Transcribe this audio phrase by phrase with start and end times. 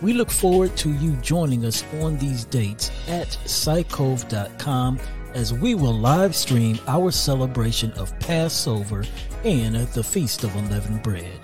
[0.00, 5.00] We look forward to you joining us on these dates at psycove.com
[5.34, 9.04] as we will live stream our celebration of Passover
[9.44, 11.40] and the Feast of Unleavened Bread.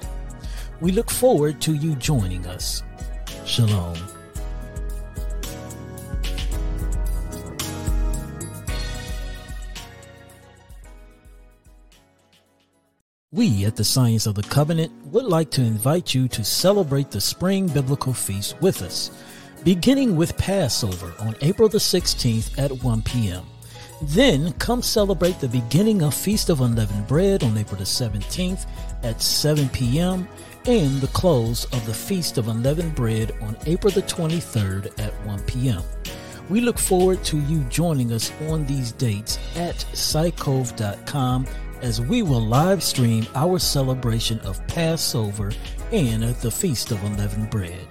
[0.81, 2.83] We look forward to you joining us.
[3.45, 4.14] Shalom.
[13.35, 17.21] We at the Science of the Covenant would like to invite you to celebrate the
[17.21, 19.11] Spring Biblical Feast with us,
[19.65, 23.43] beginning with Passover on April the 16th at 1 p.m.
[24.03, 28.67] Then come celebrate the beginning of Feast of Unleavened Bread on April the 17th
[29.03, 30.29] at 7 p.m.
[30.67, 35.43] and the close of the Feast of Unleavened Bread on April the 23rd at 1
[35.43, 35.83] p.m.
[36.49, 41.49] We look forward to you joining us on these dates at psycove.com
[41.85, 45.53] as we will live stream our celebration of Passover
[45.93, 47.87] and the Feast of Unleavened Bread.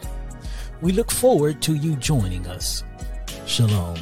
[0.81, 2.83] We look forward to you joining us.
[3.45, 3.99] Shalom.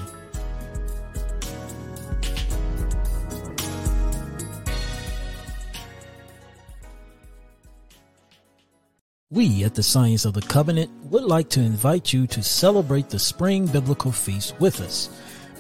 [9.30, 13.20] We at the Science of the Covenant would like to invite you to celebrate the
[13.20, 15.10] Spring Biblical Feast with us,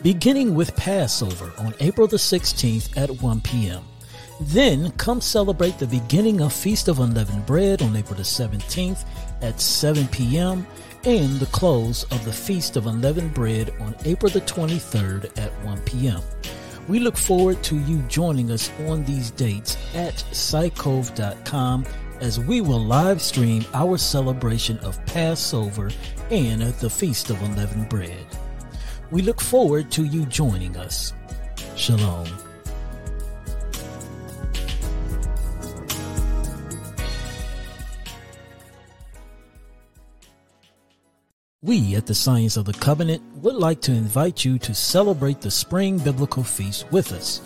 [0.03, 3.83] beginning with Passover on April the 16th at 1 p.m.
[4.45, 9.05] Then come celebrate the beginning of Feast of Unleavened Bread on April the 17th
[9.43, 10.65] at 7 p.m.
[11.03, 15.81] and the close of the Feast of Unleavened Bread on April the 23rd at 1
[15.81, 16.21] p.m.
[16.87, 21.85] We look forward to you joining us on these dates at psycove.com
[22.19, 25.91] as we will live stream our celebration of Passover
[26.31, 28.25] and the Feast of Unleavened Bread.
[29.11, 31.13] We look forward to you joining us.
[31.75, 32.27] Shalom.
[41.63, 45.51] We at the Science of the Covenant would like to invite you to celebrate the
[45.51, 47.39] Spring Biblical Feast with us,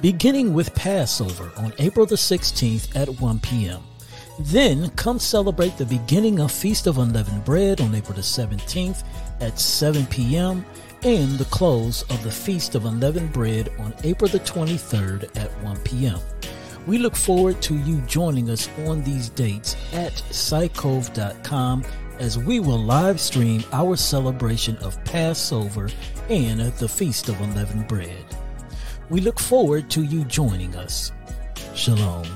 [0.00, 3.82] beginning with Passover on April the 16th at 1 p.m.
[4.40, 9.04] Then come celebrate the beginning of Feast of Unleavened Bread on April the 17th
[9.42, 10.64] at 7 p.m.
[11.02, 15.76] and the close of the Feast of Unleavened Bread on April the 23rd at 1
[15.80, 16.18] p.m.
[16.86, 21.84] We look forward to you joining us on these dates at psycove.com
[22.18, 25.88] as we will live stream our celebration of Passover
[26.28, 28.24] and the Feast of Unleavened Bread.
[29.08, 31.12] We look forward to you joining us.
[31.74, 32.26] Shalom.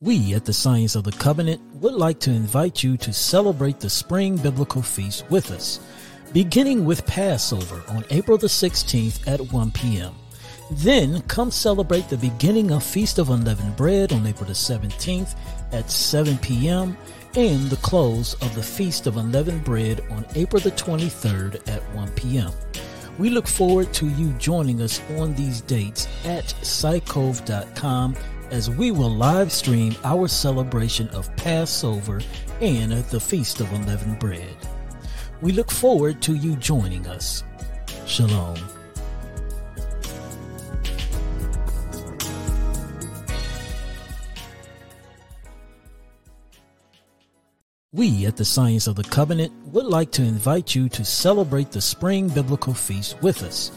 [0.00, 3.90] We at the Science of the Covenant would like to invite you to celebrate the
[3.90, 5.80] Spring Biblical Feast with us,
[6.32, 10.14] beginning with Passover on April the 16th at 1 p.m.
[10.70, 15.34] Then come celebrate the beginning of Feast of Unleavened Bread on April the 17th
[15.72, 16.96] at 7 p.m.
[17.34, 22.10] and the close of the Feast of Unleavened Bread on April the 23rd at 1
[22.12, 22.50] p.m.
[23.18, 28.14] We look forward to you joining us on these dates at psycove.com
[28.50, 32.20] as we will live stream our celebration of Passover
[32.60, 34.56] and the Feast of Unleavened Bread.
[35.40, 37.42] We look forward to you joining us.
[38.06, 38.77] Shalom.
[47.98, 51.80] We at the Science of the Covenant would like to invite you to celebrate the
[51.80, 53.72] Spring Biblical Feast with us,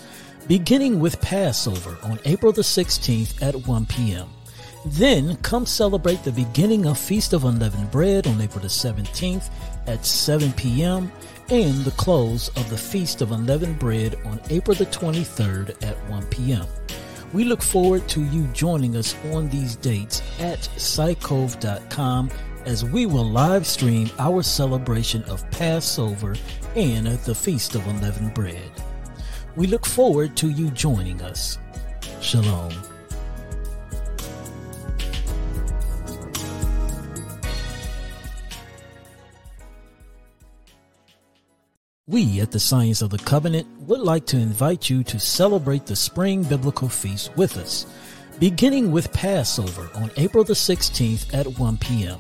[0.48, 4.30] beginning with Passover on April the 16th at 1 p.m.
[4.86, 9.50] Then come celebrate the beginning of Feast of Unleavened Bread on April the 17th
[9.88, 11.12] at 7 p.m.
[11.50, 16.28] and the close of the Feast of Unleavened Bread on April the 23rd at 1
[16.28, 16.68] p.m.
[17.34, 22.30] We look forward to you joining us on these dates at psycove.com
[22.66, 26.36] as we will live stream our celebration of Passover
[26.76, 28.72] and the Feast of Unleavened Bread.
[29.56, 31.58] We look forward to you joining us.
[32.22, 32.72] Shalom.
[42.08, 45.96] We at the Science of the Covenant would like to invite you to celebrate the
[45.96, 47.86] Spring Biblical Feast with us,
[48.40, 52.20] beginning with Passover on April the 16th at 1 p.m.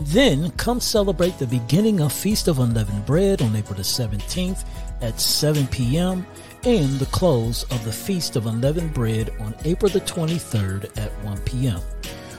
[0.00, 4.64] Then come celebrate the beginning of Feast of Unleavened Bread on April the 17th
[5.00, 6.26] at 7 p.m.
[6.64, 11.38] and the close of the Feast of Unleavened Bread on April the 23rd at 1
[11.42, 11.80] p.m.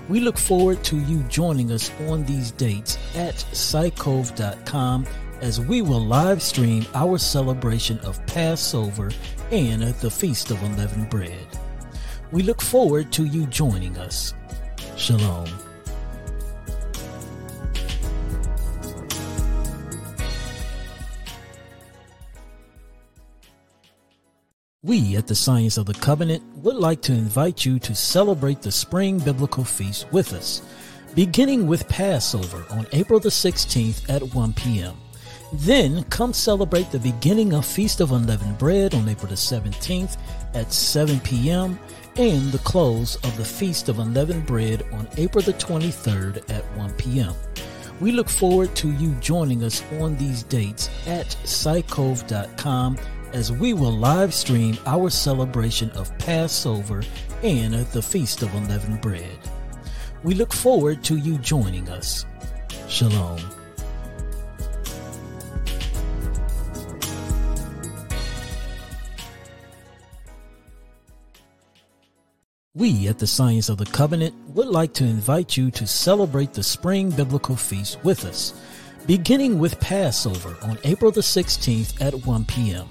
[0.10, 5.08] We look forward to you joining us on these dates at psycove.com
[5.42, 9.12] as we will live stream our celebration of Passover
[9.52, 11.48] and the Feast of Unleavened Bread.
[12.32, 14.34] We look forward to you joining us.
[14.98, 15.65] Shalom.
[24.86, 28.72] We at the Science of the Covenant would like to invite you to celebrate the
[28.72, 30.62] Spring Biblical Feast with us,
[31.16, 34.96] beginning with Passover on April the 16th at 1 p.m.
[35.54, 40.18] Then come celebrate the beginning of Feast of Unleavened Bread on April the 17th
[40.54, 41.80] at 7 p.m.
[42.18, 46.94] and the close of the Feast of Unleavened Bread on April the 23rd at 1
[46.94, 47.34] p.m.
[48.00, 53.00] We look forward to you joining us on these dates at psycove.com
[53.36, 57.04] as we will live stream our celebration of Passover
[57.44, 59.38] and the Feast of Unleavened Bread.
[60.24, 62.26] We look forward to you joining us.
[62.88, 63.42] Shalom.
[72.74, 76.64] We at the Science of the Covenant would like to invite you to celebrate the
[76.64, 78.54] Spring Biblical Feast with us,
[79.06, 82.88] beginning with Passover on April the 16th at 1 p.m.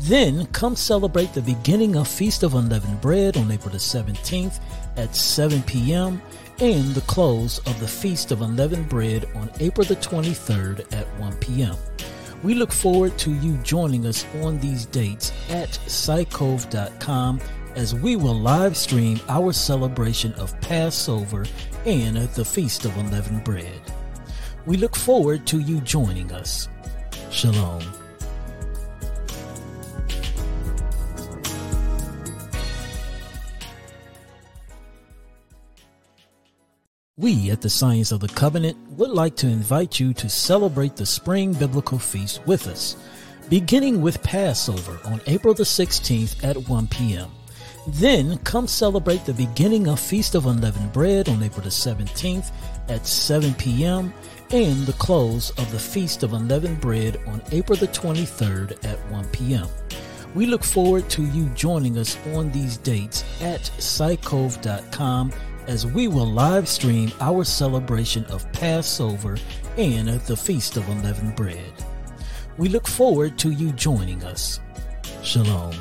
[0.00, 4.60] Then come celebrate the beginning of Feast of Unleavened Bread on April the 17th
[4.98, 6.20] at 7 p.m.
[6.60, 11.36] and the close of the Feast of Unleavened Bread on April the 23rd at 1
[11.36, 11.74] p.m.
[12.42, 17.40] We look forward to you joining us on these dates at psycove.com
[17.74, 21.46] as we will live stream our celebration of Passover
[21.86, 23.80] and the Feast of Unleavened Bread.
[24.66, 26.68] We look forward to you joining us.
[27.30, 27.82] Shalom.
[37.18, 41.06] We at the Science of the Covenant would like to invite you to celebrate the
[41.06, 42.94] Spring Biblical Feast with us,
[43.48, 47.30] beginning with Passover on April the 16th at 1 p.m.
[47.86, 52.50] Then come celebrate the beginning of Feast of Unleavened Bread on April the 17th
[52.88, 54.12] at 7 p.m.
[54.50, 59.24] and the close of the Feast of Unleavened Bread on April the 23rd at 1
[59.28, 59.68] p.m.
[60.34, 65.32] We look forward to you joining us on these dates at psycove.com
[65.66, 69.36] as we will live stream our celebration of Passover
[69.76, 71.72] and the Feast of Unleavened Bread.
[72.56, 74.60] We look forward to you joining us.
[75.22, 75.74] Shalom.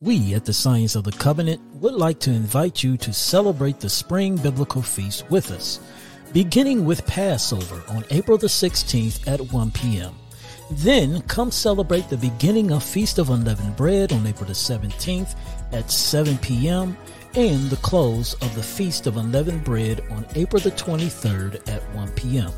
[0.00, 3.88] We at the Science of the Covenant would like to invite you to celebrate the
[3.88, 5.80] Spring Biblical Feast with us,
[6.32, 10.14] beginning with Passover on April the 16th at 1 p.m.
[10.70, 15.34] Then come celebrate the beginning of Feast of Unleavened Bread on April the 17th
[15.72, 16.96] at 7 p.m.
[17.34, 22.10] and the close of the Feast of Unleavened Bread on April the 23rd at 1
[22.12, 22.50] p.m.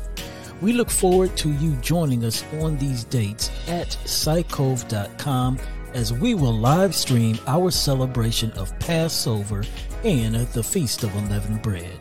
[0.61, 5.59] We look forward to you joining us on these dates at psycove.com
[5.93, 9.63] as we will live stream our celebration of Passover
[10.03, 11.99] and the Feast of Unleavened Bread.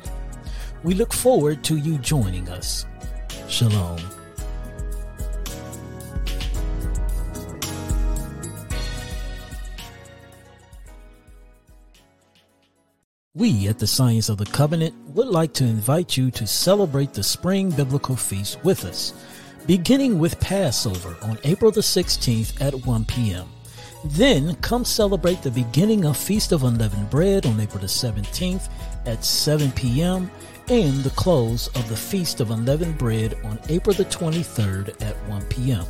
[0.83, 2.87] We look forward to you joining us.
[3.49, 4.01] Shalom.
[13.37, 17.23] We at the Science of the Covenant would like to invite you to celebrate the
[17.23, 19.15] Spring Biblical Feast with us,
[19.69, 23.49] beginning with Passover on April the 16th at 1 p.m.
[24.05, 28.69] Then come celebrate the beginning of Feast of Unleavened Bread on April the 17th
[29.07, 30.28] at 7 p.m.
[30.66, 35.45] and the close of the Feast of Unleavened Bread on April the 23rd at 1
[35.45, 35.85] p.m.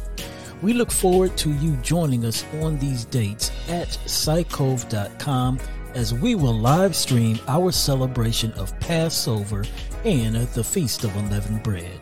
[0.60, 5.58] We look forward to you joining us on these dates at psycove.com
[5.94, 9.64] as we will live stream our celebration of Passover
[10.04, 12.00] and the Feast of Unleavened Bread.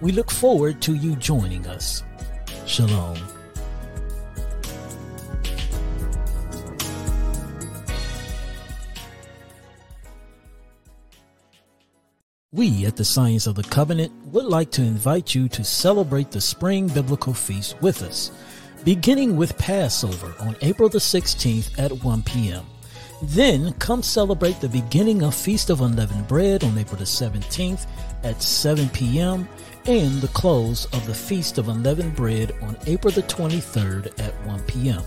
[0.00, 2.02] We look forward to you joining us.
[2.66, 3.18] Shalom.
[12.52, 16.40] We at the Science of the Covenant would like to invite you to celebrate the
[16.40, 18.32] Spring Biblical Feast with us,
[18.82, 22.64] beginning with Passover on April the 16th at 1 p.m.
[23.22, 27.86] Then come celebrate the beginning of Feast of Unleavened Bread on April the 17th
[28.24, 29.48] at 7 p.m.
[29.86, 34.62] and the close of the Feast of Unleavened Bread on April the 23rd at 1
[34.64, 35.02] p.m.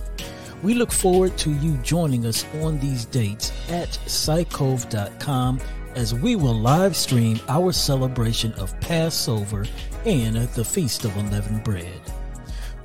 [0.63, 5.61] We look forward to you joining us on these dates at psycove.com
[5.95, 9.65] as we will live stream our celebration of Passover
[10.05, 12.01] and the Feast of Unleavened Bread.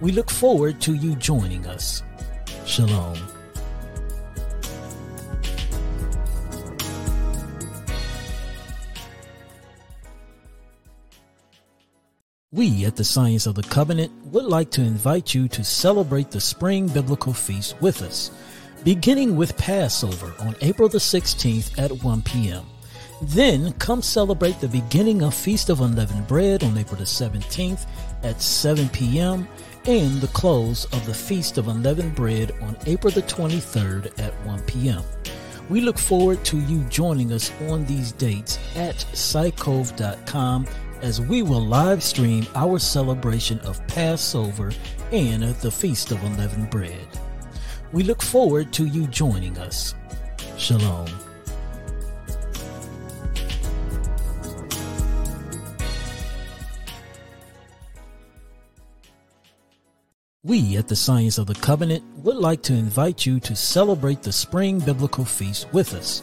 [0.00, 2.02] We look forward to you joining us.
[2.66, 3.33] Shalom.
[12.54, 16.40] We at the Science of the Covenant would like to invite you to celebrate the
[16.40, 18.30] Spring Biblical Feast with us,
[18.84, 22.64] beginning with Passover on April the 16th at 1 p.m.
[23.20, 27.86] Then come celebrate the beginning of Feast of Unleavened Bread on April the 17th
[28.22, 29.48] at 7 p.m.
[29.86, 34.62] and the close of the Feast of Unleavened Bread on April the 23rd at 1
[34.62, 35.02] p.m.
[35.68, 40.68] We look forward to you joining us on these dates at psycove.com
[41.04, 44.72] as we will live stream our celebration of Passover
[45.12, 47.06] and the Feast of Unleavened Bread.
[47.92, 49.94] We look forward to you joining us.
[50.56, 51.06] Shalom.
[60.42, 64.32] We at the Science of the Covenant would like to invite you to celebrate the
[64.32, 66.22] Spring Biblical Feast with us,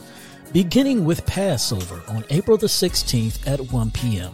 [0.53, 4.33] beginning with Passover on April the 16th at 1 p.m.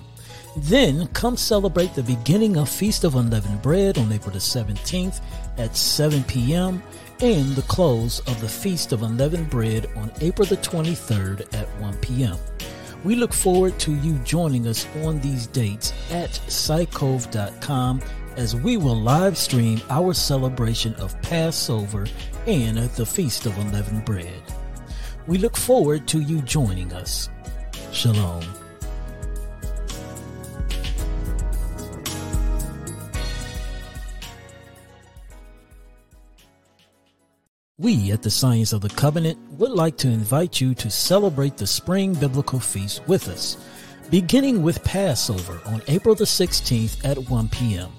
[0.62, 5.22] Then come celebrate the beginning of Feast of Unleavened Bread on April the 17th
[5.60, 6.82] at 7 p.m.
[7.22, 11.98] and the close of the Feast of Unleavened Bread on April the 23rd at 1
[11.98, 12.38] p.m.
[13.04, 18.02] We look forward to you joining us on these dates at psycove.com
[18.36, 22.08] as we will live stream our celebration of Passover
[22.48, 24.42] and the Feast of Unleavened Bread.
[25.28, 27.30] We look forward to you joining us.
[27.92, 28.44] Shalom.
[37.80, 41.68] We at the Science of the Covenant would like to invite you to celebrate the
[41.68, 43.56] Spring Biblical Feast with us,
[44.10, 47.92] beginning with Passover on April the 16th at 1 p.m.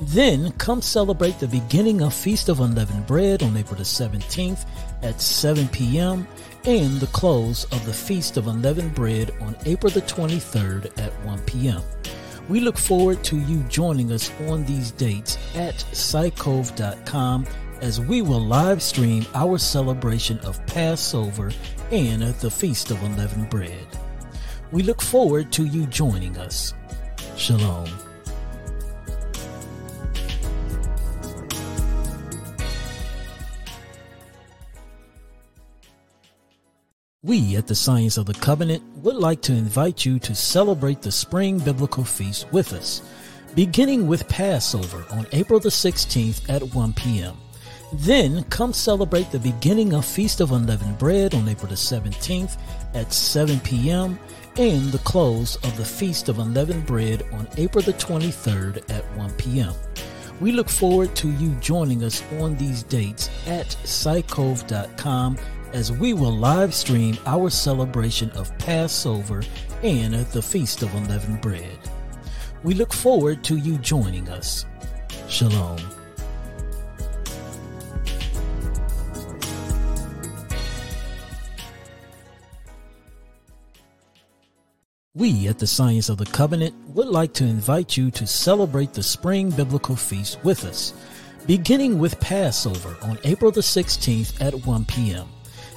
[0.00, 4.66] Then come celebrate the beginning of Feast of Unleavened Bread on April the 17th
[5.02, 6.26] at 7 p.m.
[6.64, 11.38] and the close of the Feast of Unleavened Bread on April the 23rd at 1
[11.42, 11.82] p.m.
[12.48, 17.46] We look forward to you joining us on these dates at psycove.com
[17.80, 21.50] as we will live stream our celebration of Passover
[21.90, 23.86] and the Feast of Unleavened Bread.
[24.70, 26.74] We look forward to you joining us.
[27.36, 27.88] Shalom.
[37.22, 41.12] We at the Science of the Covenant would like to invite you to celebrate the
[41.12, 43.02] Spring Biblical Feast with us,
[43.54, 47.36] beginning with Passover on April the 16th at 1 p.m.
[47.92, 52.56] Then come celebrate the beginning of Feast of Unleavened Bread on April the 17th
[52.94, 54.18] at 7 p.m.
[54.56, 59.32] and the close of the Feast of Unleavened Bread on April the 23rd at 1
[59.32, 59.74] p.m.
[60.40, 65.36] We look forward to you joining us on these dates at psycove.com
[65.72, 69.42] as we will live stream our celebration of Passover
[69.82, 71.78] and the Feast of Unleavened Bread.
[72.62, 74.64] We look forward to you joining us.
[75.28, 75.99] Shalom.
[85.16, 89.02] We at the Science of the Covenant would like to invite you to celebrate the
[89.02, 90.94] Spring Biblical Feast with us,
[91.48, 95.26] beginning with Passover on April the 16th at 1 p.m.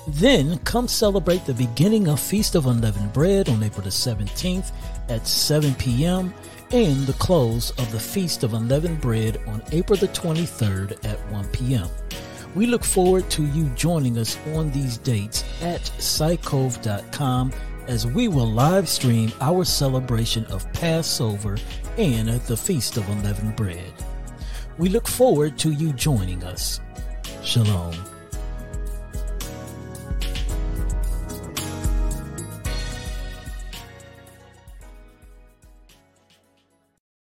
[0.08, 4.72] Then come celebrate the beginning of Feast of Unleavened Bread on April the 17th
[5.10, 6.32] at 7 p.m.
[6.70, 11.48] and the close of the Feast of Unleavened Bread on April the 23rd at 1
[11.48, 11.88] p.m.
[12.54, 17.52] We look forward to you joining us on these dates at psycove.com
[17.88, 21.58] as we will live stream our celebration of Passover
[21.98, 23.94] and the Feast of Unleavened Bread.
[24.78, 26.80] We look forward to you joining us.
[27.44, 27.94] Shalom.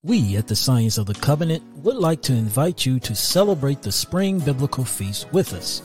[0.04, 3.92] We at the Science of the Covenant would like to invite you to celebrate the
[3.92, 5.82] Spring Biblical Feast with us,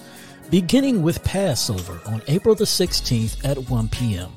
[0.49, 4.31] beginning with Passover on April the 16th at 1 p.m.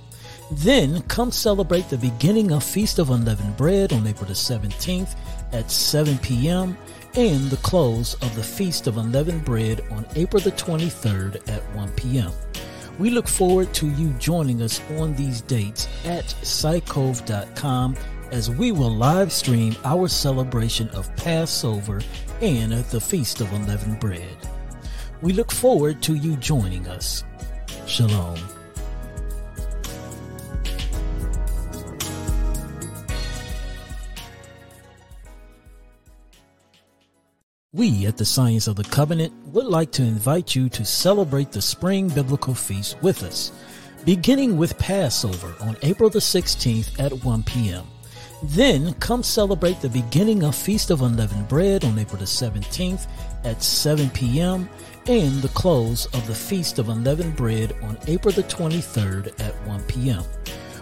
[0.51, 5.15] Then come celebrate the beginning of Feast of Unleavened Bread on April the 17th
[5.53, 6.77] at 7 p.m.
[7.15, 11.91] and the close of the Feast of Unleavened Bread on April the 23rd at 1
[11.93, 12.31] p.m.
[12.99, 17.95] We look forward to you joining us on these dates at psycove.com
[18.31, 22.01] as we will live stream our celebration of Passover
[22.41, 24.37] and the Feast of Unleavened Bread.
[25.21, 27.23] We look forward to you joining us.
[27.87, 28.54] Shalom.
[37.75, 41.61] We at the Science of the Covenant would like to invite you to celebrate the
[41.61, 43.51] Spring Biblical Feast with us,
[44.05, 47.83] beginning with Passover on April the 16th at 1 p.m.
[48.43, 53.07] Then come celebrate the beginning of Feast of Unleavened Bread on April the 17th
[53.43, 54.69] at 7 p.m.
[55.07, 59.83] and the close of the Feast of Unleavened Bread on April the 23rd at 1
[59.83, 60.23] p.m.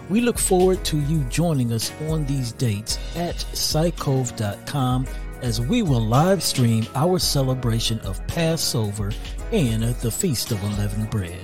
[0.08, 5.08] We look forward to you joining us on these dates at psycove.com
[5.44, 9.12] as we will live stream our celebration of Passover
[9.52, 11.38] and the Feast of Unleavened Bread.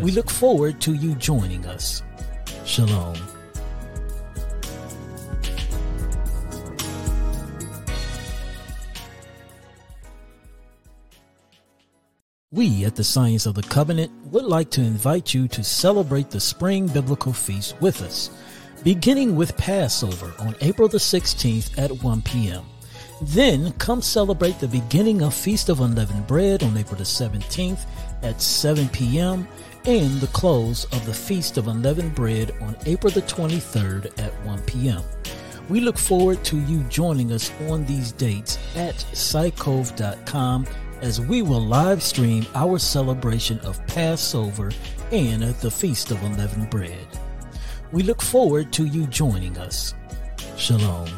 [0.00, 2.02] We look forward to you joining us.
[2.64, 3.18] Shalom.
[12.50, 16.40] We at the Science of the Covenant would like to invite you to celebrate the
[16.40, 18.30] Spring Biblical Feast with us,
[18.82, 22.64] beginning with Passover on April the 16th at 1 p.m.
[23.22, 27.86] Then come celebrate the beginning of Feast of Unleavened Bread on April the 17th
[28.22, 29.46] at 7 p.m.
[29.84, 34.62] and the close of the Feast of Unleavened Bread on April the 23rd at 1
[34.62, 35.02] p.m.
[35.68, 40.66] We look forward to you joining us on these dates at psycove.com
[41.00, 44.72] as we will live stream our celebration of Passover
[45.12, 47.06] and the Feast of Unleavened Bread.
[47.92, 49.94] We look forward to you joining us.
[50.56, 51.08] Shalom.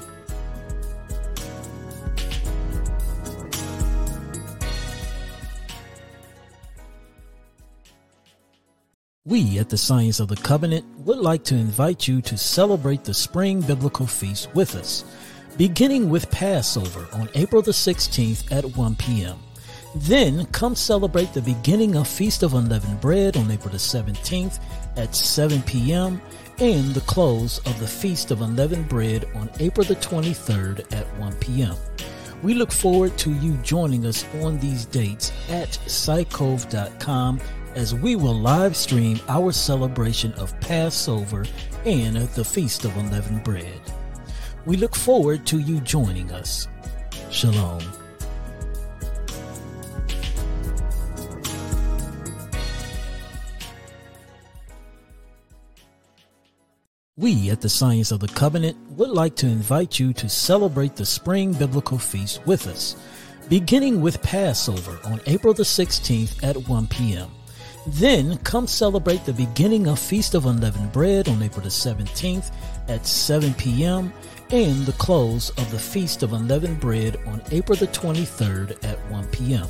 [9.27, 13.15] We at the Science of the Covenant would like to invite you to celebrate the
[13.15, 15.03] Spring Biblical Feast with us,
[15.57, 19.39] beginning with Passover on April the 16th at 1 p.m.
[19.95, 24.61] Then come celebrate the beginning of Feast of Unleavened Bread on April the 17th
[24.99, 26.21] at 7 p.m.
[26.59, 31.33] and the close of the Feast of Unleavened Bread on April the 23rd at 1
[31.37, 31.77] p.m.
[32.43, 37.41] We look forward to you joining us on these dates at psycove.com
[37.75, 41.45] as we will live stream our celebration of Passover
[41.85, 43.81] and the Feast of Unleavened Bread.
[44.65, 46.69] We look forward to you joining us.
[47.31, 47.83] Shalom.
[57.17, 61.07] We at the Science of the Covenant would like to invite you to celebrate the
[61.07, 62.97] Spring Biblical Feast with us,
[63.49, 67.31] beginning with Passover on April the 16th at 1 p.m.
[67.87, 72.51] Then come celebrate the beginning of Feast of Unleavened Bread on April the 17th
[72.89, 74.13] at 7 p.m.
[74.51, 79.27] and the close of the Feast of Unleavened Bread on April the 23rd at 1
[79.29, 79.67] p.m.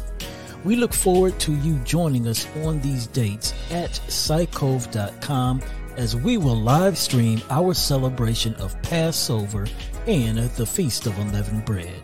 [0.62, 5.60] We look forward to you joining us on these dates at psycove.com
[5.96, 9.66] as we will live stream our celebration of Passover
[10.06, 12.02] and the Feast of Unleavened Bread.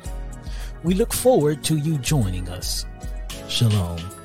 [0.82, 2.84] We look forward to you joining us.
[3.48, 4.19] Shalom.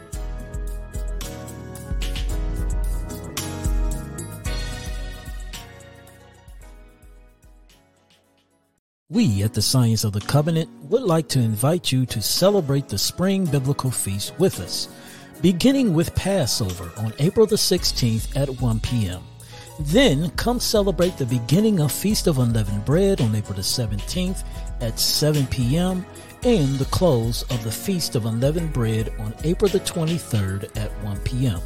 [9.12, 12.98] We at the Science of the Covenant would like to invite you to celebrate the
[12.98, 14.88] Spring Biblical Feast with us,
[15.44, 19.22] beginning with Passover on April the 16th at 1 p.m.
[19.80, 24.44] Then come celebrate the beginning of Feast of Unleavened Bread on April the 17th
[24.82, 26.04] at 7 p.m.
[26.42, 31.20] and the close of the Feast of Unleavened Bread on April the 23rd at 1
[31.20, 31.60] p.m.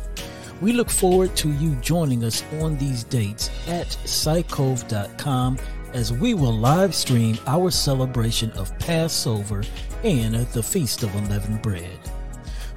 [0.60, 5.58] We look forward to you joining us on these dates at psycove.com
[5.94, 9.64] as we will live stream our celebration of Passover
[10.04, 12.00] and the Feast of Unleavened Bread.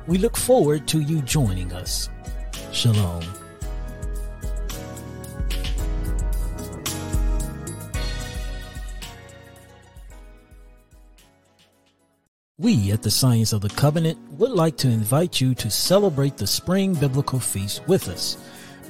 [0.06, 2.08] We look forward to you joining us.
[2.72, 3.22] Shalom.
[12.58, 16.46] We at the Science of the Covenant would like to invite you to celebrate the
[16.46, 18.36] Spring Biblical Feast with us,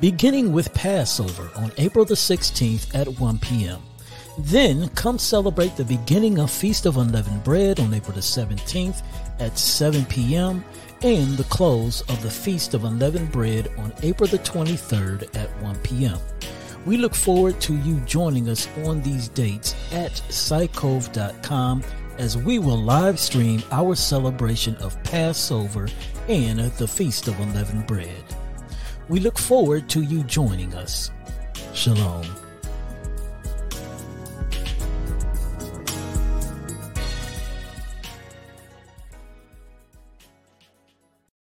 [0.01, 3.81] beginning with Passover on April the 16th at 1 p.m.
[4.38, 9.03] Then come celebrate the beginning of Feast of Unleavened Bread on April the 17th
[9.40, 10.64] at 7 p.m.
[11.03, 15.77] and the close of the Feast of Unleavened Bread on April the 23rd at 1
[15.81, 16.18] p.m.
[16.87, 21.83] We look forward to you joining us on these dates at psycove.com
[22.18, 25.88] as we will live stream our celebration of Passover
[26.29, 28.25] and the Feast of Unleavened Bread.
[29.09, 31.11] We look forward to you joining us.
[31.75, 32.42] Shalom.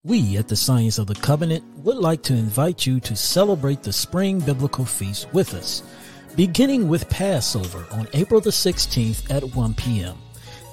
[0.06, 3.92] We at the Science of the Covenant would like to invite you to celebrate the
[3.92, 5.82] Spring Biblical Feast with us,
[6.36, 10.16] beginning with Passover on April the 16th at 1 p.m.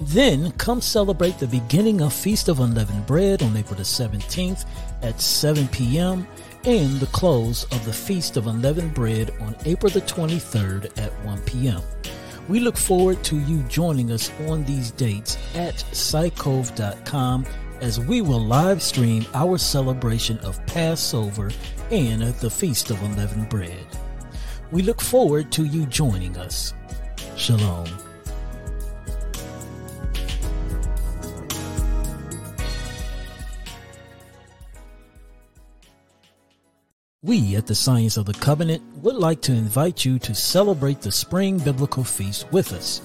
[0.01, 4.67] Then come celebrate the beginning of Feast of Unleavened Bread on April the 17th
[5.01, 6.27] at 7 p.m.
[6.65, 11.41] and the close of the Feast of Unleavened Bread on April the 23rd at 1
[11.41, 11.81] p.m.
[12.47, 17.47] We look forward to you joining us on these dates at psycove.com
[17.83, 21.51] as we will live stream our celebration of Passover
[21.91, 23.85] and the Feast of Unleavened Bread.
[24.71, 26.73] We look forward to you joining us.
[27.35, 27.85] Shalom.
[37.21, 41.11] We at the Science of the Covenant would like to invite you to celebrate the
[41.11, 43.01] Spring Biblical Feast with us,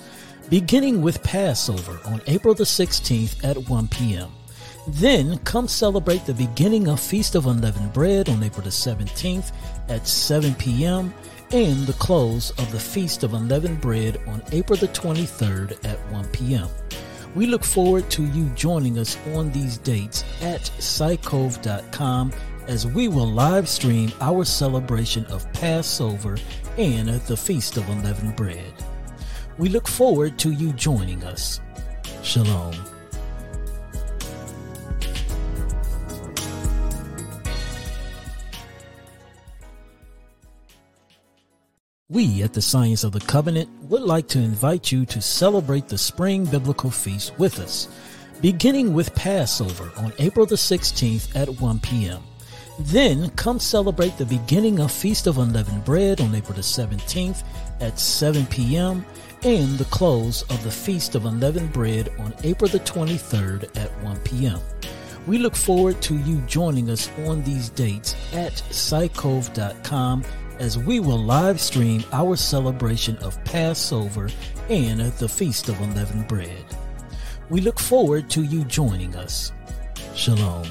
[0.48, 4.30] beginning with Passover on April the 16th at 1 p.m.
[4.92, 9.52] Then come celebrate the beginning of Feast of Unleavened Bread on April the 17th
[9.88, 11.12] at 7 p.m.
[11.50, 16.28] and the close of the Feast of Unleavened Bread on April the 23rd at 1
[16.28, 16.68] p.m.
[17.34, 22.32] We look forward to you joining us on these dates at psycove.com
[22.66, 26.38] as we will live stream our celebration of Passover
[26.78, 28.72] and the Feast of Unleavened Bread.
[29.58, 31.60] We look forward to you joining us.
[32.22, 32.74] Shalom.
[42.10, 45.98] We at the Science of the Covenant would like to invite you to celebrate the
[45.98, 47.86] Spring Biblical Feast with us,
[48.40, 52.22] beginning with Passover on April the 16th at 1 p.m.
[52.78, 57.42] Then come celebrate the beginning of Feast of Unleavened Bread on April the 17th
[57.80, 59.04] at 7 p.m.
[59.42, 64.18] and the close of the Feast of Unleavened Bread on April the 23rd at 1
[64.20, 64.60] p.m.
[65.26, 70.24] We look forward to you joining us on these dates at psycove.com
[70.58, 74.28] as we will live stream our celebration of Passover
[74.68, 76.64] and the Feast of Unleavened Bread.
[77.48, 79.52] We look forward to you joining us.
[80.14, 80.66] Shalom.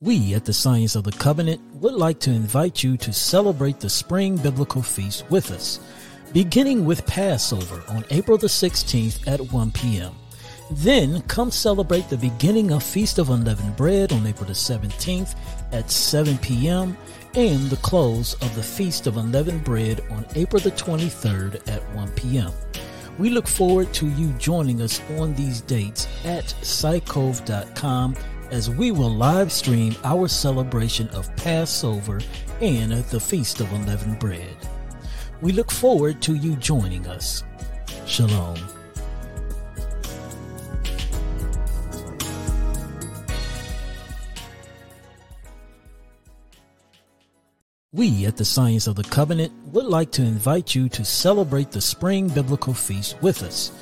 [0.00, 3.90] We at the Science of the Covenant would like to invite you to celebrate the
[3.90, 5.80] Spring Biblical Feast with us,
[6.32, 10.14] beginning with Passover on April the 16th at 1 p.m.
[10.70, 15.34] Then come celebrate the beginning of Feast of Unleavened Bread on April the 17th
[15.72, 16.96] at 7 p.m.
[17.34, 22.10] and the close of the Feast of Unleavened Bread on April the 23rd at 1
[22.12, 22.52] p.m.
[23.18, 28.14] We look forward to you joining us on these dates at psycove.com
[28.50, 32.20] as we will live stream our celebration of Passover
[32.60, 34.56] and the Feast of Unleavened Bread.
[35.40, 37.42] We look forward to you joining us.
[38.06, 38.77] Shalom.
[47.98, 51.80] We at the Science of the Covenant would like to invite you to celebrate the
[51.80, 53.72] Spring Biblical Feast with us,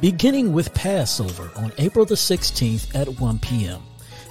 [0.00, 3.82] beginning with Passover on April the 16th at 1 p.m.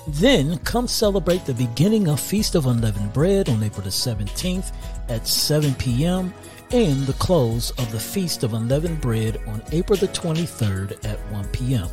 [0.08, 4.72] Then come celebrate the beginning of Feast of Unleavened Bread on April the 17th
[5.10, 6.34] at 7 p.m.
[6.72, 11.50] and the close of the Feast of Unleavened Bread on April the 23rd at 1
[11.50, 11.90] p.m.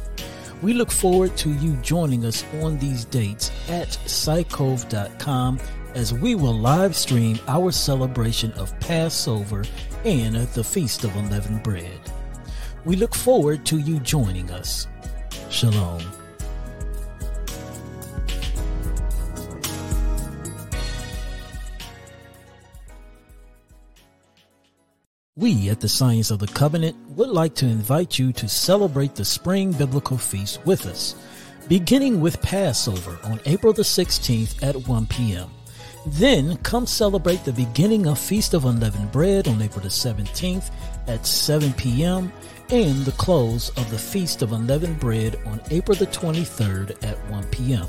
[0.63, 5.59] We look forward to you joining us on these dates at psycove.com
[5.95, 9.65] as we will live stream our celebration of Passover
[10.05, 12.01] and the Feast of Unleavened Bread.
[12.85, 14.87] We look forward to you joining us.
[15.51, 16.03] Shalom.
[25.37, 29.25] We at the Science of the Covenant would like to invite you to celebrate the
[29.25, 31.15] Spring Biblical Feast with us,
[31.67, 35.51] beginning with Passover on April the 16th at 1 p.m.
[36.07, 40.71] Then come celebrate the beginning of Feast of Unleavened Bread on April the 17th
[41.09, 42.33] at 7 p.m.
[42.71, 47.45] and the close of the Feast of Unleavened Bread on April the 23rd at 1
[47.49, 47.87] p.m.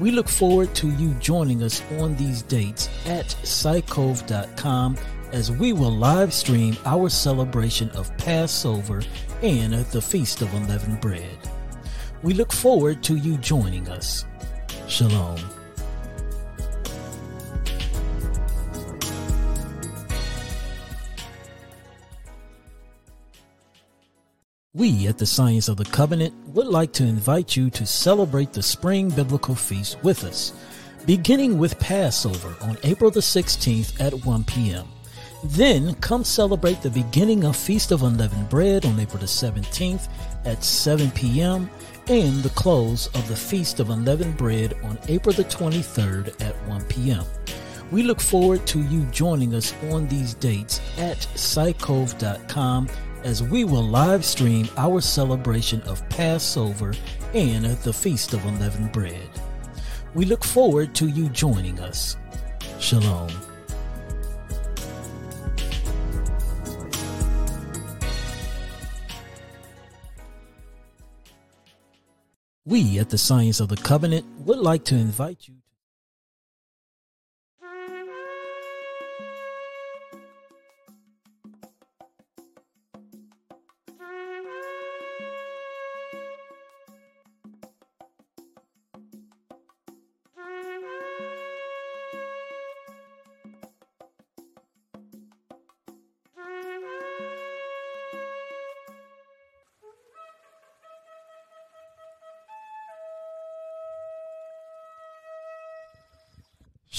[0.00, 4.96] We look forward to you joining us on these dates at psycove.com
[5.32, 9.02] as we will live stream our celebration of Passover
[9.42, 11.38] and the Feast of Unleavened Bread.
[12.22, 14.24] We look forward to you joining us.
[14.88, 15.55] Shalom.
[24.76, 28.62] We at the Science of the Covenant would like to invite you to celebrate the
[28.62, 30.52] Spring Biblical Feast with us,
[31.06, 34.86] beginning with Passover on April the 16th at 1 p.m.
[35.42, 40.08] Then come celebrate the beginning of Feast of Unleavened Bread on April the 17th
[40.44, 41.70] at 7 p.m.
[42.08, 46.84] and the close of the Feast of Unleavened Bread on April the 23rd at 1
[46.84, 47.24] p.m.
[47.90, 52.90] We look forward to you joining us on these dates at psycove.com
[53.26, 56.94] as we will live stream our celebration of Passover
[57.34, 59.28] and the Feast of Unleavened Bread.
[60.14, 62.16] We look forward to you joining us.
[62.78, 63.28] Shalom.
[72.64, 75.56] We at the Science of the Covenant would like to invite you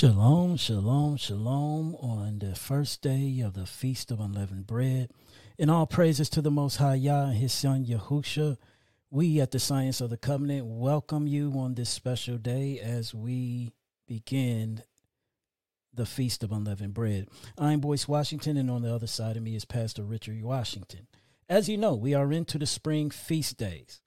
[0.07, 5.11] Shalom, shalom, shalom on the first day of the Feast of Unleavened Bread.
[5.57, 8.57] In all praises to the Most High Yah and His Son Yahusha,
[9.09, 13.73] we at the Science of the Covenant welcome you on this special day as we
[14.07, 14.81] begin
[15.93, 17.27] the Feast of Unleavened Bread.
[17.57, 21.07] I'm Boyce Washington, and on the other side of me is Pastor Richard Washington.
[21.49, 23.99] As you know, we are into the spring feast days.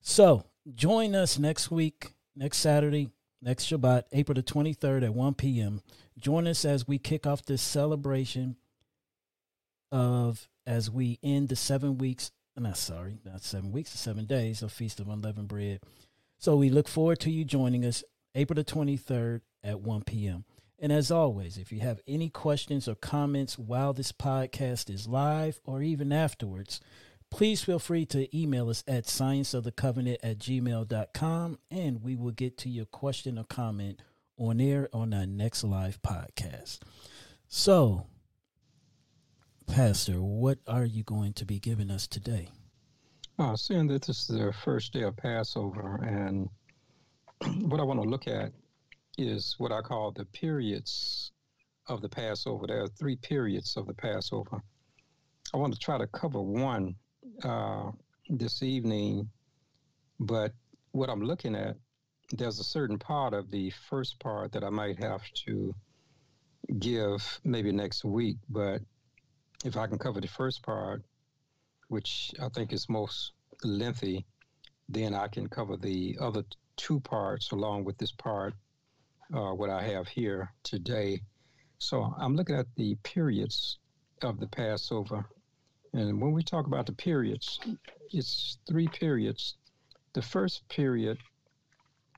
[0.00, 3.10] So join us next week, next Saturday,
[3.42, 5.80] next Shabbat, April the 23rd at 1 p.m.
[6.18, 8.56] Join us as we kick off this celebration
[9.92, 14.62] of, as we end the seven weeks, not sorry, not seven weeks, the seven days
[14.62, 15.80] of Feast of Unleavened Bread.
[16.38, 18.02] So we look forward to you joining us
[18.34, 20.44] April the 23rd at 1 p.m.
[20.78, 25.60] And as always, if you have any questions or comments while this podcast is live
[25.64, 26.80] or even afterwards,
[27.30, 32.68] Please feel free to email us at scienceofthecovenant at gmail.com and we will get to
[32.68, 34.00] your question or comment
[34.38, 36.80] on air on our next live podcast.
[37.48, 38.06] So,
[39.66, 42.48] Pastor, what are you going to be giving us today?
[43.38, 46.48] Uh, seeing that this is the first day of Passover, and
[47.70, 48.52] what I want to look at
[49.18, 51.32] is what I call the periods
[51.88, 52.66] of the Passover.
[52.66, 54.62] There are three periods of the Passover.
[55.52, 56.94] I want to try to cover one
[57.42, 57.90] uh,
[58.28, 59.28] this evening,
[60.18, 60.52] but
[60.92, 61.76] what I'm looking at,
[62.32, 65.74] there's a certain part of the first part that I might have to
[66.78, 68.36] give maybe next week.
[68.48, 68.82] But
[69.64, 71.02] if I can cover the first part,
[71.88, 74.24] which I think is most lengthy,
[74.88, 76.44] then I can cover the other
[76.76, 78.54] two parts along with this part,
[79.34, 81.20] uh, what I have here today.
[81.78, 83.78] So I'm looking at the periods
[84.22, 85.26] of the Passover
[85.96, 87.58] and when we talk about the periods,
[88.12, 89.54] it's three periods.
[90.12, 91.16] The first period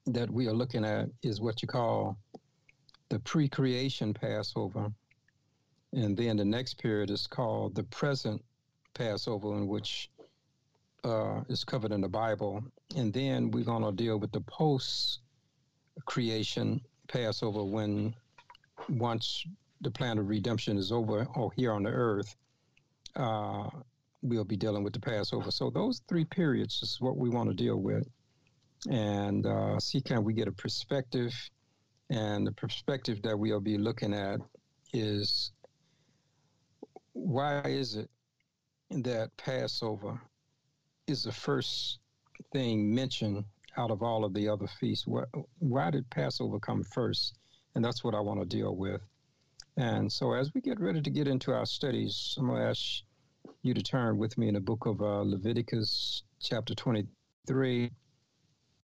[0.06, 2.18] that we are looking at is what you call
[3.08, 4.90] the pre creation Passover.
[5.92, 8.44] And then the next period is called the present
[8.94, 10.10] Passover, in which
[11.04, 12.64] uh, is covered in the Bible.
[12.96, 15.20] And then we're going to deal with the post
[16.04, 18.12] creation Passover when
[18.88, 19.44] once
[19.82, 22.34] the plan of redemption is over or here on the earth
[23.16, 23.68] uh,
[24.22, 25.50] we'll be dealing with the Passover.
[25.50, 28.06] So those three periods is what we want to deal with,
[28.90, 31.34] and uh, see can we get a perspective.
[32.10, 34.40] And the perspective that we'll be looking at
[34.94, 35.52] is
[37.12, 38.08] why is it
[38.90, 40.20] that Passover
[41.06, 41.98] is the first
[42.52, 43.44] thing mentioned
[43.76, 45.06] out of all of the other feasts?
[45.58, 47.34] why did Passover come first?
[47.74, 49.00] And that's what I want to deal with.
[49.78, 53.02] And so, as we get ready to get into our studies, I'm going to ask
[53.62, 57.88] you to turn with me in the book of uh, Leviticus, chapter 23,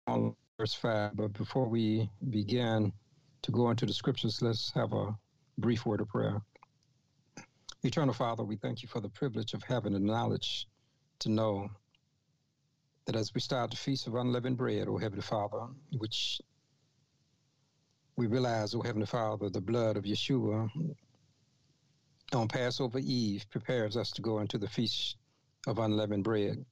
[0.05, 1.15] on verse 5.
[1.15, 2.93] But before we begin
[3.41, 5.17] to go into the scriptures, let's have a
[5.57, 6.39] brief word of prayer.
[7.81, 10.67] Eternal Father, we thank you for the privilege of having the knowledge
[11.19, 11.69] to know
[13.07, 15.65] that as we start the Feast of Unleavened Bread, O Heavenly Father,
[15.97, 16.39] which
[18.15, 20.69] we realize, O Heavenly Father, the blood of Yeshua
[22.33, 25.17] on Passover Eve prepares us to go into the feast
[25.67, 26.63] of unleavened bread.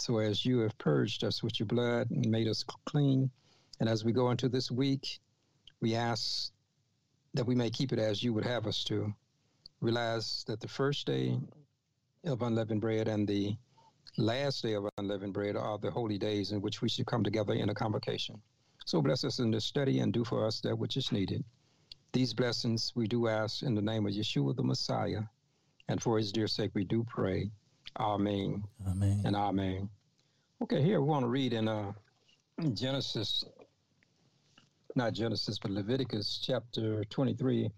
[0.00, 3.30] So as you have purged us with your blood and made us clean,
[3.80, 5.18] and as we go into this week,
[5.80, 6.52] we ask
[7.34, 9.14] that we may keep it as you would have us to.
[9.80, 11.38] Realize that the first day
[12.24, 13.56] of unleavened bread and the
[14.18, 17.54] last day of unleavened bread are the holy days in which we should come together
[17.54, 18.40] in a convocation.
[18.86, 21.42] So bless us in this study and do for us that which is needed.
[22.12, 25.22] These blessings we do ask in the name of Yeshua the Messiah,
[25.88, 27.50] and for his dear sake we do pray.
[27.98, 28.62] Amen.
[28.86, 29.22] Amen.
[29.24, 29.90] And amen.
[30.62, 31.94] Okay, here we want to read in uh,
[32.74, 33.44] Genesis,
[34.94, 37.68] not Genesis, but Leviticus chapter 23.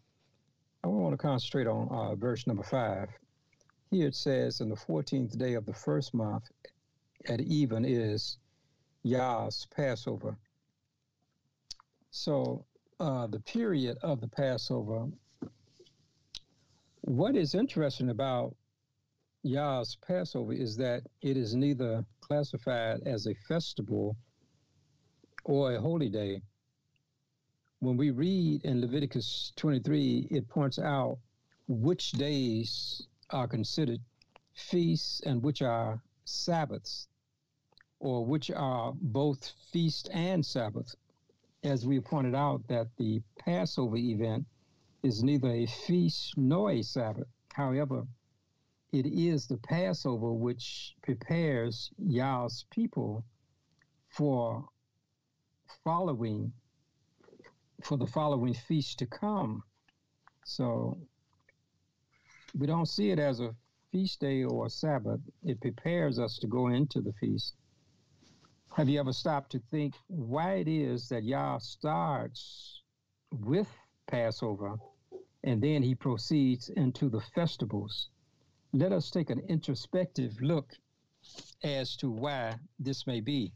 [0.85, 3.09] I want to concentrate on uh, verse number 5.
[3.91, 6.51] Here it says, In the 14th day of the first month
[7.27, 8.37] at even is
[9.05, 10.37] Yah's Passover
[12.11, 12.65] So
[13.01, 15.09] uh, the period of the Passover.
[17.03, 18.57] What is interesting about
[19.43, 24.17] Yah's Passover is that it is neither classified as a festival
[25.45, 26.43] or a holy day.
[27.81, 31.19] When we read in Leviticus 23, it points out
[31.69, 34.01] which days are considered
[34.55, 37.07] feasts and which are Sabbaths,
[38.01, 40.95] or which are both feast and Sabbath.
[41.65, 44.47] As we pointed out, that the Passover event
[45.03, 47.27] is neither a feast nor a Sabbath.
[47.53, 48.07] However,
[48.93, 53.25] it is the Passover which prepares Yah's people
[54.09, 54.69] for
[55.85, 56.53] following
[57.83, 59.63] for the following feast to come.
[60.45, 60.99] So
[62.57, 63.55] we don't see it as a
[63.93, 65.21] feast day or a Sabbath.
[65.45, 67.55] It prepares us to go into the feast.
[68.79, 72.81] Have you ever stopped to think why it is that Yah starts
[73.33, 73.67] with
[74.07, 74.77] Passover
[75.43, 78.11] and then he proceeds into the festivals?
[78.73, 80.75] Let us take an introspective look
[81.65, 83.53] as to why this may be.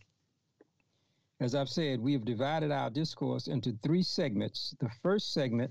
[1.38, 4.74] As I've said, we have divided our discourse into three segments.
[4.80, 5.70] The first segment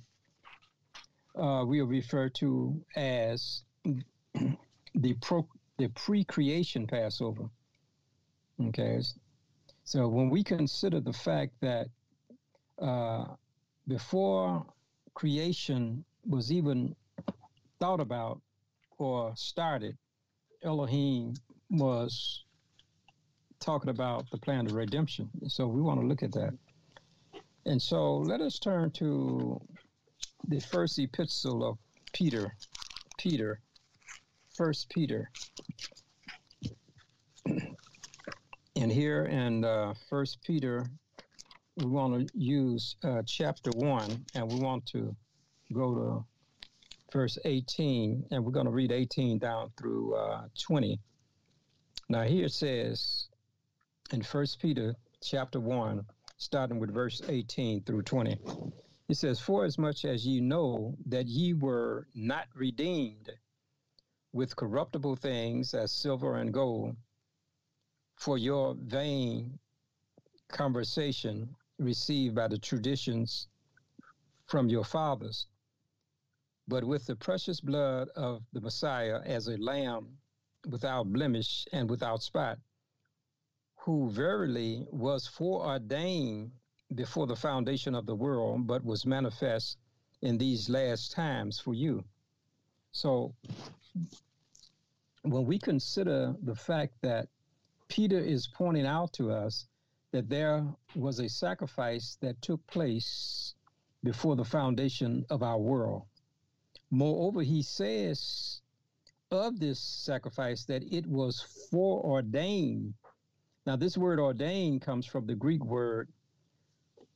[1.36, 5.46] uh, we'll refer to as the pro
[5.78, 7.50] the pre-creation Passover.
[8.68, 9.02] Okay,
[9.84, 11.88] so when we consider the fact that
[12.82, 13.26] uh,
[13.88, 14.66] before
[15.14, 16.96] creation was even
[17.80, 18.42] thought about
[18.98, 19.98] or started,
[20.64, 21.34] Elohim
[21.70, 22.44] was
[23.60, 25.30] talking about the plan of redemption.
[25.48, 26.54] So we want to look at that.
[27.66, 29.62] And so let us turn to
[30.48, 31.78] the first epistle of
[32.14, 32.56] Peter.
[33.18, 33.62] Peter,
[34.56, 35.30] First Peter.
[38.82, 40.84] And here in uh, First Peter,
[41.78, 45.16] we want to use uh, chapter one, and we want to
[45.72, 46.26] go to
[47.14, 51.00] verse 18, and we're going to read 18 down through uh, 20.
[52.10, 53.28] Now here it says
[54.12, 56.04] in First Peter chapter one,
[56.38, 58.36] starting with verse 18 through 20.
[59.10, 63.30] It says, For as much as ye know that ye were not redeemed
[64.34, 66.96] with corruptible things as silver and gold,
[68.22, 69.58] for your vain
[70.48, 73.48] conversation received by the traditions
[74.46, 75.48] from your fathers,
[76.68, 80.06] but with the precious blood of the Messiah as a lamb
[80.70, 82.60] without blemish and without spot,
[83.76, 86.52] who verily was foreordained
[86.94, 89.80] before the foundation of the world, but was manifest
[90.22, 92.04] in these last times for you.
[92.92, 93.34] So
[95.24, 97.28] when we consider the fact that
[97.92, 99.68] Peter is pointing out to us
[100.14, 103.54] that there was a sacrifice that took place
[104.02, 106.04] before the foundation of our world.
[106.90, 108.62] Moreover, he says
[109.30, 112.94] of this sacrifice that it was foreordained.
[113.66, 116.08] Now, this word ordained comes from the Greek word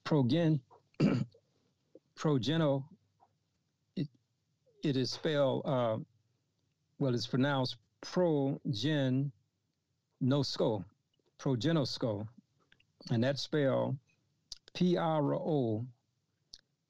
[0.03, 0.59] progen,
[2.17, 2.83] progeno,
[3.95, 4.09] it,
[4.83, 5.97] it is spelled, uh,
[6.99, 9.31] well, it's pronounced progen
[10.21, 10.84] nosco,
[11.39, 12.28] proginosko,
[13.12, 13.97] and that's spelled
[14.73, 15.86] P R O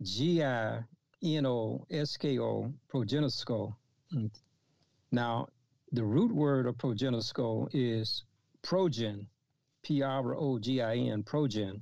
[0.01, 0.83] G I
[1.23, 3.75] N O S K O, proginosko.
[5.11, 5.47] Now,
[5.91, 8.23] the root word of proginosko is
[8.63, 9.27] progen,
[9.81, 11.81] P R O G I N, progen.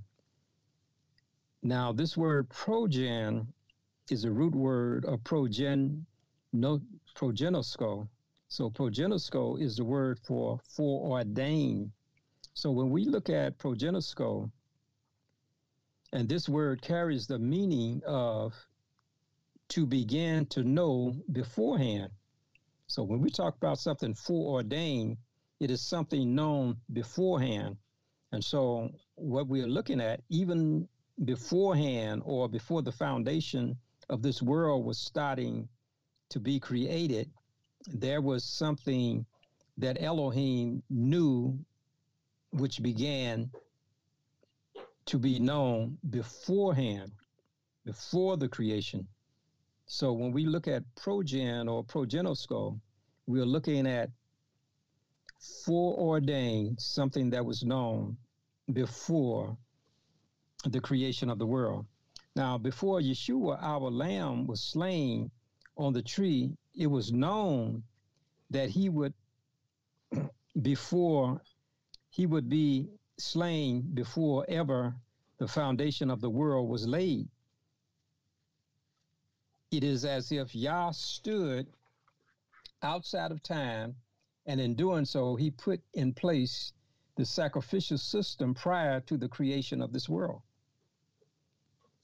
[1.62, 3.48] Now, this word progen
[4.10, 6.04] is a root word of progen,
[6.52, 6.82] no,
[7.16, 8.08] proginosko.
[8.54, 11.92] So proginosko is the word for foreordained.
[12.54, 14.52] So when we look at proginosko,
[16.12, 18.54] and this word carries the meaning of
[19.70, 22.12] to begin to know beforehand.
[22.86, 25.18] So when we talk about something foreordained,
[25.60, 27.76] it is something known beforehand.
[28.34, 30.88] And so what we're looking at, even
[31.26, 33.76] beforehand or before the foundation
[34.12, 35.68] of this world was starting
[36.30, 37.32] to be created,
[37.88, 39.26] there was something
[39.78, 41.58] that Elohim knew
[42.52, 43.50] which began
[45.06, 47.12] to be known beforehand,
[47.86, 49.08] before the creation.
[49.86, 52.80] So when we look at progen or proginosko,
[53.28, 54.10] we're looking at
[55.66, 58.16] foreordained, something that was known
[58.72, 59.58] before
[60.66, 61.86] the creation of the world.
[62.36, 65.30] Now, before Yeshua, our lamb, was slain
[65.78, 67.84] on the tree, it was known
[68.50, 69.14] that he would,
[70.62, 71.42] before
[72.10, 74.96] he would be slain before ever
[75.38, 77.28] the foundation of the world was laid.
[79.72, 81.68] It is as if Yah stood
[82.84, 83.96] outside of time,
[84.46, 86.74] and in doing so, he put in place
[87.16, 90.42] the sacrificial system prior to the creation of this world.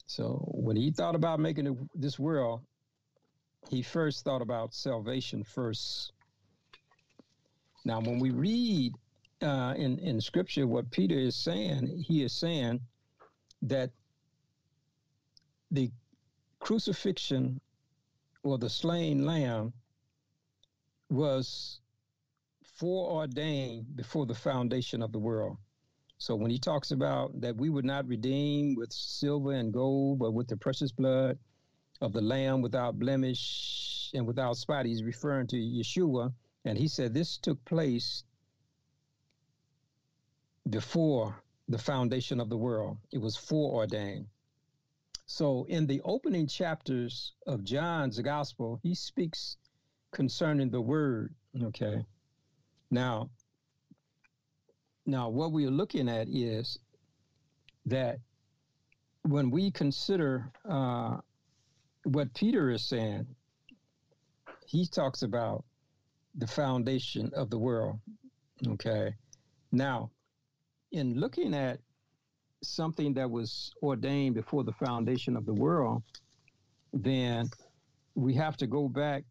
[0.06, 2.62] So when he thought about making this world,
[3.68, 6.12] he first thought about salvation first.
[7.84, 8.92] Now, when we read
[9.42, 12.80] uh, in in Scripture what Peter is saying, he is saying
[13.62, 13.90] that
[15.70, 15.90] the
[16.58, 17.60] crucifixion
[18.42, 19.72] or the slain lamb
[21.08, 21.80] was
[22.62, 25.56] foreordained before the foundation of the world.
[26.18, 30.32] So when he talks about that we would not redeem with silver and gold, but
[30.32, 31.38] with the precious blood
[32.00, 36.32] of the lamb without blemish and without spot, he's referring to Yeshua.
[36.64, 38.24] And he said this took place
[40.68, 42.98] before the foundation of the world.
[43.12, 44.26] It was foreordained.
[45.26, 49.56] So in the opening chapters of John's gospel, he speaks
[50.10, 51.34] concerning the word.
[51.62, 52.04] Okay.
[52.90, 53.30] Now,
[55.06, 56.78] now, what we're looking at is
[57.86, 58.18] that
[59.22, 61.18] when we consider uh,
[62.04, 63.26] what Peter is saying,
[64.66, 65.64] he talks about
[66.34, 67.98] the foundation of the world.
[68.66, 69.14] Okay.
[69.72, 70.10] Now,
[70.92, 71.80] in looking at
[72.62, 76.02] something that was ordained before the foundation of the world,
[76.92, 77.48] then
[78.14, 79.24] we have to go back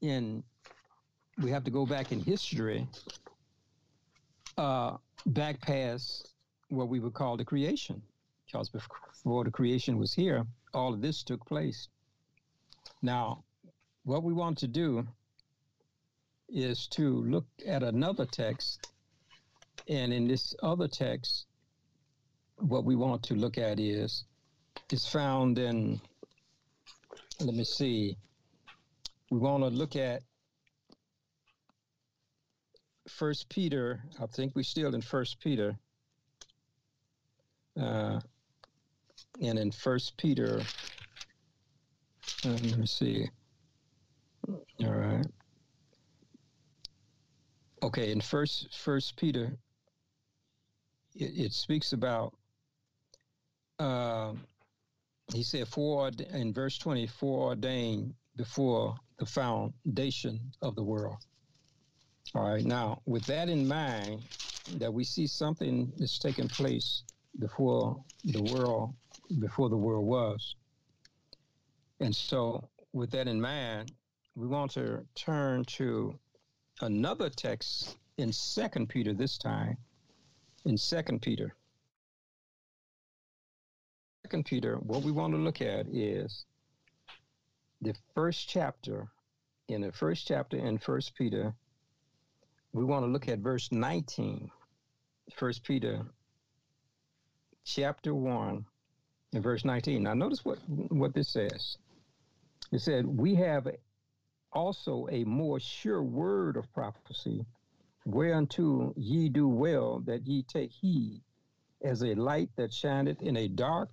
[0.00, 0.42] in
[1.40, 2.88] we have to go back in history
[4.56, 4.96] uh,
[5.26, 6.34] back past
[6.68, 8.02] what we would call the creation.
[8.46, 11.88] Because before the creation was here, all of this took place.
[13.02, 13.44] Now,
[14.04, 15.06] what we want to do
[16.48, 18.90] is to look at another text.
[19.88, 21.46] And in this other text,
[22.56, 24.24] what we want to look at is
[24.90, 26.00] is found in
[27.40, 28.16] let me see.
[29.30, 30.22] We want to look at
[33.08, 35.78] First Peter, I think we're still in First Peter,
[37.80, 38.20] uh,
[39.42, 40.70] and in First Peter,
[42.44, 43.28] uh, let me see.
[44.48, 45.26] All right.
[47.82, 49.56] Okay, in First First Peter,
[51.14, 52.34] it, it speaks about.
[53.78, 54.34] Uh,
[55.32, 61.18] he said, "For in verse twenty, foreordained before the foundation of the world."
[62.34, 62.64] All right.
[62.64, 64.22] Now, with that in mind,
[64.66, 67.04] that we see something that's taking place
[67.38, 68.94] before the world,
[69.38, 70.56] before the world was.
[72.00, 73.92] And so, with that in mind,
[74.34, 76.18] we want to turn to
[76.80, 79.76] another text in Second Peter this time.
[80.64, 81.54] In Second Peter.
[84.24, 86.44] Second Peter, what we want to look at is
[87.80, 89.08] the first chapter.
[89.68, 91.54] In the first chapter in First Peter,
[92.72, 94.50] we want to look at verse 19,
[95.38, 96.06] 1 Peter
[97.64, 98.64] chapter 1
[99.32, 100.02] and verse 19.
[100.02, 101.76] Now, notice what, what this says.
[102.72, 103.68] It said, We have
[104.52, 107.44] also a more sure word of prophecy,
[108.04, 111.22] whereunto ye do well that ye take heed,
[111.82, 113.90] as a light that shineth in a dark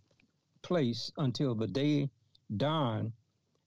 [0.62, 2.10] place until the day
[2.56, 3.14] dawn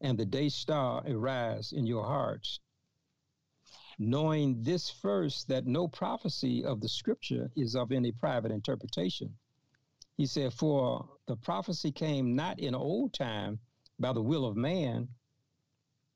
[0.01, 2.61] and the day star arise in your hearts
[3.99, 9.35] knowing this first that no prophecy of the scripture is of any private interpretation.
[10.16, 13.61] He said, For the prophecy came not in old time
[14.01, 15.07] by the will of man,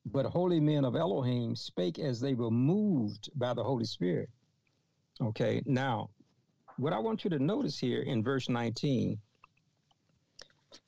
[0.06, 4.28] but holy men of Elohim spake as they were moved by the Holy Spirit.
[5.20, 6.10] Okay, now,
[6.78, 9.16] what I want you to notice here in verse 19,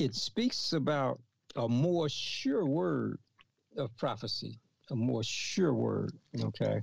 [0.00, 1.20] it speaks about
[1.54, 3.18] a more sure word
[3.76, 4.58] of prophecy
[4.90, 6.12] a more sure word.
[6.38, 6.80] Okay.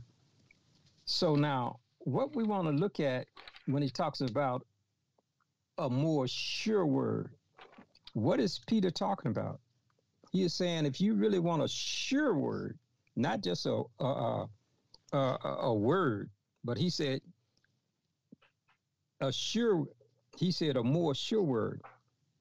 [1.05, 3.27] So now, what we want to look at
[3.65, 4.65] when he talks about
[5.78, 7.32] a more sure word,
[8.13, 9.59] what is Peter talking about?
[10.32, 12.78] He is saying if you really want a sure word,
[13.15, 14.47] not just a a,
[15.13, 16.30] a, a word,
[16.63, 17.22] but he said
[19.19, 19.86] a sure.
[20.38, 21.82] He said a more sure word.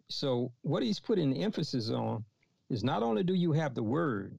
[0.09, 2.25] So what he's putting emphasis on
[2.69, 4.39] is not only do you have the word,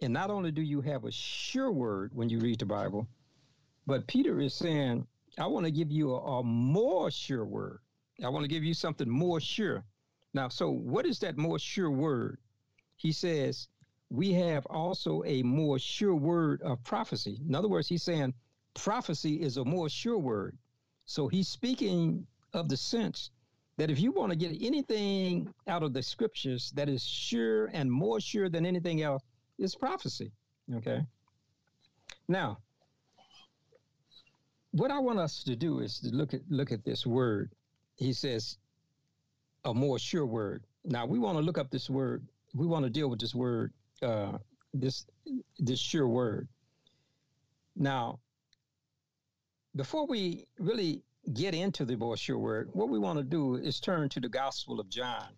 [0.00, 3.08] and not only do you have a sure word when you read the Bible,
[3.86, 5.06] but Peter is saying,
[5.38, 7.80] I want to give you a, a more sure word.
[8.24, 9.84] I want to give you something more sure.
[10.34, 12.38] Now, so what is that more sure word?
[12.96, 13.68] He says,
[14.10, 17.40] we have also a more sure word of prophecy.
[17.46, 18.34] In other words, he's saying
[18.74, 20.56] prophecy is a more sure word.
[21.04, 23.30] So he's speaking of the sense
[23.76, 27.90] that if you want to get anything out of the scriptures that is sure and
[27.90, 29.22] more sure than anything else,
[29.58, 30.30] is prophecy.
[30.74, 31.00] Okay.
[32.28, 32.58] Now,
[34.72, 37.52] what I want us to do is to look at look at this word.
[37.98, 38.58] He says,
[39.64, 40.64] a more sure word.
[40.84, 42.26] Now we want to look up this word.
[42.54, 43.72] We want to deal with this word,
[44.02, 44.38] uh,
[44.72, 45.06] this
[45.58, 46.48] this sure word.
[47.76, 48.20] Now,
[49.76, 51.02] before we really
[51.34, 54.28] get into the more sure word, what we want to do is turn to the
[54.28, 55.28] Gospel of John.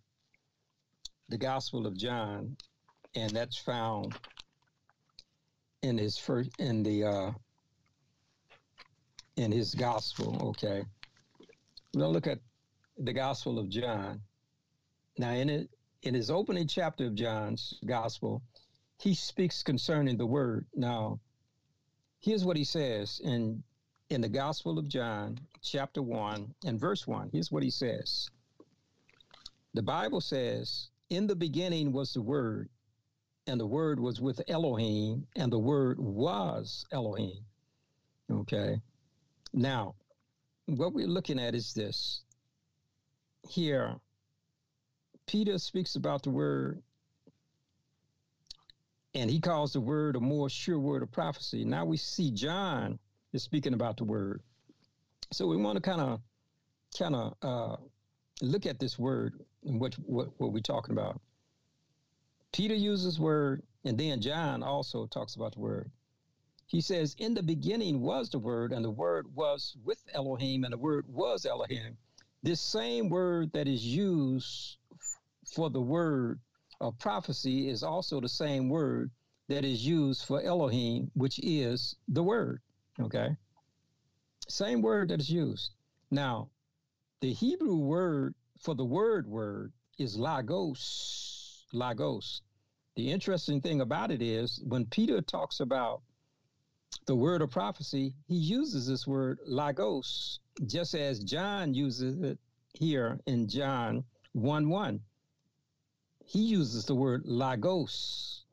[1.28, 2.56] The Gospel of John,
[3.14, 4.14] and that's found
[5.82, 7.32] in his first in the uh,
[9.36, 10.50] in his gospel.
[10.50, 10.84] Okay,
[11.94, 12.38] we're gonna look at
[13.00, 14.20] the Gospel of John.
[15.16, 15.70] Now, in it,
[16.02, 18.42] in his opening chapter of John's Gospel,
[18.98, 20.66] he speaks concerning the Word.
[20.74, 21.20] Now,
[22.20, 23.62] here's what he says in
[24.10, 27.30] in the Gospel of John, chapter one and verse one.
[27.32, 28.28] Here's what he says.
[29.72, 32.68] The Bible says, "In the beginning was the Word,
[33.46, 37.46] and the Word was with Elohim, and the Word was Elohim."
[38.30, 38.80] Okay.
[39.52, 39.94] Now,
[40.66, 42.22] what we're looking at is this
[43.48, 43.96] here,
[45.26, 46.82] Peter speaks about the word,
[49.14, 51.64] and he calls the word a more sure word of prophecy.
[51.64, 52.98] Now we see John
[53.32, 54.42] is speaking about the word.
[55.32, 56.20] So we want to kind of,
[56.98, 57.76] kind of uh,
[58.42, 59.34] look at this word
[59.64, 61.20] and what, what what we're talking about.
[62.52, 65.90] Peter uses word, and then John also talks about the word.
[66.66, 70.72] He says, "In the beginning was the word, and the word was with Elohim, and
[70.72, 71.96] the word was Elohim."
[72.42, 74.78] This same word that is used
[75.44, 76.40] for the word
[76.80, 79.10] of prophecy is also the same word
[79.48, 82.62] that is used for Elohim, which is the word.
[82.98, 83.36] Okay.
[84.48, 85.72] Same word that is used.
[86.10, 86.48] Now,
[87.20, 91.66] the Hebrew word for the word word is logos.
[91.72, 92.42] Logos.
[92.96, 96.02] The interesting thing about it is when Peter talks about
[97.06, 102.38] the word of prophecy, he uses this word logos just as John uses it
[102.74, 105.00] here in John 1 1.
[106.24, 108.44] He uses the word logos.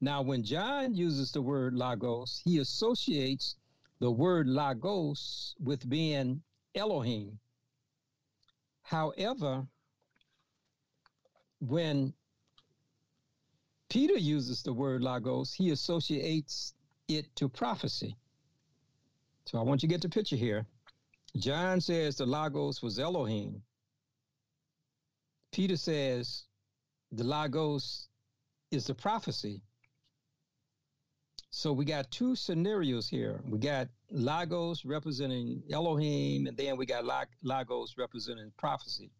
[0.00, 3.56] Now, when John uses the word logos, he associates
[3.98, 6.42] the word logos with being
[6.74, 7.38] Elohim.
[8.82, 9.66] However,
[11.60, 12.12] when
[13.88, 16.74] Peter uses the word logos, he associates
[17.08, 18.16] it to prophecy.
[19.46, 20.66] So I want you to get the picture here.
[21.36, 23.62] John says the Logos was Elohim.
[25.52, 26.44] Peter says
[27.12, 28.08] the Logos
[28.70, 29.62] is the prophecy.
[31.50, 33.40] So we got two scenarios here.
[33.46, 37.04] We got Logos representing Elohim, and then we got
[37.42, 39.10] Logos representing prophecy.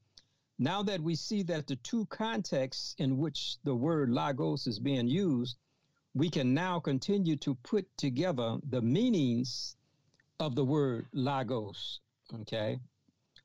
[0.58, 5.06] Now that we see that the two contexts in which the word Logos is being
[5.06, 5.56] used,
[6.16, 9.76] we can now continue to put together the meanings
[10.40, 12.00] of the word Logos.
[12.40, 12.80] Okay.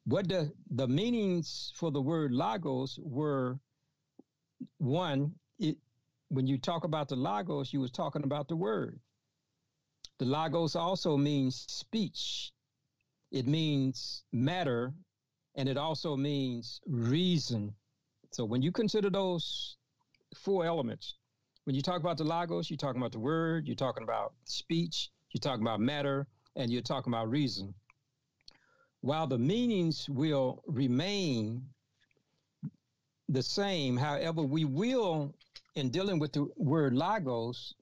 [0.06, 3.60] What the, the meanings for the word logos were
[4.78, 5.78] one, it
[6.30, 8.98] when you talk about the logos, you was talking about the word.
[10.20, 12.54] The logos also means speech.
[13.32, 14.94] It means matter,
[15.56, 17.76] and it also means reason.
[18.32, 19.76] So when you consider those
[20.36, 21.16] four elements,
[21.66, 25.10] when you talk about the logos, you're talking about the word, you're talking about speech,
[25.32, 27.74] you're talking about matter, and you're talking about reason.
[29.02, 31.64] While the meanings will remain
[33.30, 35.34] the same, however, we will,
[35.76, 37.76] in dealing with the word logos,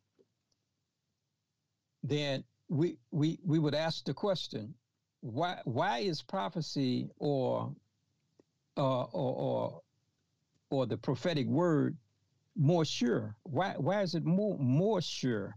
[2.04, 4.74] then we we we would ask the question,
[5.22, 7.74] why why is prophecy or
[8.78, 9.82] uh, or, or
[10.70, 11.98] or the prophetic word
[12.60, 13.36] more sure?
[13.44, 15.56] Why why is it more more sure?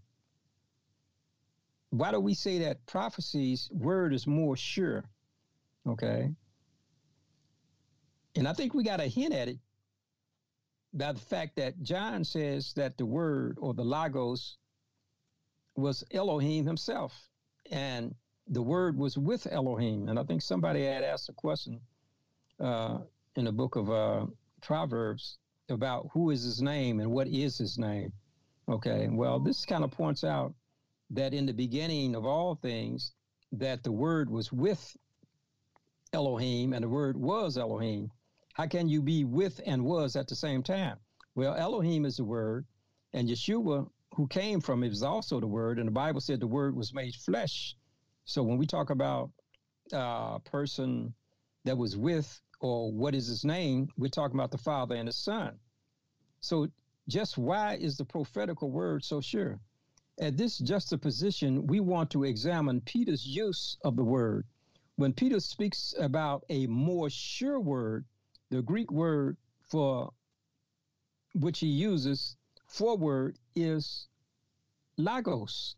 [1.91, 5.05] Why do we say that prophecy's word is more sure?
[5.87, 6.31] Okay.
[8.35, 9.59] And I think we got a hint at it
[10.95, 14.57] by the fact that John says that the word or the Logos
[15.77, 17.29] was Elohim himself.
[17.71, 18.15] And
[18.47, 20.09] the word was with Elohim.
[20.09, 21.81] And I think somebody had asked a question
[22.61, 22.99] uh,
[23.37, 24.27] in the book of uh,
[24.63, 25.39] Proverbs
[25.73, 28.13] about who is his name and what is his name.
[28.69, 30.55] Okay, well, this kind of points out
[31.11, 33.13] that in the beginning of all things,
[33.53, 34.97] that the word was with
[36.13, 38.11] Elohim and the word was Elohim.
[38.55, 40.99] How can you be with and was at the same time?
[41.35, 42.67] Well, Elohim is the word,
[43.13, 45.79] and Yeshua, who came from is also the word.
[45.79, 47.75] And the Bible said the word was made flesh.
[48.25, 49.31] So when we talk about
[49.93, 51.15] a person
[51.65, 55.13] that was with or what is his name, we're talking about the Father and the
[55.13, 55.59] Son.
[56.43, 56.69] So,
[57.07, 59.61] just why is the prophetical word so sure?
[60.21, 64.45] At this juxtaposition, we want to examine Peter's use of the word.
[64.97, 68.05] When Peter speaks about a more sure word,
[68.51, 70.13] the Greek word for
[71.35, 72.37] which he uses
[72.67, 74.09] for word is
[74.97, 75.77] logos.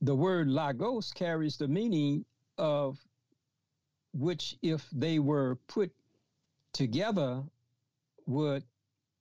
[0.00, 2.24] The word logos carries the meaning
[2.56, 2.98] of
[4.14, 5.92] which, if they were put
[6.72, 7.42] together,
[8.26, 8.64] would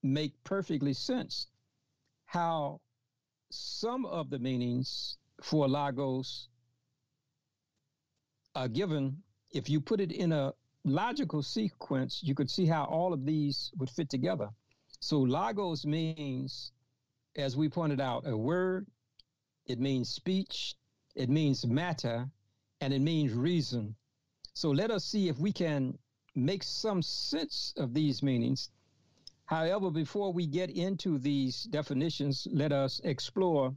[0.03, 1.47] make perfectly sense.
[2.25, 2.81] How
[3.49, 6.47] some of the meanings for logos
[8.55, 9.21] are given,
[9.51, 13.71] if you put it in a logical sequence, you could see how all of these
[13.77, 14.49] would fit together.
[14.99, 16.71] So, logos means,
[17.35, 18.87] as we pointed out, a word,
[19.65, 20.75] it means speech,
[21.15, 22.29] it means matter,
[22.81, 23.95] and it means reason.
[24.53, 25.97] So, let us see if we can
[26.35, 28.69] make some sense of these meanings.
[29.45, 33.75] However, before we get into these definitions, let us explore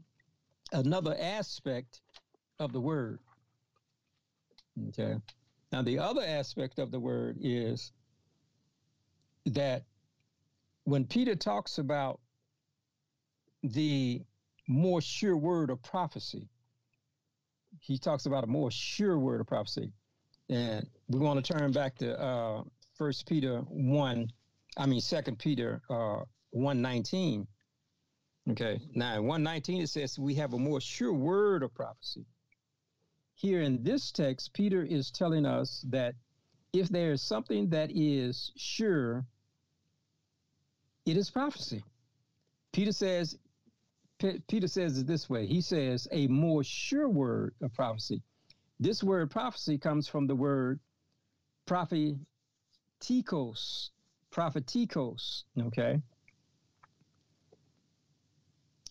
[0.72, 2.00] another aspect
[2.59, 3.18] of the word.
[4.88, 5.16] Okay.
[5.72, 7.92] Now, the other aspect of the word is
[9.46, 9.84] that
[10.84, 12.20] when Peter talks about
[13.62, 14.22] the
[14.68, 16.48] more sure word of prophecy,
[17.80, 19.90] he talks about a more sure word of prophecy.
[20.48, 22.62] And we want to turn back to uh,
[22.96, 24.28] First Peter 1,
[24.76, 27.46] I mean, Second Peter uh, 119.
[28.50, 28.80] Okay.
[28.94, 32.26] Now, in 119, it says we have a more sure word of prophecy
[33.34, 36.14] here in this text, Peter is telling us that
[36.72, 39.26] if there is something that is sure,
[41.05, 41.84] it is prophecy.
[42.72, 43.36] Peter says,
[44.18, 45.46] P- Peter says it this way.
[45.46, 48.22] He says a more sure word of prophecy.
[48.80, 50.80] This word prophecy comes from the word
[51.66, 53.90] prophetikos,
[54.30, 56.00] prophetikos, okay?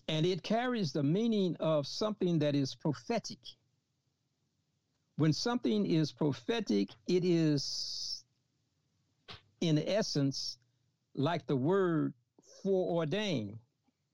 [0.08, 3.38] And it carries the meaning of something that is prophetic
[5.16, 8.24] when something is prophetic, it is,
[9.60, 10.58] in essence,
[11.14, 12.14] like the word
[12.62, 13.58] foreordained.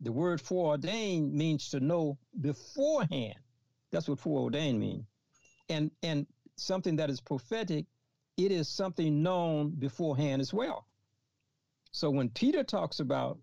[0.03, 3.35] The word foreordained means to know beforehand.
[3.91, 5.05] That's what foreordained means.
[5.69, 7.87] And and something that is prophetic,
[8.45, 10.87] it is something known beforehand as well.
[11.93, 13.39] So when Peter talks about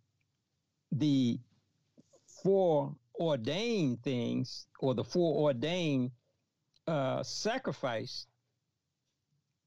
[0.91, 1.39] the
[2.43, 6.11] foreordained things or the foreordained
[6.87, 8.27] uh, sacrifice,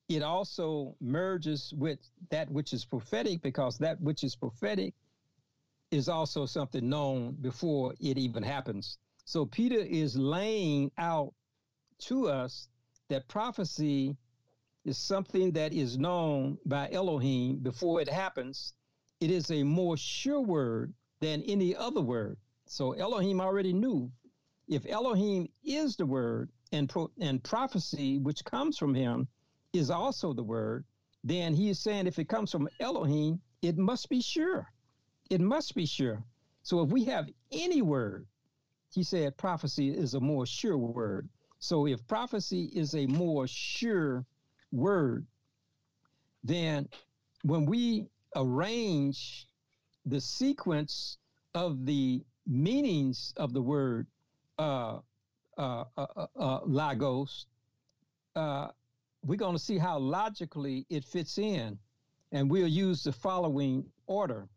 [0.08, 2.00] it also merges with
[2.30, 4.94] that which is prophetic because that which is prophetic
[5.90, 8.98] is also something known before it even happens.
[9.24, 11.34] So Peter is laying out
[12.00, 12.68] to us
[13.08, 14.16] that prophecy
[14.84, 18.74] is something that is known by Elohim before it happens.
[19.20, 22.38] It is a more sure word than any other word.
[22.66, 24.10] So Elohim already knew
[24.68, 29.26] if Elohim is the word, and pro- and prophecy which comes from him
[29.72, 30.84] is also the word,
[31.24, 34.72] then he is saying if it comes from Elohim, it must be sure.
[35.28, 36.24] It must be sure.
[36.62, 38.26] So if we have any word,
[38.92, 41.28] he said prophecy is a more sure word.
[41.58, 44.24] So if prophecy is a more sure
[44.72, 45.26] word,
[46.44, 46.88] then
[47.42, 48.06] when we
[48.36, 49.46] arrange
[50.06, 51.18] the sequence
[51.54, 54.06] of the meanings of the word
[54.58, 54.98] uh,
[55.58, 57.46] uh, uh, uh, uh, Logos,
[58.36, 58.68] uh,
[59.24, 61.78] we're going to see how logically it fits in,
[62.32, 64.48] and we'll use the following order.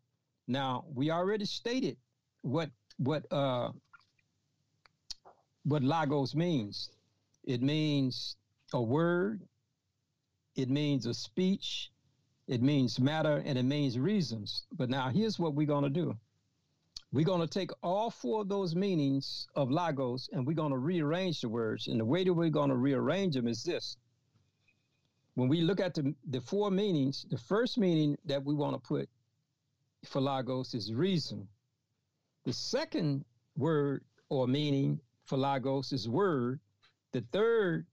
[0.47, 1.97] Now, we already stated
[2.41, 3.71] what what uh,
[5.63, 6.91] what Logos means.
[7.45, 8.35] It means
[8.73, 9.41] a word.
[10.55, 11.91] It means a speech.
[12.47, 14.65] It means matter, and it means reasons.
[14.71, 16.17] But now, here's what we're going to do.
[17.13, 20.79] We're going to take all four of those meanings of logos and we're going to
[20.79, 21.87] rearrange the words.
[21.87, 23.97] And the way that we're going to rearrange them is this.
[25.35, 28.79] When we look at the, the four meanings, the first meaning that we want to
[28.79, 29.09] put
[30.05, 31.47] for logos is reason.
[32.45, 33.25] The second
[33.55, 36.59] word or meaning for logos is word.
[37.11, 37.85] The third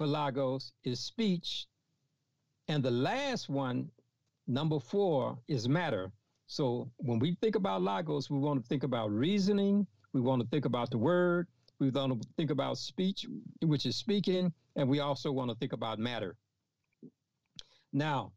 [0.00, 1.66] for logos is speech.
[2.68, 3.90] And the last one,
[4.46, 6.10] number four, is matter.
[6.46, 10.48] So when we think about logos, we want to think about reasoning, we want to
[10.48, 11.48] think about the word,
[11.80, 13.26] we want to think about speech,
[13.60, 16.34] which is speaking, and we also want to think about matter.
[17.92, 18.32] Now,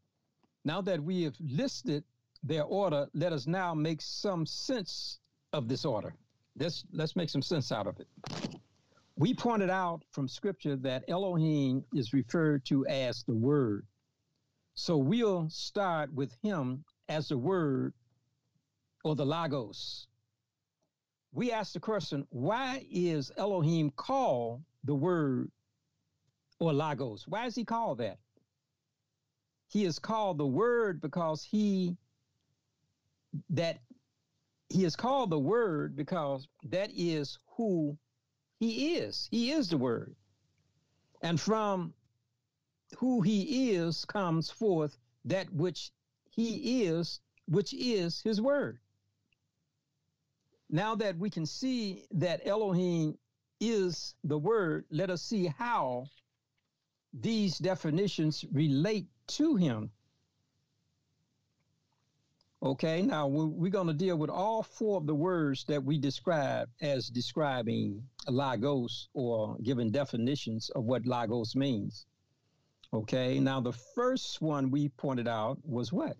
[0.65, 2.03] now that we have listed
[2.43, 5.19] their order, let us now make some sense
[5.53, 6.13] of this order.
[6.59, 8.07] Let's let's make some sense out of it.
[9.15, 13.85] We pointed out from scripture that Elohim is referred to as the Word.
[14.75, 17.93] So we'll start with him as the Word
[19.03, 20.07] or the Logos.
[21.31, 25.51] We ask the question why is Elohim called the Word
[26.59, 27.27] or Logos?
[27.27, 28.17] Why is he called that?
[29.67, 31.97] He is called the Word because he
[33.49, 33.79] that
[34.69, 37.97] he is called the Word because that is who
[38.59, 39.27] he is.
[39.31, 40.15] He is the Word.
[41.21, 41.93] And from
[42.97, 45.91] who he is comes forth that which
[46.29, 48.79] he is, which is his Word.
[50.69, 53.17] Now that we can see that Elohim
[53.59, 56.05] is the Word, let us see how
[57.13, 59.91] these definitions relate to him.
[62.63, 66.69] Okay, now we're going to deal with all four of the words that we describe
[66.81, 72.05] as describing Logos or giving definitions of what Logos means.
[72.93, 76.15] Okay, now the first one we pointed out was what?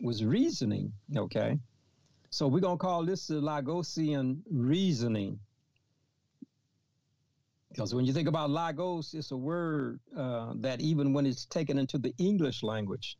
[0.00, 0.90] Was reasoning.
[1.14, 1.58] Okay,
[2.30, 5.38] so we're going to call this the Logosian reasoning.
[7.68, 11.76] Because when you think about Logos, it's a word uh, that even when it's taken
[11.76, 13.18] into the English language,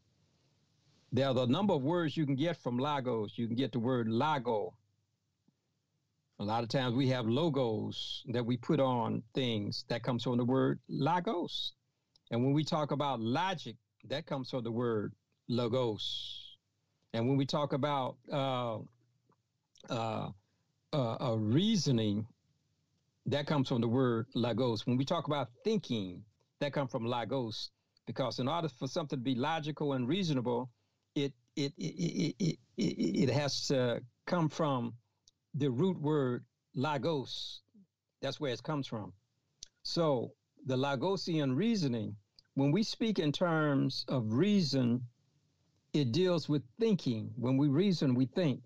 [1.14, 3.34] there are the number of words you can get from Logos.
[3.36, 4.74] You can get the word Logo.
[6.40, 10.38] A lot of times we have logos that we put on things that comes from
[10.38, 11.74] the word Logos.
[12.32, 13.76] And when we talk about logic,
[14.08, 15.12] that comes from the word
[15.46, 16.56] Logos.
[17.12, 18.78] And when we talk about uh,
[19.88, 20.30] uh,
[20.92, 22.26] uh, reasoning,
[23.26, 24.84] that comes from the word Logos.
[24.84, 26.24] When we talk about thinking,
[26.58, 27.70] that comes from Logos.
[28.04, 30.70] Because in order for something to be logical and reasonable,
[31.14, 33.70] it it it it, it, it has
[34.26, 34.94] come from
[35.54, 36.44] the root word
[36.74, 37.60] logos.
[38.20, 39.12] That's where it comes from.
[39.82, 40.32] So
[40.66, 42.16] the Logosian reasoning,
[42.54, 45.02] when we speak in terms of reason,
[45.92, 47.32] it deals with thinking.
[47.36, 48.62] When we reason, we think.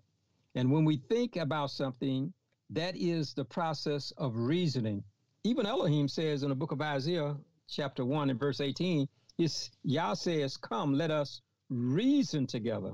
[0.55, 2.33] And when we think about something,
[2.71, 5.03] that is the process of reasoning.
[5.43, 7.35] Even Elohim says in the book of Isaiah,
[7.67, 12.93] chapter 1 and verse 18, is Yah says, Come, let us reason together.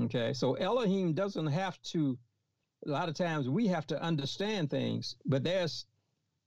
[0.00, 2.18] Okay, so Elohim doesn't have to.
[2.86, 5.86] A lot of times we have to understand things, but there's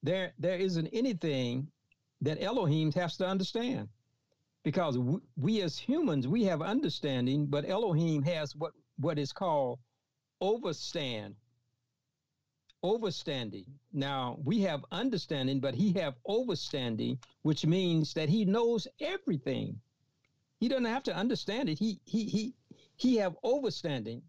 [0.03, 1.67] there there isn't anything
[2.21, 3.88] that Elohim has to understand,
[4.63, 9.80] because we, we as humans we have understanding, but Elohim has what what is called
[10.41, 11.36] overstand
[12.84, 13.65] overstanding.
[13.93, 19.80] Now we have understanding, but he have overstanding, which means that he knows everything.
[20.59, 21.79] He doesn't have to understand it.
[21.79, 22.53] He he he
[22.95, 24.21] he have overstanding.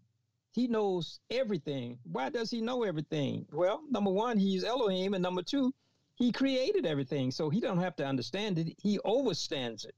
[0.51, 1.99] He knows everything.
[2.11, 3.45] Why does he know everything?
[3.51, 5.73] Well, number one, he's Elohim, and number two,
[6.15, 8.75] he created everything, so he don't have to understand it.
[8.81, 9.93] He overstands it.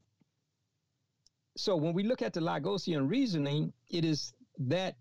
[1.55, 4.95] So when we look at the Logosian reasoning, it is that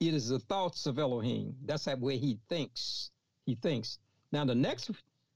[0.00, 1.56] it is the thoughts of Elohim.
[1.64, 3.10] That's that way he thinks.
[3.46, 3.98] He thinks.
[4.32, 4.90] Now the next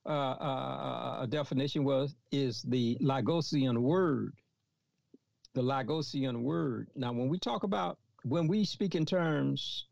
[0.04, 4.34] uh, uh, uh, definition was is the Logosian word.
[5.54, 6.88] The Logosian word.
[6.96, 9.86] Now, when we talk about when we speak in terms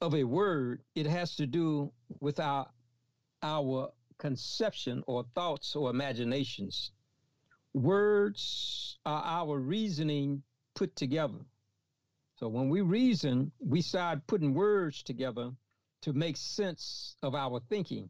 [0.00, 2.66] of a word, it has to do with our
[3.42, 6.92] our conception or thoughts or imaginations.
[7.74, 10.42] Words are our reasoning
[10.74, 11.38] put together.
[12.36, 15.50] So when we reason, we start putting words together
[16.02, 18.08] to make sense of our thinking.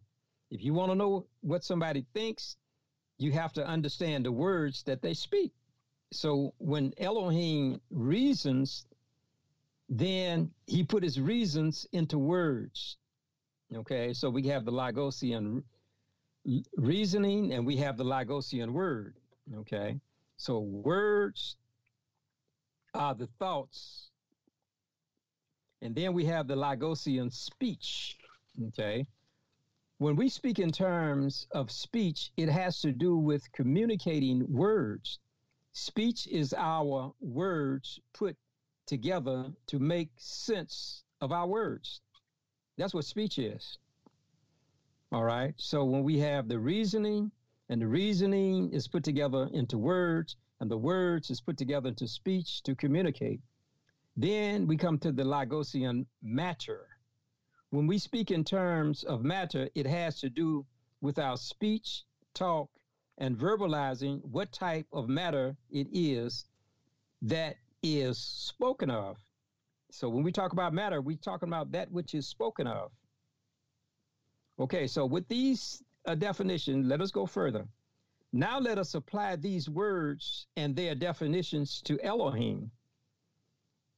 [0.51, 2.57] If you want to know what somebody thinks,
[3.19, 5.53] you have to understand the words that they speak.
[6.13, 8.87] So when Elohim reasons,
[9.89, 12.97] then he put his reasons into words.
[13.75, 15.63] Okay, so we have the Logosian
[16.77, 19.15] reasoning and we have the Logosian word.
[19.59, 20.01] Okay,
[20.37, 21.57] so words
[22.95, 24.09] are the thoughts,
[25.83, 28.17] and then we have the Logosian speech.
[28.69, 29.07] Okay,
[29.99, 35.19] when we speak in terms of speech, it has to do with communicating words.
[35.73, 38.37] Speech is our words put
[38.87, 42.01] together to make sense of our words.
[42.77, 43.79] That's what speech is.
[45.11, 45.55] All right.
[45.57, 47.33] So when we have the reasoning,
[47.69, 52.07] and the reasoning is put together into words, and the words is put together into
[52.07, 53.41] speech to communicate,
[54.17, 56.88] then we come to the Logosian matter
[57.71, 60.65] when we speak in terms of matter, it has to do
[61.01, 62.05] with our speech,
[62.35, 62.71] talk,
[63.19, 66.47] and verbalizing what type of matter it is
[67.23, 69.19] that is spoken of.
[69.91, 72.91] So when we talk about matter, we're talking about that which is spoken of.
[74.59, 77.67] Okay, so with these uh, definitions, let us go further.
[78.33, 82.71] Now let us apply these words and their definitions to Elohim.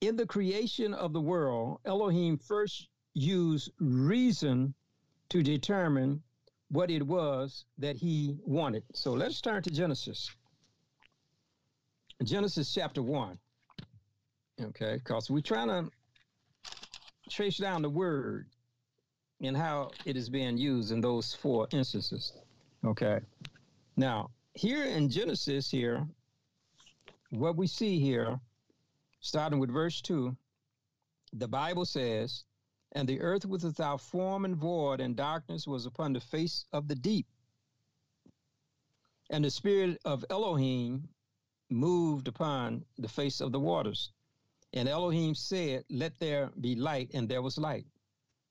[0.00, 4.74] In the creation of the world, Elohim first used reason
[5.30, 6.22] to determine
[6.70, 8.84] what it was that he wanted.
[8.94, 10.30] So let's turn to Genesis.
[12.22, 13.38] Genesis chapter 1.
[14.62, 15.90] Okay, because we're trying to
[17.30, 18.46] trace down the word
[19.40, 22.34] and how it is being used in those four instances.
[22.84, 23.20] Okay.
[23.96, 26.06] Now, here in Genesis, here,
[27.30, 28.38] what we see here,
[29.20, 30.36] starting with verse 2,
[31.32, 32.44] the Bible says,
[32.92, 36.88] And the earth was without form and void, and darkness was upon the face of
[36.88, 37.26] the deep.
[39.30, 41.08] And the spirit of Elohim
[41.70, 44.12] moved upon the face of the waters.
[44.72, 47.86] And Elohim said, Let there be light, and there was light.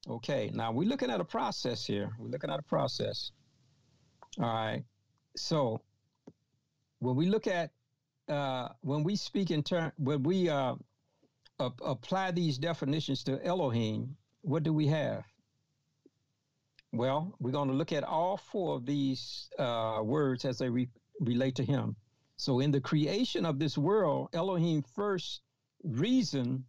[0.08, 2.10] Okay, now we're looking at a process here.
[2.18, 3.32] We're looking at a process.
[4.38, 4.84] All right.
[5.36, 5.82] So
[7.00, 7.72] when we look at
[8.30, 10.76] uh, when we speak in turn, when we uh,
[11.60, 15.24] apply these definitions to Elohim, what do we have?
[16.92, 20.90] Well, we're going to look at all four of these uh, words as they re-
[21.20, 21.96] relate to Him.
[22.38, 25.42] So, in the creation of this world, Elohim first
[25.84, 26.64] reasoned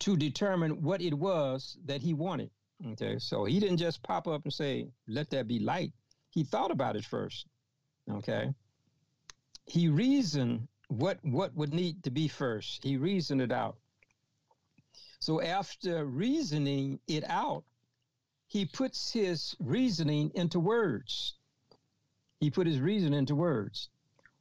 [0.00, 2.50] to determine what it was that he wanted.
[2.92, 5.92] Okay, so he didn't just pop up and say, let there be light.
[6.30, 7.46] He thought about it first.
[8.10, 8.52] Okay.
[9.66, 12.84] He reasoned what what would need to be first.
[12.84, 13.76] He reasoned it out.
[15.24, 17.64] So after reasoning it out,
[18.46, 21.38] he puts his reasoning into words.
[22.40, 23.88] He put his reason into words.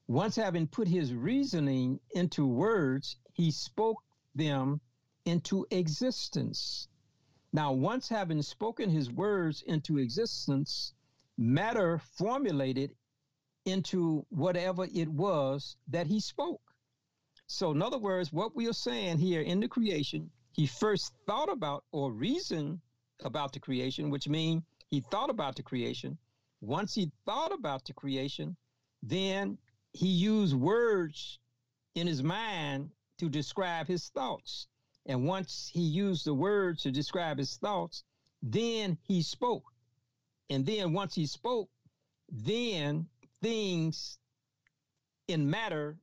[0.09, 4.03] Once having put his reasoning into words, he spoke
[4.35, 4.81] them
[5.23, 6.89] into existence.
[7.53, 10.91] Now, once having spoken his words into existence,
[11.37, 12.93] matter formulated
[13.63, 16.75] into whatever it was that he spoke.
[17.47, 21.51] So, in other words, what we are saying here in the creation, he first thought
[21.51, 22.79] about or reasoned
[23.23, 26.17] about the creation, which means he thought about the creation.
[26.61, 28.55] Once he thought about the creation,
[29.01, 29.57] then
[29.91, 31.39] he used words
[31.95, 34.67] in his mind to describe his thoughts.
[35.05, 38.03] And once he used the words to describe his thoughts,
[38.41, 39.63] then he spoke.
[40.49, 41.69] And then once he spoke,
[42.31, 43.07] then
[43.41, 44.17] things
[45.27, 45.97] in matter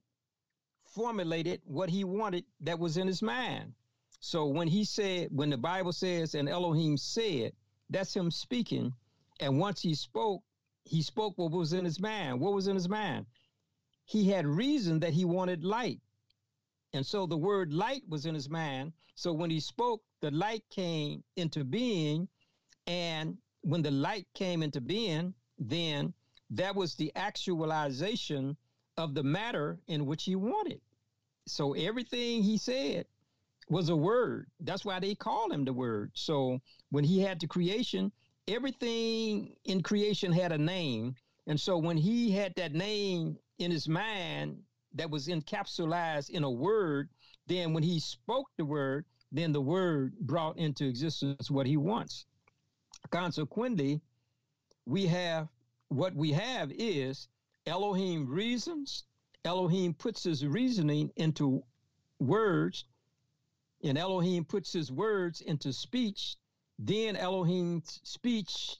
[0.84, 3.72] formulated what he wanted that was in his mind.
[4.20, 7.52] So when he said, when the Bible says, and Elohim said,
[7.88, 8.92] that's him speaking.
[9.40, 10.42] And once he spoke,
[10.84, 12.38] he spoke what was in his mind.
[12.38, 13.26] What was in his mind?
[14.04, 16.00] He had reason that he wanted light.
[16.92, 18.92] And so the word light was in his mind.
[19.14, 22.28] So when he spoke, the light came into being.
[22.86, 26.12] And when the light came into being, then
[26.50, 28.56] that was the actualization
[28.98, 30.80] of the matter in which he wanted.
[31.46, 33.06] So everything he said
[33.70, 34.48] was a word.
[34.60, 36.10] That's why they call him the word.
[36.14, 36.58] So
[36.90, 38.12] when he had the creation,
[38.48, 41.14] everything in creation had a name.
[41.46, 44.58] And so when he had that name in his mind,
[44.94, 47.08] that was encapsulated in a word,
[47.46, 52.26] then when he spoke the word, then the word brought into existence what he wants.
[53.10, 54.00] Consequently,
[54.86, 55.48] we have
[55.88, 57.28] what we have is
[57.66, 59.04] Elohim reasons,
[59.44, 61.62] Elohim puts his reasoning into
[62.18, 62.84] words,
[63.82, 66.36] and Elohim puts his words into speech.
[66.78, 68.76] Then Elohim's speech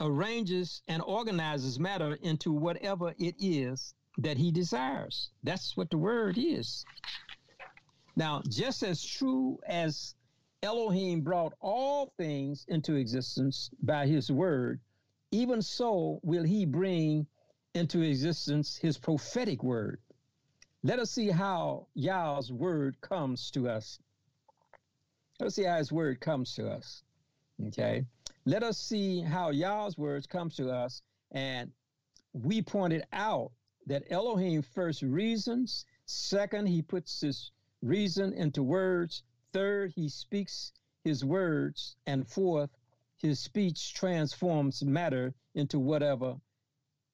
[0.00, 5.30] arranges and organizes matter into whatever it is that he desires.
[5.42, 6.84] That's what the word is.
[8.16, 10.14] Now, just as true as
[10.62, 14.80] Elohim brought all things into existence by his word,
[15.30, 17.26] even so will he bring
[17.74, 20.00] into existence his prophetic word.
[20.82, 23.98] Let us see how Yah's word comes to us.
[25.40, 27.02] Let us see how his word comes to us.
[27.68, 28.04] Okay.
[28.44, 31.02] Let us see how Yah's words comes to us.
[31.32, 31.72] And
[32.32, 33.50] we pointed out
[33.86, 35.84] that Elohim first reasons.
[36.04, 37.50] Second, he puts his
[37.82, 39.24] reason into words.
[39.52, 40.72] Third, he speaks
[41.02, 41.96] his words.
[42.06, 42.70] And fourth,
[43.16, 46.36] his speech transforms matter into whatever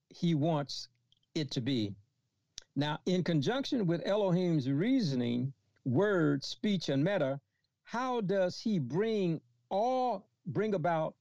[0.08, 0.88] he wants
[1.34, 1.94] it to be.
[2.74, 5.52] Now, in conjunction with Elohim's reasoning,
[5.84, 7.38] word, speech, and matter,
[7.84, 11.14] how does he bring all bring about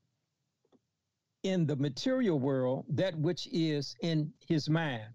[1.43, 5.13] in the material world that which is in his mind?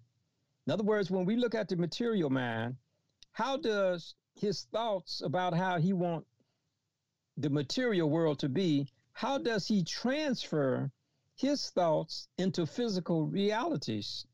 [0.67, 2.77] In other words, when we look at the material man,
[3.33, 6.27] how does his thoughts about how he want
[7.39, 10.91] the material world to be, how does he transfer
[11.35, 14.27] his thoughts into physical realities?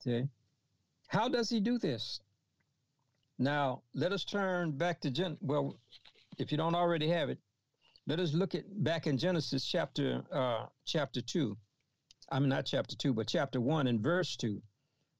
[0.00, 0.28] See?
[1.08, 2.20] How does he do this?
[3.38, 5.38] Now, let us turn back to Gen.
[5.40, 5.78] Well,
[6.38, 7.38] if you don't already have it,
[8.06, 11.56] let us look at back in Genesis chapter uh, chapter two.
[12.30, 14.60] I mean not chapter two, but chapter one and verse two.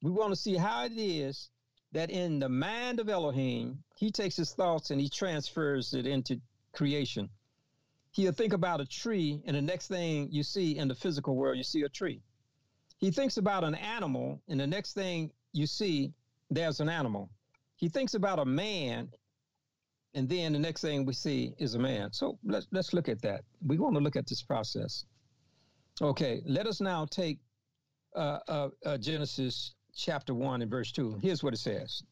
[0.02, 1.50] We want to see how it is
[1.92, 6.40] that in the mind of Elohim, he takes his thoughts and he transfers it into
[6.72, 7.30] creation.
[8.12, 11.56] He'll think about a tree, and the next thing you see in the physical world,
[11.56, 12.20] you see a tree.
[12.98, 16.12] He thinks about an animal, and the next thing you see,
[16.50, 17.30] there's an animal.
[17.76, 19.08] He thinks about a man,
[20.14, 22.12] and then the next thing we see is a man.
[22.12, 23.42] So let's let's look at that.
[23.64, 25.04] We want to look at this process.
[26.00, 27.38] Okay, let us now take
[28.16, 31.18] uh, uh, uh, Genesis chapter one and verse two.
[31.22, 32.02] Here's what it says.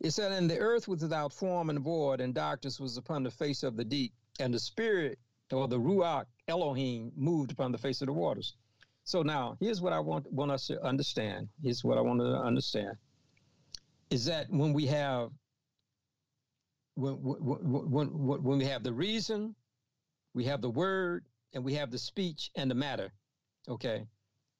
[0.00, 3.30] It said, "And the earth was without form and void, and darkness was upon the
[3.30, 5.18] face of the deep, and the spirit
[5.52, 8.54] or the ruach Elohim moved upon the face of the waters."
[9.08, 11.48] So now, here's what I want want us to understand.
[11.62, 12.94] Here's what I want to understand:
[14.10, 15.30] is that when we have
[16.94, 19.54] when, when, when, when we have the reason,
[20.34, 23.10] we have the word, and we have the speech and the matter.
[23.66, 24.06] Okay.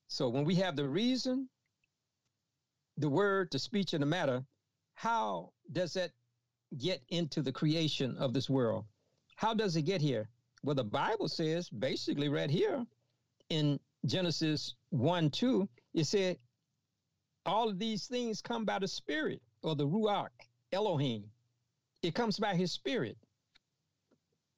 [0.07, 1.51] So when we have the reason,
[2.97, 4.43] the word, the speech, and the matter,
[4.95, 6.13] how does that
[6.79, 8.87] get into the creation of this world?
[9.37, 10.31] How does it get here?
[10.63, 12.87] Well, the Bible says, basically, right here
[13.51, 16.39] in Genesis 1 2, it said,
[17.47, 20.31] all of these things come by the Spirit or the Ruach,
[20.73, 21.31] Elohim.
[22.03, 23.17] It comes by his spirit.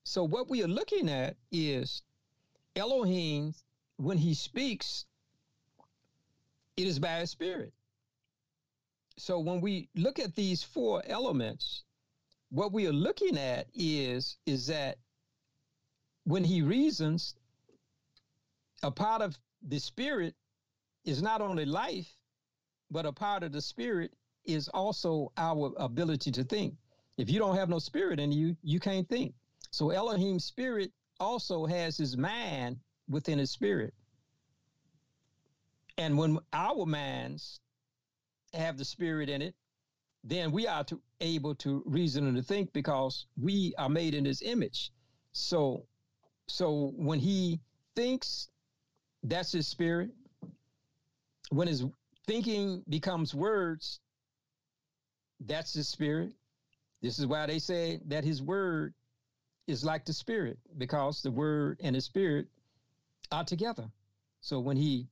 [0.04, 2.02] So what we are looking at is
[2.76, 3.54] Elohim,
[3.96, 5.06] when he speaks,
[6.76, 7.72] it is by his spirit.
[9.18, 11.84] So when we look at these four elements,
[12.50, 14.98] what we are looking at is, is that
[16.24, 17.34] when he reasons,
[18.82, 20.34] a part of the spirit
[21.04, 22.16] is not only life,
[22.90, 24.12] but a part of the spirit
[24.44, 26.74] is also our ability to think.
[27.16, 29.34] If you don't have no spirit in you, you can't think.
[29.70, 33.94] So Elohim's spirit also has his mind within his spirit.
[35.98, 37.60] And when our minds
[38.54, 39.54] have the spirit in it,
[40.24, 44.24] then we are to, able to reason and to think because we are made in
[44.24, 44.92] his image.
[45.32, 45.86] So
[46.46, 47.60] so when he
[47.94, 48.48] thinks,
[49.22, 50.10] that's his spirit.
[51.50, 51.84] When his
[52.26, 54.00] thinking becomes words,
[55.46, 56.32] that's his spirit.
[57.02, 58.94] This is why they say that his word
[59.66, 62.46] is like the spirit, because the word and the spirit
[63.32, 63.90] are together.
[64.40, 65.06] So when he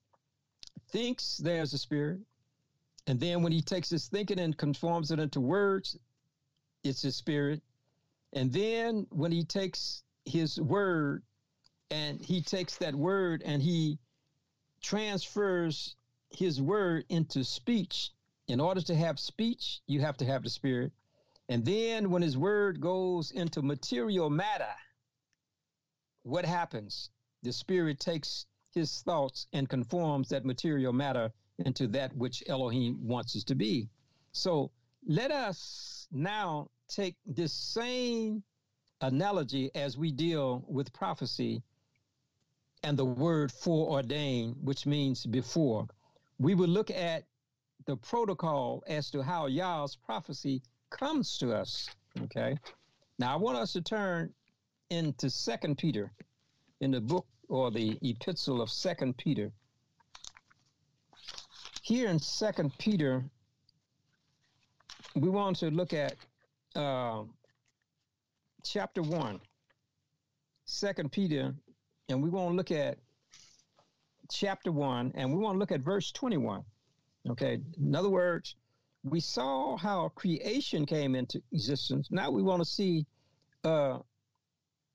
[0.90, 2.20] thinks, there's a spirit.
[3.06, 5.96] And then when he takes his thinking and conforms it into words,
[6.84, 7.62] it's his spirit.
[8.32, 11.22] And then when he takes his word
[11.90, 13.98] and he takes that word and he
[14.80, 15.96] transfers
[16.30, 18.10] his word into speech,
[18.48, 20.92] in order to have speech, you have to have the spirit.
[21.48, 24.74] And then when his word goes into material matter,
[26.22, 27.10] what happens?
[27.42, 33.34] The spirit takes his thoughts and conforms that material matter into that which Elohim wants
[33.36, 33.88] us to be.
[34.32, 34.70] So
[35.06, 38.42] let us now take this same
[39.00, 41.62] analogy as we deal with prophecy
[42.82, 45.86] and the word foreordained, which means before.
[46.38, 47.24] We will look at
[47.86, 51.88] the protocol as to how Yah's prophecy comes to us.
[52.22, 52.56] Okay.
[53.18, 54.32] Now I want us to turn
[54.90, 56.12] into Second Peter,
[56.80, 59.50] in the book or the epistle of Second Peter.
[61.82, 63.24] Here in Second Peter,
[65.14, 66.16] we want to look at
[66.76, 67.22] uh,
[68.62, 69.40] chapter one,
[70.66, 71.54] Second Peter,
[72.08, 72.98] and we want to look at
[74.30, 76.62] chapter one, and we want to look at verse twenty-one.
[77.30, 77.58] Okay.
[77.78, 78.56] In other words,
[79.02, 82.08] we saw how creation came into existence.
[82.10, 83.06] Now we want to see
[83.64, 83.98] uh,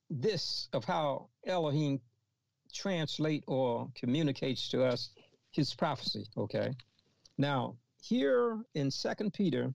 [0.09, 1.99] this of how Elohim
[2.73, 5.11] translate or communicates to us
[5.51, 6.25] his prophecy.
[6.37, 6.71] Okay.
[7.37, 9.73] Now here in Second Peter,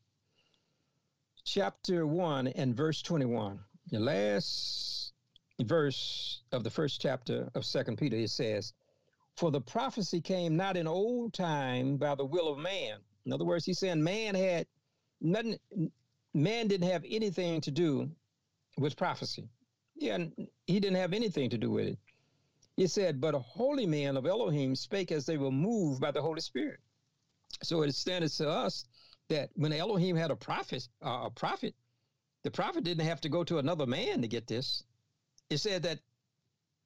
[1.44, 3.58] chapter one and verse twenty-one,
[3.90, 5.07] the last
[5.64, 8.72] verse of the first chapter of Second Peter, it says,
[9.36, 13.44] "For the prophecy came not in old time by the will of man." In other
[13.44, 14.66] words, he's saying man had
[15.20, 15.58] nothing,
[16.34, 18.10] man didn't have anything to do
[18.76, 19.48] with prophecy.
[19.96, 20.26] Yeah,
[20.66, 21.98] he didn't have anything to do with it.
[22.76, 26.22] He said, but a holy man of Elohim spake as they were moved by the
[26.22, 26.78] Holy Spirit.
[27.64, 28.84] So it stands to us
[29.28, 31.74] that when Elohim had a prophet, uh, a prophet,
[32.44, 34.84] the prophet didn't have to go to another man to get this.
[35.50, 36.00] It said that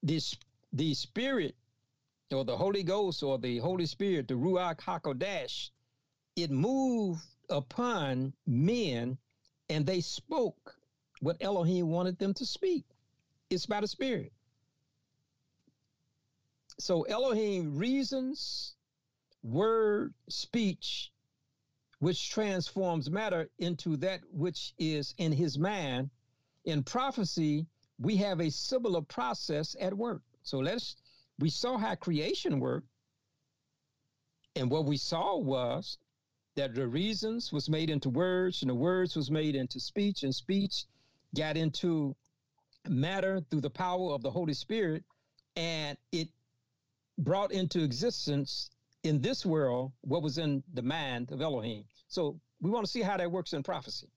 [0.02, 0.36] this
[0.72, 1.56] the Spirit
[2.30, 5.70] or the Holy Ghost or the Holy Spirit, the Ruach Hakodesh,
[6.36, 9.18] it moved upon men
[9.68, 10.76] and they spoke
[11.20, 12.84] what Elohim wanted them to speak.
[13.50, 14.32] It's by the Spirit.
[16.78, 18.74] So Elohim reasons,
[19.42, 21.12] word, speech,
[21.98, 26.10] which transforms matter into that which is in his mind.
[26.64, 27.66] In prophecy,
[28.02, 30.22] we have a similar process at work.
[30.42, 30.96] So let's
[31.38, 32.88] we saw how creation worked.
[34.56, 35.98] And what we saw was
[36.56, 40.34] that the reasons was made into words, and the words was made into speech, and
[40.34, 40.84] speech
[41.34, 42.14] got into
[42.88, 45.04] matter through the power of the Holy Spirit,
[45.56, 46.28] and it
[47.18, 48.70] brought into existence
[49.04, 51.84] in this world what was in the mind of Elohim.
[52.08, 54.08] So we want to see how that works in prophecy.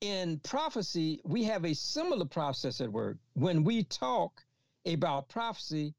[0.00, 3.16] In prophecy, we have a similar process at work.
[3.32, 4.44] When we talk
[4.84, 5.94] about prophecy,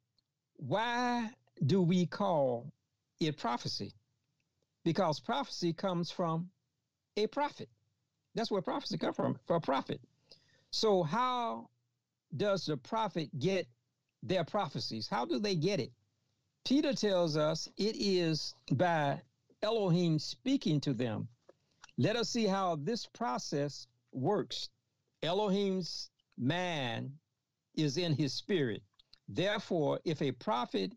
[0.57, 1.31] why
[1.65, 2.71] do we call
[3.19, 3.93] it prophecy?
[4.83, 6.49] Because prophecy comes from
[7.17, 7.69] a prophet.
[8.35, 9.99] That's where prophecy comes from, for a prophet.
[10.71, 11.69] So how
[12.35, 13.67] does the prophet get
[14.21, 15.07] their prophecies?
[15.07, 15.91] How do they get it?
[16.65, 19.21] Peter tells us it is by
[19.63, 21.27] Elohim speaking to them.
[21.97, 24.69] Let us see how this process works.
[25.23, 27.17] Elohim's man
[27.75, 28.83] is in his spirit.
[29.27, 30.93] Therefore, if a prophet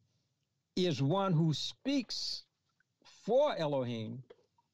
[0.76, 2.44] is one who speaks
[3.24, 4.22] for Elohim,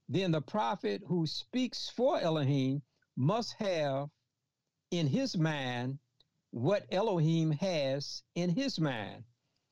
[0.08, 2.82] then the prophet who speaks for Elohim
[3.16, 4.10] must have
[4.90, 5.98] in his mind
[6.50, 9.24] what Elohim has in his mind.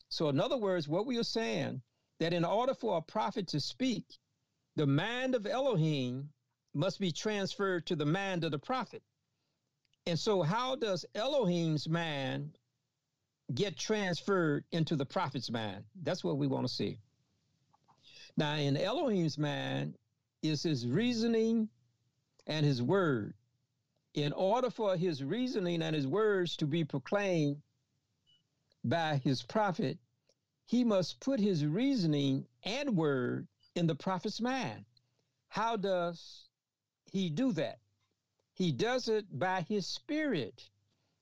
[0.08, 1.82] So, in other words, what we are saying
[2.20, 4.04] that in order for a prophet to speak,
[4.76, 6.30] the mind of Elohim
[6.74, 9.02] must be transferred to the mind of the prophet.
[10.06, 12.58] And so, how does Elohim's mind
[13.54, 15.84] get transferred into the prophet's mind?
[16.02, 16.98] That's what we want to see.
[18.36, 19.94] Now, in Elohim's mind
[20.42, 21.68] is his reasoning
[22.46, 23.34] and his word.
[24.14, 27.62] In order for his reasoning and his words to be proclaimed
[28.84, 29.98] by his prophet,
[30.66, 34.84] he must put his reasoning and word in the prophet's mind.
[35.48, 36.48] How does
[37.14, 37.78] he do that?
[38.54, 40.68] He does it by his spirit.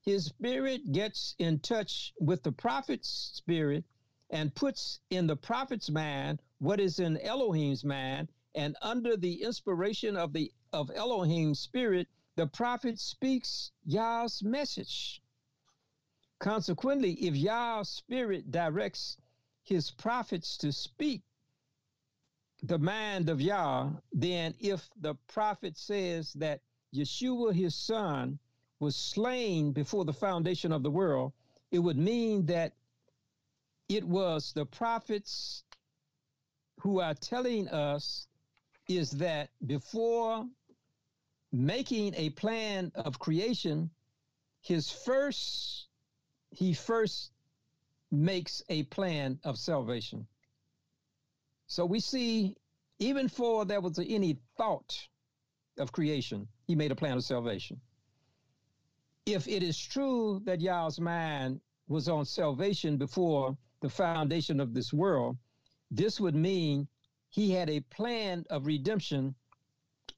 [0.00, 3.84] His spirit gets in touch with the prophet's spirit
[4.30, 10.16] and puts in the prophet's mind what is in Elohim's mind, and under the inspiration
[10.16, 15.20] of the of Elohim's spirit, the prophet speaks Yah's message.
[16.38, 19.18] Consequently, if Yah's spirit directs
[19.62, 21.20] his prophets to speak
[22.62, 26.60] the mind of Yah, then if the prophet says that
[26.94, 28.38] Yeshua, his son,
[28.78, 31.32] was slain before the foundation of the world,
[31.70, 32.72] it would mean that
[33.88, 35.64] it was the prophets
[36.80, 38.26] who are telling us
[38.88, 40.46] is that before
[41.52, 43.90] making a plan of creation,
[44.60, 45.88] his first,
[46.50, 47.30] he first
[48.10, 50.26] makes a plan of salvation.
[51.72, 52.54] So we see,
[52.98, 54.94] even before there was any thought
[55.78, 57.80] of creation, he made a plan of salvation.
[59.24, 64.92] If it is true that Yah's mind was on salvation before the foundation of this
[64.92, 65.38] world,
[65.90, 66.88] this would mean
[67.30, 69.34] he had a plan of redemption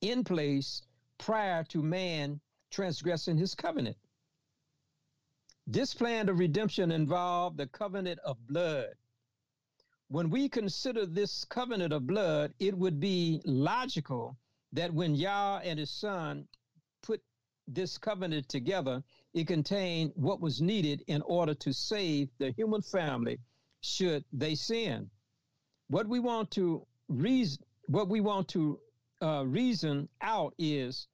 [0.01, 0.83] in place
[1.19, 2.41] prior to man
[2.73, 3.97] transgressing his covenant.
[5.69, 8.97] This plan of redemption involved the covenant of blood
[10.15, 14.36] when we consider this covenant of blood, it would be logical
[14.73, 16.47] that when Yah and his son
[17.03, 17.20] put
[17.66, 23.41] this covenant together, it contained what was needed in order to save the human family
[23.81, 25.11] should they sin.
[25.89, 28.78] What we want to reason, what we want to
[29.20, 31.09] uh, reason out is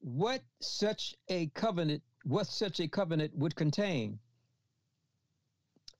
[0.00, 4.18] what such a covenant, what such a covenant would contain.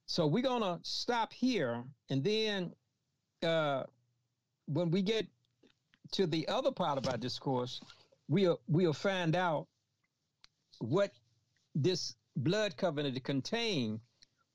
[0.06, 2.74] So we're gonna stop here, and then
[3.42, 3.84] uh,
[4.66, 5.26] when we get
[6.12, 7.80] to the other part of our discourse,
[8.28, 9.66] we'll we'll find out
[10.78, 11.12] what
[11.74, 14.00] this blood covenant contained.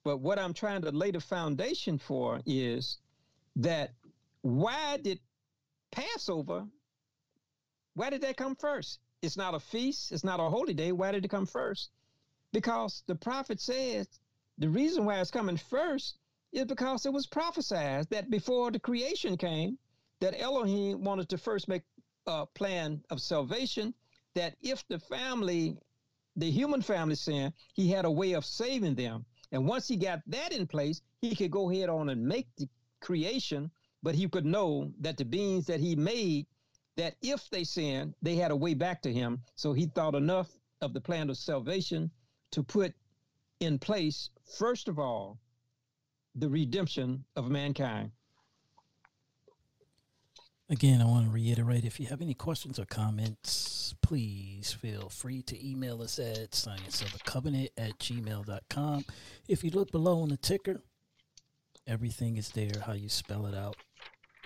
[0.04, 2.98] But what I'm trying to lay the foundation for is
[3.58, 3.92] that
[4.42, 5.20] why did
[5.92, 6.66] Passover?
[7.96, 9.00] Why did that come first?
[9.22, 10.12] It's not a feast.
[10.12, 10.92] It's not a holy day.
[10.92, 11.90] Why did it come first?
[12.54, 14.08] Because the prophet says
[14.58, 16.18] the reason why it's coming first
[16.52, 19.78] is because it was prophesied that before the creation came,
[20.20, 21.84] that Elohim wanted to first make
[22.26, 23.94] a plan of salvation,
[24.34, 25.78] that if the family
[26.38, 29.26] the human family sin, he had a way of saving them.
[29.52, 32.70] And once he got that in place, he could go ahead on and make the
[33.02, 33.72] creation,
[34.04, 36.46] but he could know that the beings that he made,
[36.96, 39.42] that if they sinned, they had a way back to him.
[39.56, 40.50] So he thought enough
[40.82, 42.12] of the plan of salvation
[42.52, 42.94] to put
[43.60, 45.40] in place, first of all,
[46.36, 48.12] the redemption of mankind.
[50.70, 55.42] Again, I want to reiterate if you have any questions or comments, please feel free
[55.44, 59.06] to email us at scienceofthecovenant at gmail.com.
[59.48, 60.82] If you look below on the ticker,
[61.88, 63.78] everything is there, how you spell it out.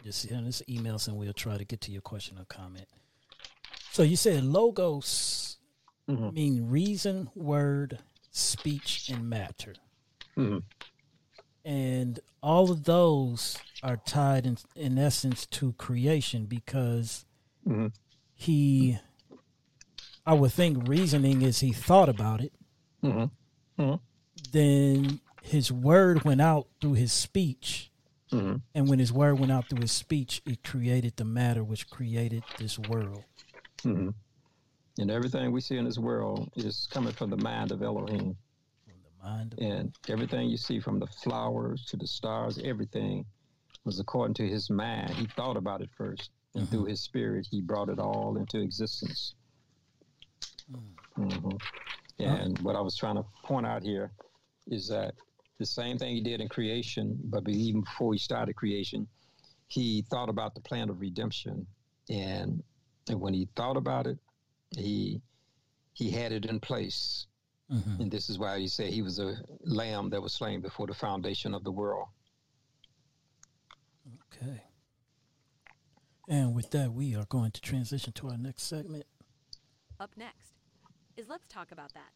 [0.04, 2.88] Just send us emails and we'll try to get to your question or comment.
[3.92, 5.58] So you said logos
[6.08, 6.34] mm-hmm.
[6.34, 7.98] mean reason, word,
[8.32, 9.76] speech, and matter.
[10.38, 10.60] Mm-hmm.
[11.64, 17.26] And all of those are tied in, in essence to creation because
[17.68, 17.88] mm-hmm.
[18.34, 18.98] he,
[20.26, 22.54] I would think reasoning is he thought about it.
[23.04, 23.82] Mm-hmm.
[23.82, 23.96] Mm-hmm.
[24.52, 27.92] Then his word went out through his speech.
[28.32, 28.56] Mm-hmm.
[28.74, 32.44] And when his word went out through his speech, it created the matter which created
[32.58, 33.26] this world.
[33.84, 34.10] Mm-hmm.
[34.98, 38.36] And everything we see in this world is coming from the mind of Elohim
[38.86, 39.56] From the mind.
[39.60, 43.26] And everything you see from the flowers to the stars, everything
[43.86, 45.12] was according to his mind.
[45.12, 46.76] He thought about it first, and mm-hmm.
[46.76, 49.36] through his spirit, he brought it all into existence.
[50.72, 50.80] Mm.
[51.18, 51.58] Mm-hmm.
[52.24, 54.12] And what I was trying to point out here
[54.68, 55.16] is that
[55.58, 59.08] the same thing he did in creation, but even before he started creation,
[59.68, 61.66] he thought about the plan of redemption.
[62.10, 62.62] And,
[63.10, 64.18] and when he thought about it,
[64.78, 65.22] he
[65.94, 67.28] he had it in place
[67.72, 68.02] Mm-hmm.
[68.02, 70.94] And this is why he said he was a lamb that was slain before the
[70.94, 72.08] foundation of the world.
[74.34, 74.62] Okay.
[76.28, 79.06] And with that, we are going to transition to our next segment.
[80.00, 80.52] Up next
[81.16, 82.10] is Let's Talk About That.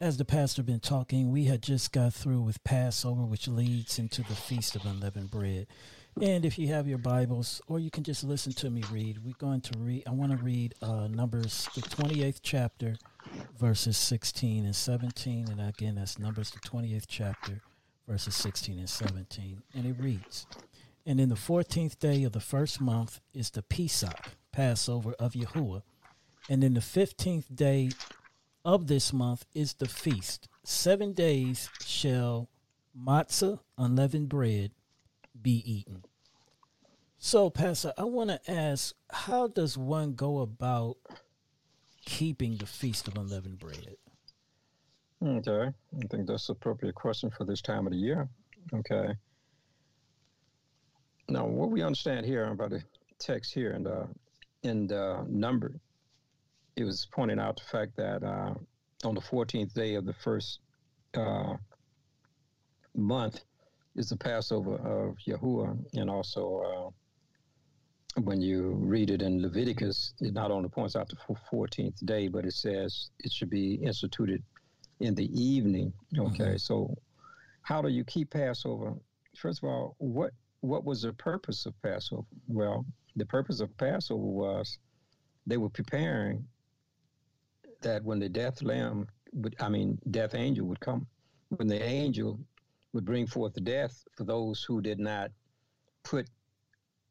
[0.00, 4.22] As the pastor been talking, we had just got through with Passover, which leads into
[4.22, 5.66] the Feast of Unleavened Bread.
[6.20, 9.32] And if you have your Bibles, or you can just listen to me read, we're
[9.38, 10.04] going to read.
[10.06, 12.96] I want to read uh, Numbers, the 28th chapter,
[13.58, 15.48] verses 16 and 17.
[15.48, 17.62] And again, that's Numbers, the 28th chapter,
[18.06, 19.62] verses 16 and 17.
[19.74, 20.46] And it reads
[21.06, 25.82] And in the 14th day of the first month is the Pesach, Passover of Yahuwah.
[26.50, 27.88] And in the 15th day
[28.66, 30.46] of this month is the feast.
[30.62, 32.50] Seven days shall
[32.96, 34.72] matzah, unleavened bread,
[35.40, 36.04] be eaten.
[37.18, 40.96] So, Pastor, I want to ask how does one go about
[42.04, 43.96] keeping the Feast of Unleavened Bread?
[45.24, 48.28] Okay, I think that's an appropriate question for this time of the year.
[48.74, 49.14] Okay.
[51.28, 52.82] Now, what we understand here about the
[53.18, 54.06] text here and uh,
[54.64, 55.72] in the number,
[56.76, 58.54] it was pointing out the fact that uh,
[59.04, 60.58] on the 14th day of the first
[61.14, 61.54] uh,
[62.96, 63.44] month,
[63.96, 66.92] is the Passover of Yahuwah, and also
[68.16, 71.16] uh, when you read it in Leviticus, it not only points out the
[71.52, 74.42] 14th day, but it says it should be instituted
[75.00, 75.92] in the evening.
[76.18, 76.56] Okay, mm-hmm.
[76.56, 76.94] so
[77.62, 78.94] how do you keep Passover?
[79.36, 82.22] First of all, what what was the purpose of Passover?
[82.46, 82.86] Well,
[83.16, 84.78] the purpose of Passover was
[85.46, 86.46] they were preparing
[87.80, 91.06] that when the death lamb would, I mean, death angel would come,
[91.48, 92.38] when the angel
[92.92, 95.30] would bring forth death for those who did not
[96.02, 96.28] put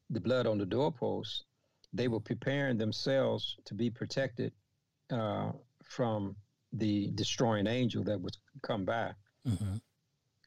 [0.10, 1.46] the blood on the doorpost,
[1.94, 4.52] they were preparing themselves to be protected
[5.10, 5.52] uh,
[5.84, 6.36] from
[6.74, 9.12] the destroying angel that would come by.
[9.48, 9.76] Mm-hmm.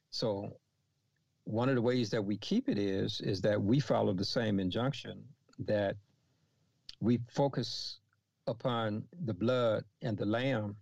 [0.09, 0.57] So,
[1.43, 4.59] one of the ways that we keep it is is that we follow the same
[4.59, 5.23] injunction
[5.59, 5.95] that
[6.99, 7.99] we focus
[8.47, 10.75] upon the blood and the lamb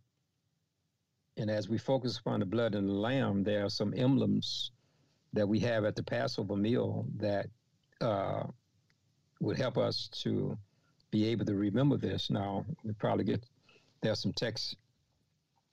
[1.38, 4.72] and as we focus upon the blood and the lamb, there are some emblems
[5.34, 7.48] that we have at the Passover meal that
[8.02, 8.44] uh,
[9.40, 10.58] would help us to
[11.12, 12.30] be able to remember this.
[12.30, 13.44] Now, we probably get
[14.02, 14.76] there's some texts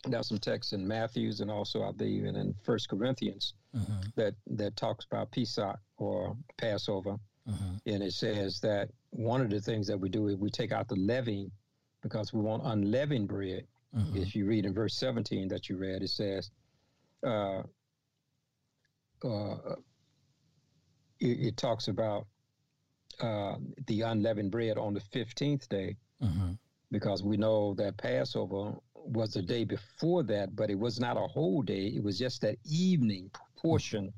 [0.07, 4.03] there's some texts in Matthew's and also I believe in First Corinthians uh-huh.
[4.16, 7.16] that that talks about Pesach or Passover,
[7.47, 7.74] uh-huh.
[7.87, 10.89] and it says that one of the things that we do is we take out
[10.89, 11.51] the leaven
[12.03, 13.66] because we want unleavened bread,
[13.97, 14.17] Mm-hmm.
[14.17, 16.51] If you read in verse 17 that you read, it says,
[17.27, 17.62] uh,
[19.25, 19.75] uh,
[21.19, 22.27] it, it, talks about
[23.21, 23.57] uh,
[23.87, 26.53] the unleavened bread on the 15th day, mm-hmm.
[26.91, 31.27] because we know that Passover was the day before that, but it was not a
[31.27, 31.87] whole day.
[31.87, 34.05] It was just that evening portion.
[34.05, 34.17] Mm-hmm.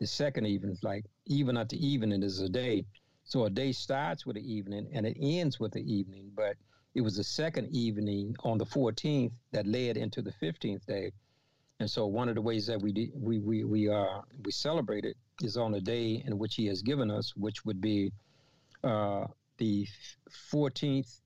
[0.00, 2.86] The second evening, like even the evening is a day.
[3.24, 6.56] So a day starts with the evening and it ends with the evening, but
[6.94, 11.12] it was the second evening on the 14th that led into the 15th day.
[11.78, 15.16] And so one of the ways that we we we we uh, we celebrate it
[15.42, 18.12] is on the day in which He has given us, which would be
[18.84, 19.26] uh,
[19.56, 19.86] the
[20.52, 21.20] 14th.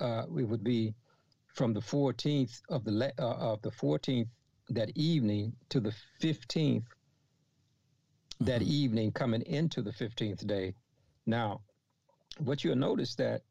[0.00, 0.94] Uh, it would be
[1.54, 4.28] from the 14th of the le- uh, of the 14th
[4.70, 6.84] that evening to the 15th
[8.40, 8.66] that Mhm.
[8.68, 10.72] evening coming into the 15th day.
[11.26, 11.60] Now,
[12.38, 13.42] what you'll notice that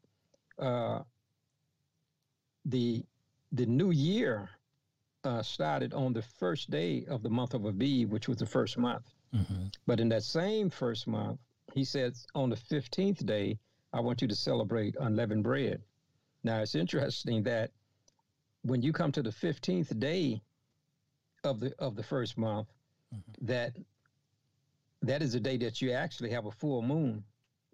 [0.57, 1.03] uh,
[2.67, 3.03] the
[3.53, 4.49] the new year
[5.23, 8.77] uh, started on the first day of the month of Aviv, which was the first
[8.77, 9.05] month.
[9.33, 9.73] Mhm.
[9.85, 11.39] But in that same first month,
[11.73, 13.57] he says on the 15th day,
[13.93, 15.81] I want you to celebrate unleavened bread.
[16.43, 17.71] Now, it's interesting that
[18.63, 20.41] when you come to the 15th day
[21.43, 22.67] of the of the first month,
[23.13, 23.47] Mhm.
[23.47, 23.77] that
[25.01, 27.23] that is the day that you actually have a full moon.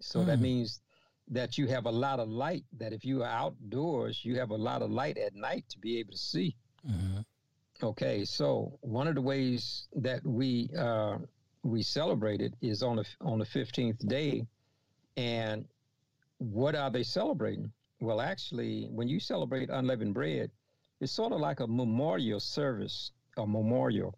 [0.00, 0.42] So that Mm.
[0.42, 0.82] means
[1.28, 4.56] that you have a lot of light, that if you are outdoors, you have a
[4.56, 6.54] lot of light at night to be able to see.
[6.86, 7.24] Mhm.
[7.82, 11.18] Okay, so one of the ways that we uh,
[11.62, 14.46] we celebrate it is on the on the fifteenth day,
[15.16, 15.66] and
[16.38, 17.72] what are they celebrating?
[18.00, 20.50] Well, actually, when you celebrate unleavened bread,
[21.00, 24.14] it's sort of like a memorial service, a memorial.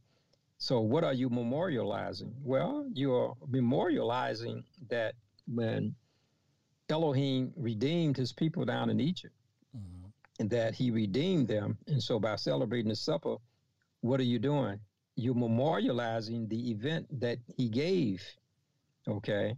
[0.58, 2.32] So, what are you memorializing?
[2.42, 5.14] Well, you're memorializing that
[5.46, 5.94] when
[6.88, 9.34] Elohim redeemed his people down in Egypt
[9.76, 10.12] Mhm.
[10.38, 11.78] and that he redeemed them.
[11.86, 13.36] And so by celebrating the supper,
[14.00, 14.80] what are you doing?
[15.16, 18.22] You're memorializing the event that he gave.
[19.08, 19.56] Okay.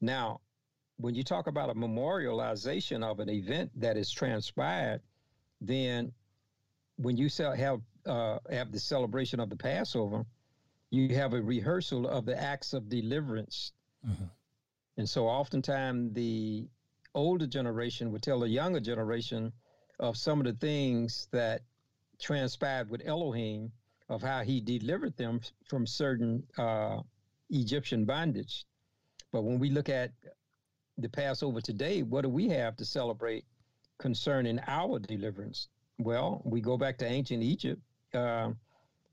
[0.00, 0.40] Now,
[0.96, 5.02] when you talk about a memorialization of an event that is transpired,
[5.60, 6.12] then
[6.96, 10.26] when you sell, have uh, have the celebration of the Passover,
[10.90, 13.72] you have a rehearsal of the acts of deliverance
[14.04, 14.28] Mhm.
[14.96, 16.68] And so oftentimes the
[17.14, 19.52] older generation would tell the younger generation
[19.98, 21.62] of some of the things that
[22.20, 23.72] transpired with Elohim,
[24.08, 26.98] of how he delivered them from certain uh,
[27.50, 28.64] Egyptian bondage.
[29.32, 30.12] But when we look at
[30.98, 33.44] the Passover today, what do we have to celebrate
[33.98, 35.68] concerning our deliverance?
[35.98, 37.80] Well, we go back to ancient Egypt
[38.12, 38.50] uh,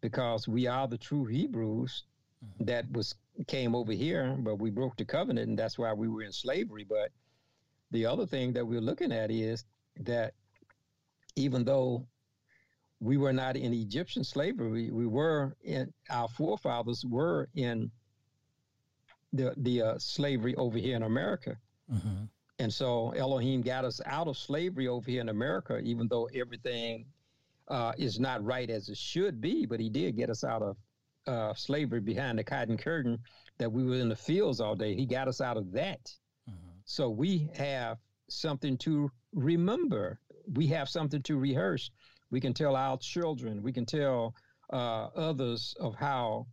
[0.01, 2.03] because we are the true Hebrews
[2.43, 2.65] Mhm.
[2.67, 3.15] that was
[3.47, 6.83] came over here, but we broke the covenant, and that's why we were in slavery.
[6.83, 7.11] But
[7.91, 9.65] the other thing that we're looking at is
[10.01, 10.33] that
[11.35, 12.05] even though
[12.99, 17.91] we were not in Egyptian slavery, we were in our forefathers were in
[19.33, 21.57] the the uh, slavery over here in America.
[21.91, 22.29] Mhm.
[22.59, 27.05] And so Elohim got us out of slavery over here in America, even though everything
[27.69, 29.65] uh, is not right as it should be.
[29.65, 30.75] But he did get us out of
[31.29, 33.17] uh, slavery behind the cotton curtain
[33.59, 34.95] that we were in the fields all day.
[34.95, 36.01] He got us out of that.
[36.49, 36.81] Mhm.
[36.85, 37.97] So we have
[38.29, 40.19] something to remember.
[40.53, 41.91] We have something to rehearse.
[42.31, 44.33] We can tell our children, we can tell
[44.71, 46.45] uh, others of how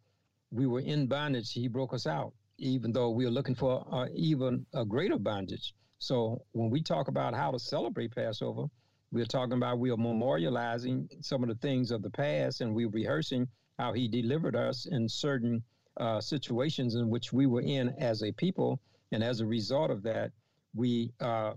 [0.50, 1.52] we were in bondage.
[1.52, 5.74] He broke us out, even though we are looking for uh, even a greater bondage.
[5.98, 8.64] So when we talk about how to celebrate Passover,
[9.12, 12.88] we're talking about we are memorializing some of the things of the past and we're
[12.88, 13.46] rehearsing
[13.78, 15.62] how he delivered us in certain
[15.98, 18.80] uh, situations in which we were in as a people.
[19.12, 20.32] And as a result of that,
[20.74, 21.54] we uh,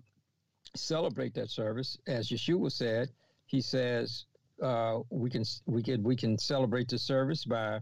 [0.76, 1.98] celebrate that service.
[2.08, 3.10] As Yeshua said,
[3.46, 4.26] he says
[4.62, 7.80] uh, we can we can we can celebrate the service by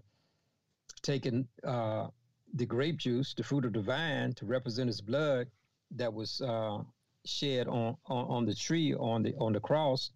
[1.02, 2.08] taking uh,
[2.54, 5.48] the grape juice, the fruit of the vine, to represent his blood
[5.92, 6.80] that was uh,
[7.26, 10.12] shed on, on on the tree on the on the cross,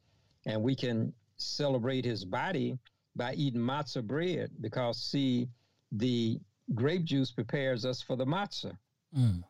[0.46, 2.78] and we can celebrate his body
[3.16, 5.48] by eating matzah bread because see
[5.92, 6.40] the
[6.74, 8.78] grape juice prepares us for the matzah
[9.16, 9.44] Mm.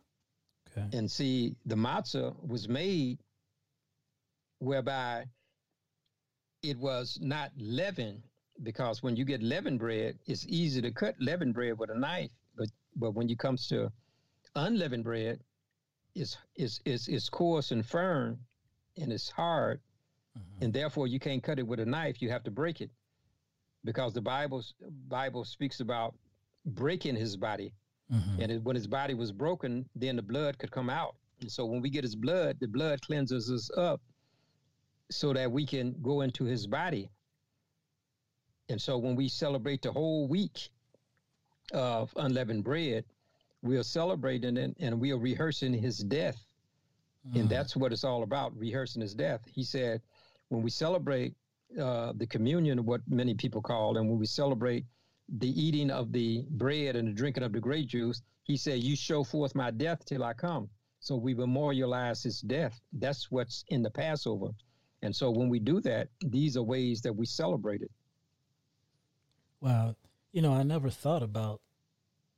[0.71, 0.97] Okay.
[0.97, 3.19] and see the matzah was made
[4.59, 5.25] whereby
[6.63, 8.23] it was not leavened
[8.63, 12.31] because when you get leavened bread it's easy to cut leavened bread with a knife
[12.55, 13.91] but but when it comes to
[14.55, 15.39] unleavened bread
[16.15, 18.37] it's it's it's, it's coarse and firm
[18.97, 19.79] and it's hard
[20.37, 20.61] Mhm.
[20.63, 22.89] and therefore you can't cut it with a knife you have to break it
[23.83, 24.63] because the bible
[25.07, 26.15] bible speaks about
[26.65, 27.73] breaking his body
[28.11, 28.39] Mhm.
[28.41, 31.15] and it, when his body was broken, then the blood could come out.
[31.39, 34.01] And so when we get his blood, the blood cleanses us up
[35.09, 37.09] so that we can go into his body.
[38.69, 40.69] And so when we celebrate the whole week
[41.73, 43.05] of unleavened bread,
[43.61, 46.43] we are celebrating it and we are rehearsing his death.
[47.33, 47.49] And Mhm.
[47.49, 49.41] that's what it's all about, rehearsing his death.
[49.47, 50.01] He said,
[50.49, 51.33] when we celebrate
[51.79, 54.85] uh, the communion, what many people call, and when we celebrate
[55.37, 58.95] the eating of the bread and the drinking of the grape juice, he said, You
[58.95, 60.69] show forth my death till I come.
[60.99, 62.79] So we memorialize his death.
[62.93, 64.49] That's what's in the Passover.
[65.01, 67.91] And so when we do that, these are ways that we celebrate it.
[69.59, 69.95] Wow.
[70.31, 71.61] You know, I never thought about,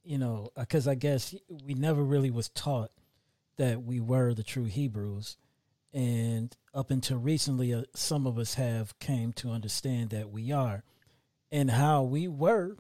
[0.03, 1.35] you know, because I guess
[1.65, 2.91] we never really was taught
[3.57, 5.38] that we were the true Hebrews.
[5.94, 10.84] And up until recently, uh, some of us have came to understand that we are
[11.52, 12.78] and how we were.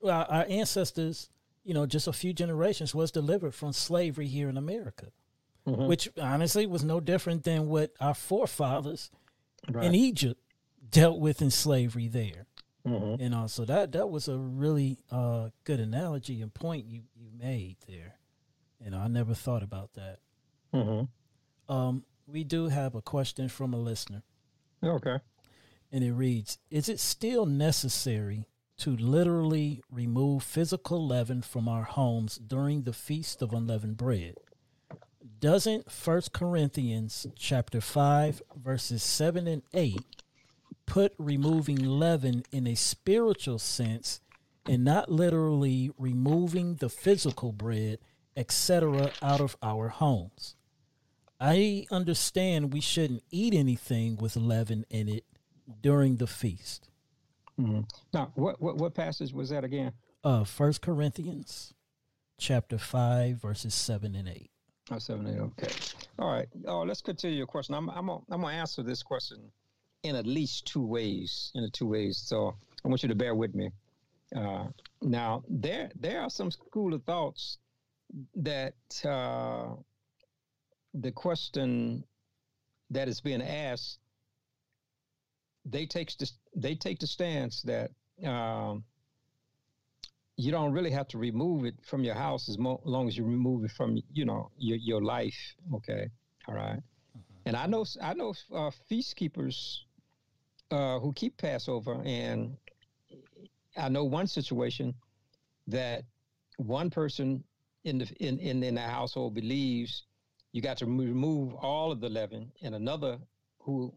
[0.00, 1.30] Well, our ancestors,
[1.64, 5.06] you know, just a few generations was delivered from slavery here in America,
[5.66, 5.86] mm-hmm.
[5.86, 9.10] which honestly was no different than what our forefathers
[9.70, 9.84] right.
[9.86, 10.40] in Egypt
[10.90, 12.46] dealt with in slavery there.
[12.86, 13.22] Mm-hmm.
[13.22, 17.76] And also that that was a really uh, good analogy and point you, you made
[17.86, 18.16] there.
[18.84, 20.18] and I never thought about that.
[20.74, 21.04] Mm-hmm.
[21.70, 24.22] Um, we do have a question from a listener.
[24.82, 25.18] Okay.
[25.92, 28.44] And it reads Is it still necessary
[28.78, 34.34] to literally remove physical leaven from our homes during the Feast of Unleavened Bread?
[35.38, 39.96] Doesn't First Corinthians chapter 5 verses 7 and 8
[40.86, 44.20] put removing leaven in a spiritual sense
[44.66, 47.98] and not literally removing the physical bread
[48.36, 50.56] etc., out of our homes.
[51.40, 55.24] I understand we shouldn't eat anything with leaven in it
[55.80, 56.90] during the feast.
[57.58, 57.80] Mm-hmm.
[58.12, 59.92] Now, what, what what passage was that again?
[60.22, 61.72] Uh, First Corinthians,
[62.38, 64.50] chapter five, verses seven and eight.
[64.90, 65.64] Oh, seven and eight.
[65.64, 65.72] Okay.
[66.18, 66.48] All right.
[66.66, 67.74] Oh, let's continue your question.
[67.74, 69.38] I'm I'm gonna, I'm gonna answer this question
[70.02, 71.52] in at least two ways.
[71.54, 72.18] In the two ways.
[72.18, 72.54] So
[72.84, 73.70] I want you to bear with me.
[74.36, 74.66] Uh,
[75.00, 77.58] now, there there are some school of thoughts
[78.34, 79.74] that uh,
[80.94, 82.04] the question
[82.90, 83.98] that is being asked,
[85.64, 87.90] they take the, they take the stance that
[88.26, 88.84] um,
[90.36, 93.24] you don't really have to remove it from your house as mo- long as you
[93.24, 95.54] remove it from you know your your life.
[95.74, 96.08] Okay,
[96.48, 96.78] all right?
[96.78, 97.34] mm-hmm.
[97.46, 99.84] And I know I know uh, feast keepers
[100.70, 102.56] uh, who keep Passover, and
[103.76, 104.94] I know one situation
[105.66, 106.04] that
[106.56, 107.44] one person
[107.84, 110.04] in the in, in, in the household believes
[110.52, 113.18] you got to remove all of the leaven, and another
[113.58, 113.92] who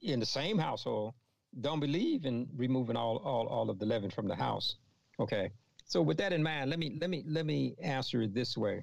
[0.00, 1.14] in the same household
[1.60, 4.76] don't believe in removing all, all, all of the leaven from the house.
[5.18, 5.50] Okay.
[5.86, 8.82] So with that in mind, let me let me let me answer it this way.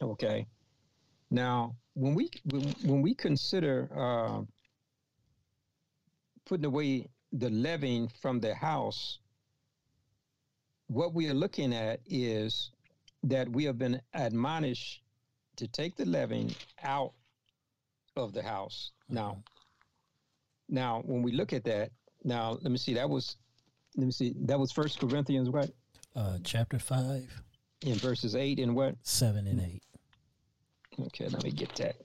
[0.00, 0.46] Okay.
[1.30, 4.42] Now, when we when, when we consider uh,
[6.44, 9.18] putting away the leaven from the house,
[10.88, 12.70] what we are looking at is
[13.22, 15.01] that we have been admonished
[15.56, 17.12] to take the leaven out
[18.16, 18.92] of the house.
[19.04, 19.14] Mm-hmm.
[19.14, 19.42] Now,
[20.68, 21.90] now when we look at that,
[22.24, 22.94] now let me see.
[22.94, 23.36] That was
[23.96, 24.34] let me see.
[24.42, 25.70] That was First Corinthians what?
[26.14, 27.30] Uh, chapter five.
[27.84, 28.94] In verses eight and what?
[29.02, 29.82] Seven and eight.
[31.00, 31.96] Okay, let me get that.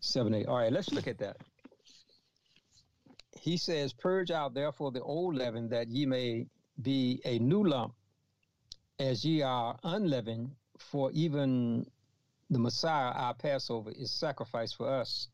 [0.00, 0.46] Seven, eight.
[0.46, 1.36] All right, let's look at that.
[3.40, 6.46] He says, Purge out therefore the old leaven that ye may
[6.82, 7.94] be a new lump
[8.98, 11.86] as ye are unleavened, for even
[12.50, 15.28] the Messiah, our Passover, is sacrificed for us.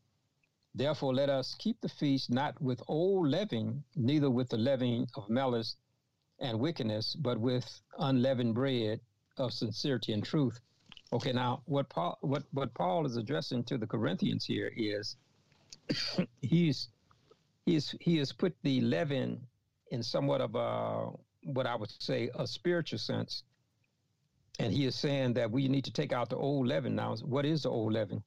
[0.73, 5.29] Therefore, let us keep the feast not with old leaven, neither with the leaven of
[5.29, 5.75] malice
[6.39, 9.01] and wickedness, but with unleavened bread
[9.37, 10.59] of sincerity and truth.
[11.13, 15.17] Okay, now what Paul what, what Paul is addressing to the Corinthians here is
[16.41, 16.87] he's
[17.65, 19.45] he's he has put the leaven
[19.91, 21.11] in somewhat of a
[21.43, 23.43] what I would say a spiritual sense
[24.61, 27.15] and he is saying that we need to take out the old leaven now.
[27.23, 28.23] What is the old leaven?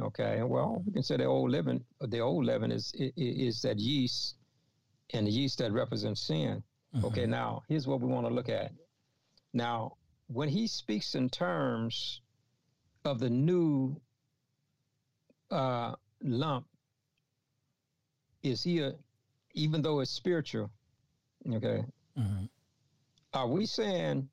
[0.00, 1.84] Okay, well, we can say the old leaven.
[2.00, 4.36] The old leaven is is, that yeast,
[5.12, 6.62] and the yeast that represents sin.
[6.94, 7.06] Mm-hmm.
[7.06, 8.72] Okay, now here's what we want to look at.
[9.54, 9.96] Now,
[10.28, 12.20] when he speaks in terms
[13.04, 13.96] of the new
[15.50, 16.66] uh, lump,
[18.42, 18.92] is he a,
[19.54, 20.70] even though it's spiritual?
[21.50, 21.82] Okay,
[22.16, 22.44] mm-hmm.
[23.32, 24.28] are we saying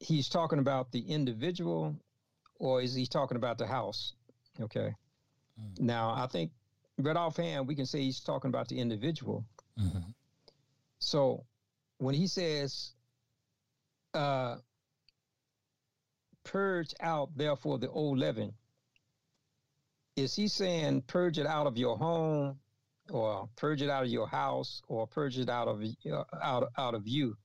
[0.00, 1.96] he's talking about the individual
[2.58, 4.14] or is he talking about the house?
[4.60, 4.94] Okay.
[5.60, 5.80] Mm.
[5.80, 6.50] Now, I think
[6.98, 9.44] right offhand, we can say he's talking about the individual.
[9.78, 10.10] Mm-hmm.
[10.98, 11.44] So
[11.98, 12.92] when he says,
[14.14, 14.56] uh,
[16.44, 18.52] purge out, therefore, the old leaven,
[20.16, 22.58] is he saying purge it out of your home
[23.10, 26.94] or purge it out of your house or purge it out of uh, out, out
[26.94, 27.36] of you?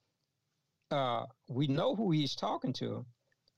[0.91, 3.05] Uh, we know who he's talking to,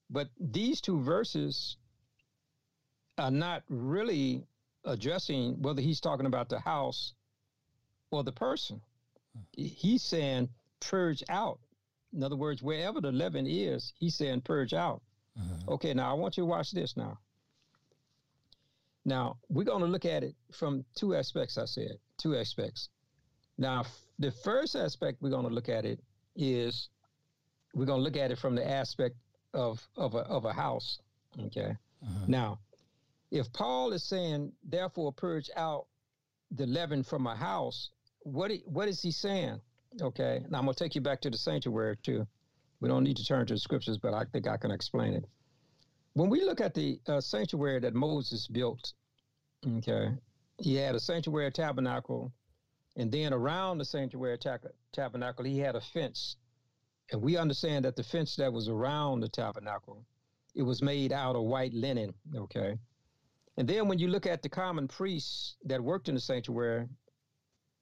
[0.09, 1.77] but these two verses
[3.17, 4.45] are not really
[4.85, 7.13] addressing whether he's talking about the house
[8.11, 8.81] or the person.
[9.55, 10.49] He's saying
[10.79, 11.59] purge out.
[12.13, 15.01] In other words, wherever the leaven is, he's saying purge out.
[15.39, 15.69] Mm-hmm.
[15.73, 17.17] Okay, now I want you to watch this now.
[19.05, 22.89] Now, we're going to look at it from two aspects, I said, two aspects.
[23.57, 23.85] Now,
[24.19, 25.99] the first aspect we're going to look at it
[26.35, 26.89] is
[27.73, 29.15] we're going to look at it from the aspect
[29.53, 30.99] of, of, a, of a house.
[31.47, 31.75] Okay.
[32.03, 32.25] Uh-huh.
[32.27, 32.59] Now,
[33.31, 35.87] if Paul is saying, therefore, purge out
[36.51, 37.89] the leaven from a house,
[38.19, 39.59] what, what is he saying?
[40.01, 40.43] Okay.
[40.49, 42.27] Now, I'm going to take you back to the sanctuary, too.
[42.79, 45.25] We don't need to turn to the scriptures, but I think I can explain it.
[46.13, 48.93] When we look at the uh, sanctuary that Moses built,
[49.77, 50.09] okay,
[50.59, 52.31] he had a sanctuary tabernacle,
[52.97, 54.37] and then around the sanctuary
[54.91, 56.35] tabernacle, he had a fence.
[57.11, 60.05] And we understand that the fence that was around the tabernacle,
[60.55, 62.77] it was made out of white linen, okay?
[63.57, 66.87] And then when you look at the common priests that worked in the sanctuary,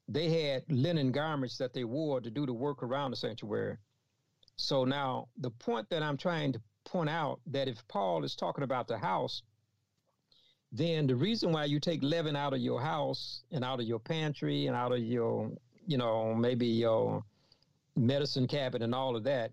[0.07, 3.77] they had linen garments that they wore to do the work around the sanctuary.
[4.57, 8.63] So now the point that I'm trying to point out that if Paul is talking
[8.63, 9.43] about the house,
[10.71, 13.99] then the reason why you take leaven out of your house and out of your
[13.99, 15.51] pantry and out of your,
[15.85, 17.23] you know, maybe your
[17.95, 19.51] medicine cabinet and all of that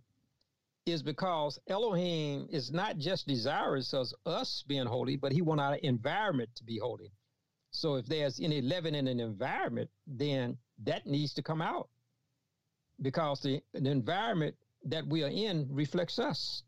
[0.86, 5.74] is because Elohim is not just desirous of us being holy, but he wants our
[5.76, 7.12] environment to be holy.
[7.70, 11.88] So if there's any leaven in an environment, then that needs to come out
[13.02, 16.62] because the, the environment that we are in reflects us.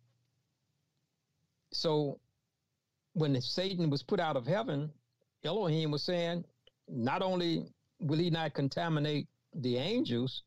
[1.73, 2.21] So
[3.15, 4.91] when Satan was put out of heaven,
[5.45, 6.45] Elohim was saying,
[6.89, 7.67] not only
[8.01, 10.43] will he not contaminate the angels,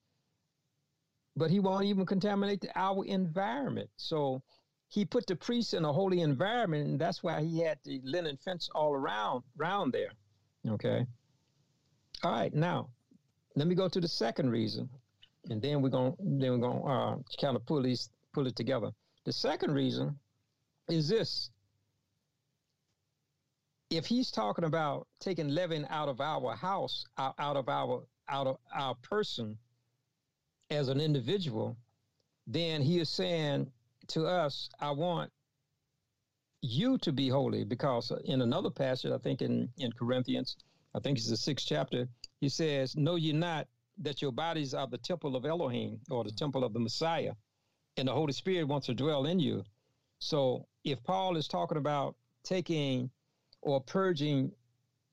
[1.35, 3.89] but he won't even contaminate our environment.
[3.97, 4.41] So
[4.89, 8.37] he put the priests in a holy environment, and that's why he had the linen
[8.37, 10.11] fence all around around there.
[10.67, 11.05] Okay.
[12.23, 12.89] All right, now
[13.55, 14.89] let me go to the second reason,
[15.49, 18.91] and then we're gonna then we're gonna uh, kind of pull these pull it together.
[19.25, 20.17] The second reason
[20.89, 21.49] is this:
[23.89, 28.47] if he's talking about taking leaven out of our house, out, out of our out
[28.47, 29.57] of our person
[30.69, 31.77] as an individual,
[32.47, 33.71] then he is saying
[34.07, 35.31] to us, I want
[36.61, 37.63] you to be holy.
[37.63, 40.55] Because in another passage, I think in, in Corinthians,
[40.95, 42.07] I think it's the sixth chapter,
[42.39, 43.67] he says, Know ye not
[43.99, 47.33] that your bodies are the temple of Elohim or the temple of the Messiah,
[47.97, 49.63] and the Holy Spirit wants to dwell in you.
[50.19, 53.09] So if Paul is talking about taking
[53.61, 54.51] or purging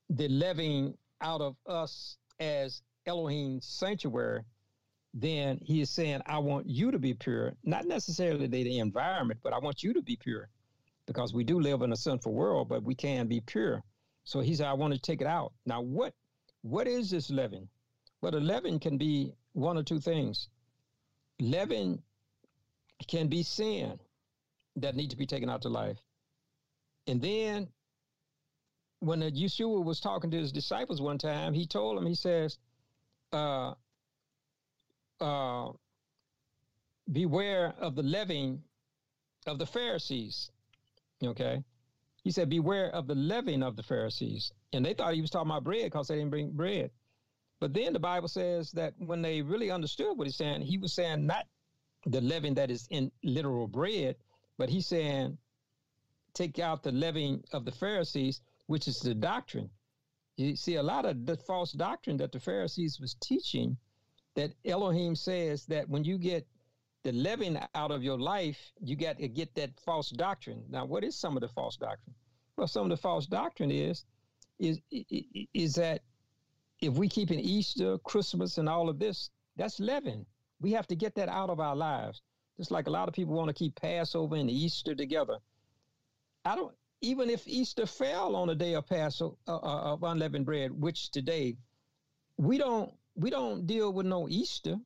[0.09, 4.41] the leaven out of us as Elohim's sanctuary,
[5.13, 9.53] then he is saying, I want you to be pure, not necessarily the environment, but
[9.53, 10.49] I want you to be pure
[11.05, 13.83] because we do live in a sinful world, but we can be pure.
[14.23, 15.53] So he said, I want to take it out.
[15.65, 16.13] Now, what
[16.61, 17.67] what is this leaven?
[18.21, 20.47] Well, the leaven can be one or two things.
[21.39, 22.01] Leaven
[23.07, 23.99] can be sin
[24.75, 25.97] that need to be taken out to life.
[27.07, 27.67] And then
[28.99, 32.59] when Yeshua was talking to his disciples one time, he told them, he says,
[33.33, 33.73] uh,
[35.21, 35.71] uh,
[37.11, 38.63] beware of the leaven
[39.47, 40.51] of the Pharisees.
[41.23, 41.63] Okay.
[42.23, 44.51] He said, beware of the leaven of the Pharisees.
[44.73, 46.91] And they thought he was talking about bread because they didn't bring bread.
[47.59, 50.93] But then the Bible says that when they really understood what he's saying, he was
[50.93, 51.47] saying not
[52.05, 54.15] the leaven that is in literal bread,
[54.57, 55.37] but he's saying
[56.33, 58.41] take out the leaven of the Pharisees
[58.71, 59.69] which is the doctrine.
[60.37, 63.77] You see, a lot of the false doctrine that the Pharisees was teaching,
[64.35, 66.47] that Elohim says that when you get
[67.03, 70.63] the leaven out of your life, you got to get that false doctrine.
[70.69, 72.15] Now, what is some of the false doctrine?
[72.55, 74.05] Well, some of the false doctrine is
[74.59, 74.79] is
[75.53, 76.01] is that
[76.79, 80.25] if we keep an Easter, Christmas, and all of this, that's leaven.
[80.59, 82.21] We have to get that out of our lives.
[82.57, 85.37] Just like a lot of people want to keep Passover and Easter together.
[86.45, 90.45] I don't even if Easter fell on a day of Passover uh, uh, of unleavened
[90.45, 91.57] bread, which today
[92.37, 94.77] we don't we don't deal with no Easter.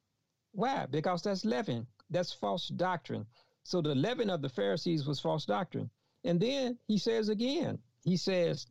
[0.52, 0.86] Why?
[0.86, 1.88] Because that's leaven.
[2.10, 3.26] That's false doctrine.
[3.64, 5.90] So the leaven of the Pharisees was false doctrine.
[6.24, 8.68] And then he says again, he says,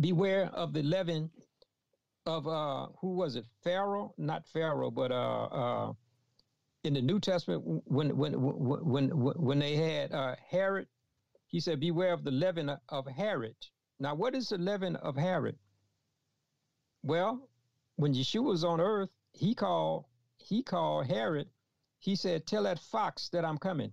[0.00, 1.30] beware of the leaven
[2.26, 3.46] of uh who was it?
[3.64, 5.92] Pharaoh, not Pharaoh, but uh uh
[6.84, 10.88] in the New Testament when when when when they had uh Herod
[11.48, 13.56] he said, Beware of the leaven of Herod.
[13.98, 15.58] Now, what is the leaven of Herod?
[17.02, 17.47] Well,
[17.98, 20.04] when Yeshua was on earth, he called
[20.36, 21.48] he called Herod.
[21.98, 23.92] He said, "Tell that fox that I'm coming."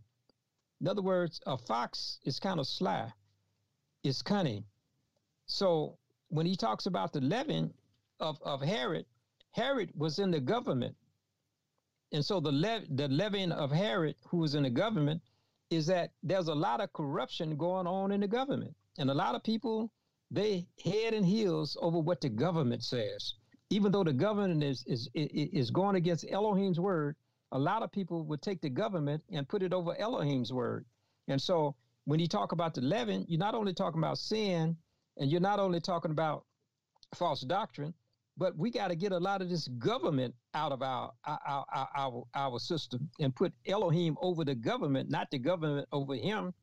[0.80, 3.12] In other words, a fox is kind of sly,
[4.04, 4.64] it's cunning.
[5.48, 7.74] So when he talks about the leaven
[8.20, 9.08] of, of Herod,
[9.52, 10.96] Herod was in the government,
[12.12, 15.24] and so the le- the leaven of Herod, who was in the government,
[15.72, 18.76] is that there's a lot of corruption going on in the government.
[19.00, 19.92] And a lot of people,
[20.30, 23.34] they head and heels over what the government says.
[23.70, 27.16] Even though the government is, is, is going against Elohim's word,
[27.52, 30.86] a lot of people would take the government and put it over Elohim's word.
[31.28, 31.76] And so
[32.06, 34.78] when you talk about the leaven, you're not only talking about sin
[35.18, 36.46] and you're not only talking about
[37.16, 37.94] false doctrine,
[38.38, 41.88] but we got to get a lot of this government out of our our, our
[41.96, 46.54] our, our system and put Elohim over the government, not the government over him.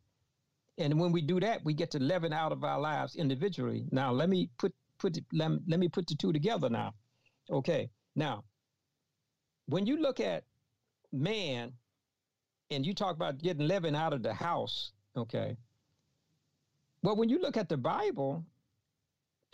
[0.78, 3.86] And when we do that, we get to leaven out of our lives individually.
[3.90, 6.94] Now, let me put put let, let me put the two together now.
[7.50, 7.90] Okay.
[8.14, 8.44] Now,
[9.66, 10.44] when you look at
[11.12, 11.72] man
[12.70, 15.56] and you talk about getting living out of the house, okay.
[17.02, 18.44] But when you look at the Bible,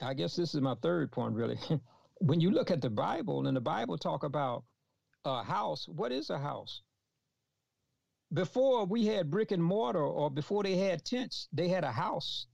[0.02, 1.58] I guess this is my third point really.
[2.20, 4.64] when you look at the Bible and the Bible talk about
[5.24, 6.82] a house, what is a house?
[8.34, 12.46] Before we had brick and mortar or before they had tents, they had a house.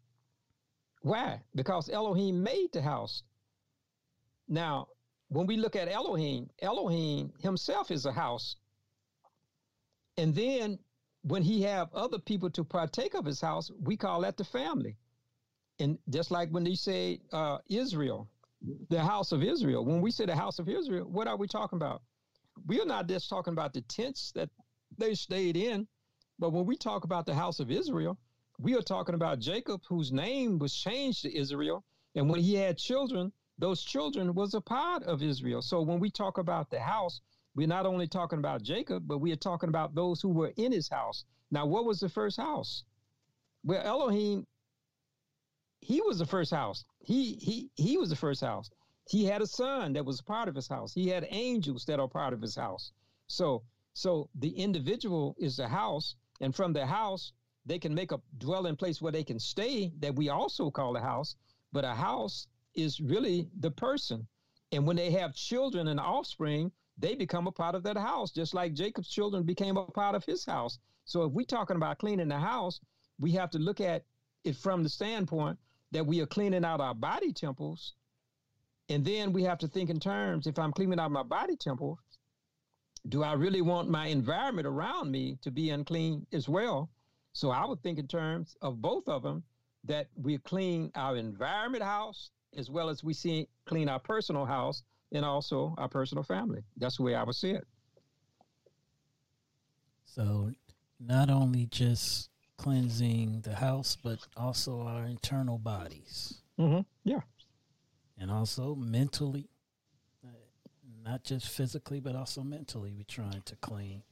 [1.04, 1.42] Why?
[1.54, 3.22] Because Elohim made the house.
[4.48, 4.88] Now,
[5.28, 8.56] when we look at Elohim, Elohim himself is a house.
[10.16, 10.78] And then
[11.22, 14.96] when he have other people to partake of his house, we call that the family.
[15.78, 18.26] And just like when they say uh, Israel,
[18.88, 19.84] the house of Israel.
[19.84, 22.00] When we say the house of Israel, what are we talking about?
[22.66, 24.48] We are not just talking about the tents that
[24.96, 25.86] they stayed in,
[26.38, 28.16] but when we talk about the house of Israel,
[28.58, 31.84] we are talking about Jacob, whose name was changed to Israel.
[32.14, 35.62] And when he had children, those children was a part of Israel.
[35.62, 37.20] So when we talk about the house,
[37.54, 40.72] we're not only talking about Jacob, but we are talking about those who were in
[40.72, 41.24] his house.
[41.50, 42.84] Now, what was the first house?
[43.64, 44.46] Well, Elohim
[45.84, 46.84] he was the first house.
[47.00, 48.70] He he he was the first house.
[49.10, 50.94] He had a son that was part of his house.
[50.94, 52.90] He had angels that are part of his house.
[53.26, 57.32] So so the individual is the house, and from the house
[57.66, 61.00] they can make a dwelling place where they can stay that we also call a
[61.00, 61.36] house.
[61.72, 64.26] But a house is really the person.
[64.72, 68.54] And when they have children and offspring, they become a part of that house, just
[68.54, 70.78] like Jacob's children became a part of his house.
[71.04, 72.80] So if we're talking about cleaning the house,
[73.18, 74.04] we have to look at
[74.44, 75.58] it from the standpoint
[75.92, 77.94] that we are cleaning out our body temples.
[78.88, 81.98] And then we have to think in terms if I'm cleaning out my body temple,
[83.08, 86.90] do I really want my environment around me to be unclean as well?
[87.34, 89.42] So I would think in terms of both of them
[89.84, 94.84] that we clean our environment house as well as we see clean our personal house
[95.12, 96.62] and also our personal family.
[96.76, 97.66] That's the way I would see it.
[100.04, 100.52] So
[101.00, 106.40] not only just cleansing the house, but also our internal bodies.
[106.58, 106.82] Mm-hmm.
[107.02, 107.20] Yeah.
[108.16, 109.48] And also mentally,
[110.24, 110.30] uh,
[111.04, 114.04] not just physically, but also mentally, we're trying to clean.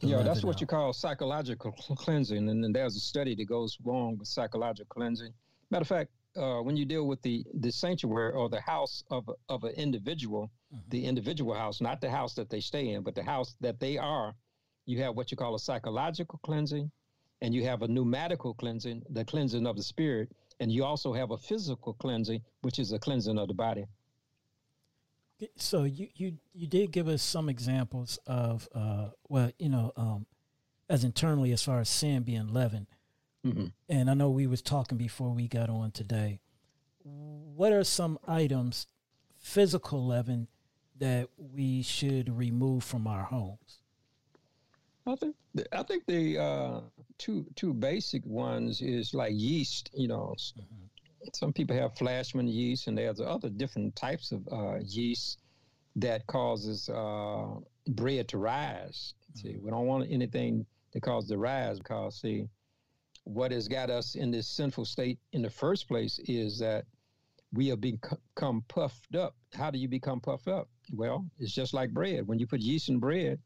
[0.00, 2.48] Yeah, that's what you call psychological cleansing.
[2.48, 5.32] And then there's a study that goes wrong with psychological cleansing.
[5.70, 9.28] Matter of fact, uh, when you deal with the, the sanctuary or the house of,
[9.48, 10.88] of an individual, mm-hmm.
[10.88, 13.98] the individual house, not the house that they stay in, but the house that they
[13.98, 14.34] are,
[14.86, 16.90] you have what you call a psychological cleansing
[17.42, 20.30] and you have a pneumatical cleansing, the cleansing of the spirit,
[20.60, 23.86] and you also have a physical cleansing, which is a cleansing of the body.
[25.56, 30.26] So you you you did give us some examples of uh, well, you know, um,
[30.88, 32.86] as internally as far as sin being leavened,
[33.46, 33.66] mm-hmm.
[33.88, 36.40] and I know we was talking before we got on today.
[37.02, 38.86] What are some items,
[39.38, 40.48] physical leaven,
[40.98, 43.80] that we should remove from our homes?
[45.06, 45.36] I think
[45.72, 46.80] I think the uh,
[47.18, 49.90] two two basic ones is like yeast.
[49.94, 50.79] You know, mm-hmm.
[51.34, 55.38] Some people have Fleischmann yeast, and there's other different types of uh, yeast
[55.96, 57.46] that causes uh,
[57.88, 59.14] bread to rise.
[59.32, 59.48] Mm-hmm.
[59.48, 62.48] See, we don't want anything that causes the rise because see,
[63.24, 66.84] what has got us in this sinful state in the first place is that
[67.52, 69.34] we have become puffed up.
[69.54, 70.68] How do you become puffed up?
[70.92, 72.26] Well, it's just like bread.
[72.26, 73.38] When you put yeast in bread,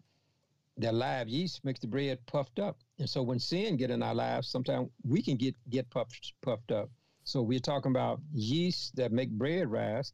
[0.79, 2.79] that live yeast makes the bread puffed up.
[2.99, 6.73] And so when sin get in our lives, sometimes we can get get puffed puffed
[6.73, 6.91] up.
[7.25, 10.13] So we're talking about yeast that make bread rise.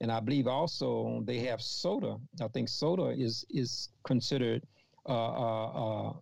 [0.00, 2.18] And I believe also they have soda.
[2.40, 4.64] I think soda is is considered
[5.08, 6.12] uh, uh,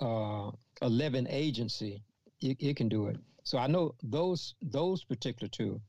[0.00, 0.50] uh, uh
[0.82, 2.02] a leaven agency.
[2.40, 3.16] It, it, can do it.
[3.44, 5.80] So I know those those particular two.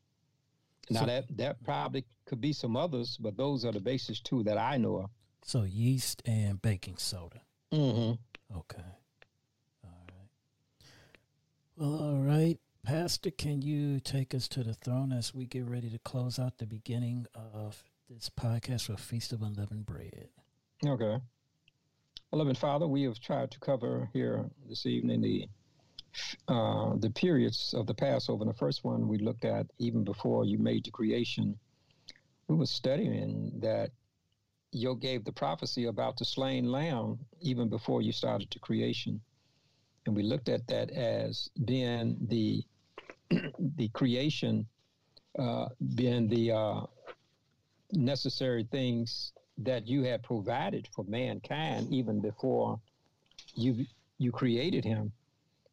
[0.90, 4.44] Now so, that that probably could be some others, but those are the basis two
[4.44, 5.10] that I know of.
[5.44, 7.42] So yeast and baking soda.
[7.72, 8.58] Mm-hmm.
[8.58, 8.84] Okay.
[9.84, 10.30] All right.
[11.78, 12.60] Well, all right.
[12.86, 16.60] Pastor, can you take us to the throne as we get ready to close out
[16.60, 20.30] the beginning of this podcast for Feast of Unleavened Bread?
[20.86, 21.18] Okay.
[22.30, 25.48] Beloved Father, we have tried to cover here this evening the
[26.48, 28.44] uh, the periods of the Passover.
[28.44, 31.58] And the first one we looked at even before you made the creation,
[32.48, 33.90] we were studying that
[34.72, 39.20] you gave the prophecy about the slain lamb even before you started the creation.
[40.06, 42.64] And we looked at that as being the
[43.78, 44.66] the creation,
[45.38, 46.82] uh, being the uh,
[47.92, 52.80] necessary things that you had provided for mankind even before
[53.56, 53.86] you
[54.18, 55.12] you created him.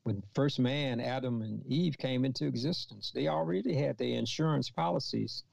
[0.04, 5.44] When first man adam and eve came into existence they already had their insurance policies.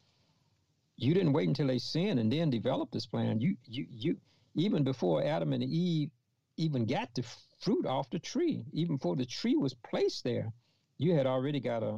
[0.97, 3.41] You didn't wait until they sinned and then develop this plan.
[3.41, 4.17] You you you
[4.55, 6.11] even before adam and eve
[6.57, 7.23] even got the
[7.59, 10.51] fruit off the tree even before the tree was placed there
[10.99, 11.97] you had already got a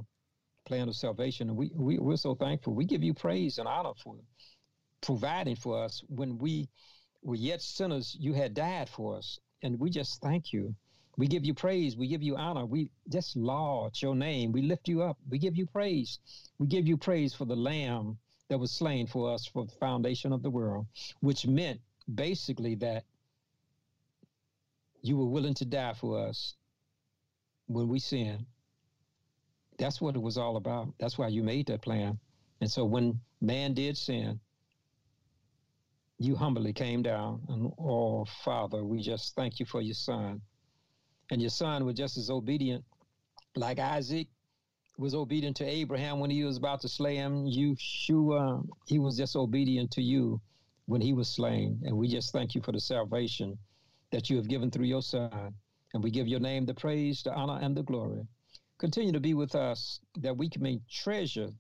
[0.66, 1.50] plan of salvation.
[1.50, 2.74] And we, we we're so thankful.
[2.74, 4.16] We give you praise and honor for
[5.02, 6.70] providing for us when we
[7.24, 8.16] were yet sinners.
[8.20, 9.40] You had died for us.
[9.64, 10.74] And we just thank you.
[11.18, 11.98] We give you praise.
[11.98, 12.66] We give you honor.
[12.66, 14.52] We just laud your name.
[14.52, 15.18] We lift you up.
[15.30, 16.20] We give you praise.
[16.58, 18.18] We give you praise for the lamb
[18.52, 20.86] that was slain for us for the foundation of the world
[21.22, 21.80] which meant
[22.14, 23.06] basically that
[25.02, 26.56] you were willing to die for us
[27.68, 28.46] when we sinned
[29.82, 30.94] that's what it was all about.
[31.00, 32.20] That's why you made that plan.
[32.62, 34.40] And so when man did sin
[36.20, 40.40] you humbly came down and oh father we just thank you for your son.
[41.32, 42.86] And your son was just as obedient
[43.56, 44.28] like isaac
[45.00, 47.48] was obedient to abraham when he was about to slay him.
[47.48, 50.40] Yeshua, he was just obedient to you
[50.86, 51.82] when he was slain.
[51.86, 53.58] And we just thank you for the salvation
[54.12, 55.56] that you have given through your son.
[55.96, 58.28] And we give your name the praise the honor and the glory
[58.82, 61.52] continue to be with us that we make treasure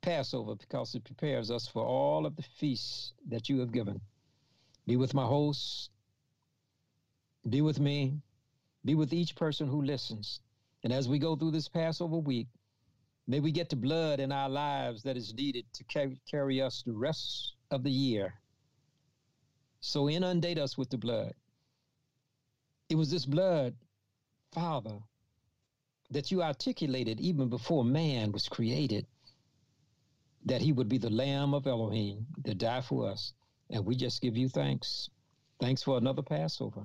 [0.00, 4.00] Passover because it prepares us for all of the feasts that you have given.
[4.86, 5.90] Be with my hosts,
[7.50, 8.22] be with me,
[8.86, 10.40] be with each person who listens.
[10.82, 12.48] And as we go through this Passover week,
[13.26, 16.82] may we get the blood in our lives that is needed to carry, carry us
[16.86, 18.32] the rest of the year.
[19.80, 21.34] So inundate us with the blood.
[22.88, 23.74] It was this blood,
[24.52, 25.00] Father,
[26.10, 29.06] that you articulated even before man was created
[30.44, 33.32] that he would be the Lamb of Elohim to die for us.
[33.70, 35.10] And we just give you thanks.
[35.60, 36.82] Thanks for another Passover.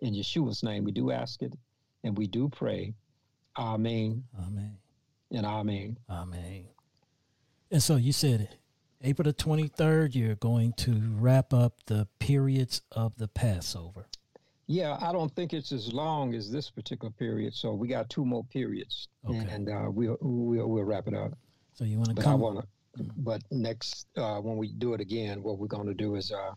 [0.00, 1.54] In Yeshua's name, we do ask it
[2.02, 2.94] and we do pray.
[3.56, 4.24] Amen.
[4.46, 4.76] Amen.
[5.30, 5.98] And amen.
[6.10, 6.64] Amen.
[7.70, 8.48] And so you said
[9.02, 14.06] April the 23rd, you're going to wrap up the periods of the Passover.
[14.66, 17.54] Yeah, I don't think it's as long as this particular period.
[17.54, 19.46] So we got two more periods, okay.
[19.50, 21.32] and uh, we'll, we'll we'll wrap it up.
[21.74, 22.32] So you want to come?
[22.32, 22.66] I want to
[23.16, 26.52] but next uh, when we do it again, what we're going to do is uh,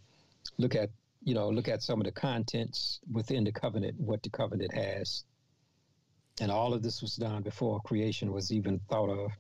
[0.58, 0.90] look at
[1.24, 5.24] you know look at some of the contents within the covenant, what the covenant has,
[6.40, 9.32] and all of this was done before creation was even thought of.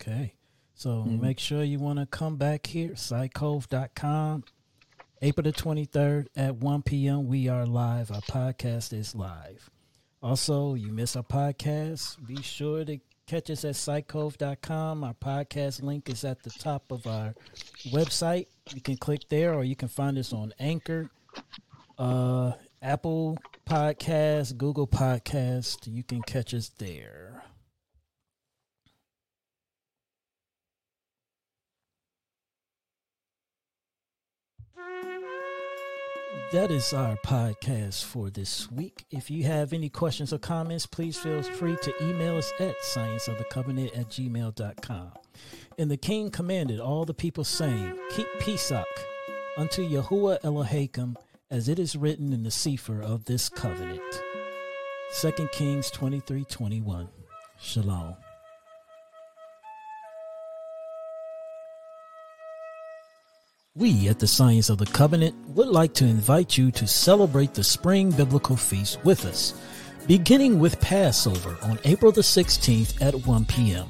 [0.00, 0.34] Okay,
[0.74, 1.20] so mm-hmm.
[1.20, 4.44] make sure you want to come back here, scicove.com.
[5.22, 7.28] April the 23rd at 1 p.m.
[7.28, 8.10] We are live.
[8.10, 9.70] Our podcast is live.
[10.22, 15.04] Also, you miss our podcast, be sure to Catch us at scicove.com.
[15.04, 17.34] Our podcast link is at the top of our
[17.86, 18.46] website.
[18.74, 21.08] You can click there or you can find us on Anchor,
[21.98, 25.86] uh, Apple Podcast, Google Podcast.
[25.86, 27.31] You can catch us there.
[36.52, 39.06] That is our podcast for this week.
[39.10, 43.98] If you have any questions or comments, please feel free to email us at scienceofthecovenant
[43.98, 45.12] at gmail.com.
[45.78, 48.84] And the king commanded all the people, saying, Keep Pesach
[49.56, 51.16] unto Yahuwah Elohim,
[51.50, 54.22] as it is written in the Sefer of this covenant.
[55.20, 57.08] 2 Kings 23 21.
[57.58, 58.14] Shalom.
[63.74, 67.64] We at the Science of the Covenant would like to invite you to celebrate the
[67.64, 69.54] Spring Biblical Feast with us,
[70.06, 73.88] beginning with Passover on April the 16th at 1 p.m.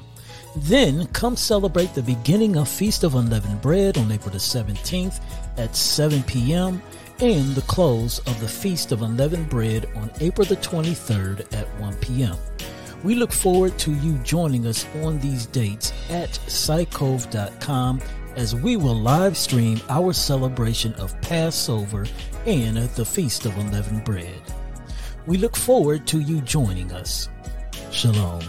[0.55, 5.19] Then come celebrate the beginning of Feast of Unleavened Bread on April the 17th
[5.57, 6.81] at 7 p.m.
[7.19, 11.93] and the close of the Feast of Unleavened Bread on April the 23rd at 1
[11.97, 12.37] p.m.
[13.03, 17.99] We look forward to you joining us on these dates at scicove.com
[18.35, 22.05] as we will live stream our celebration of Passover
[22.45, 24.41] and the Feast of Unleavened Bread.
[25.25, 27.29] We look forward to you joining us.
[27.91, 28.41] Shalom.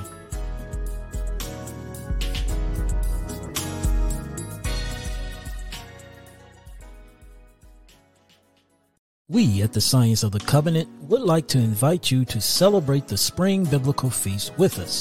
[9.28, 13.16] We at the Science of the Covenant would like to invite you to celebrate the
[13.16, 14.92] Spring Biblical Feast with us.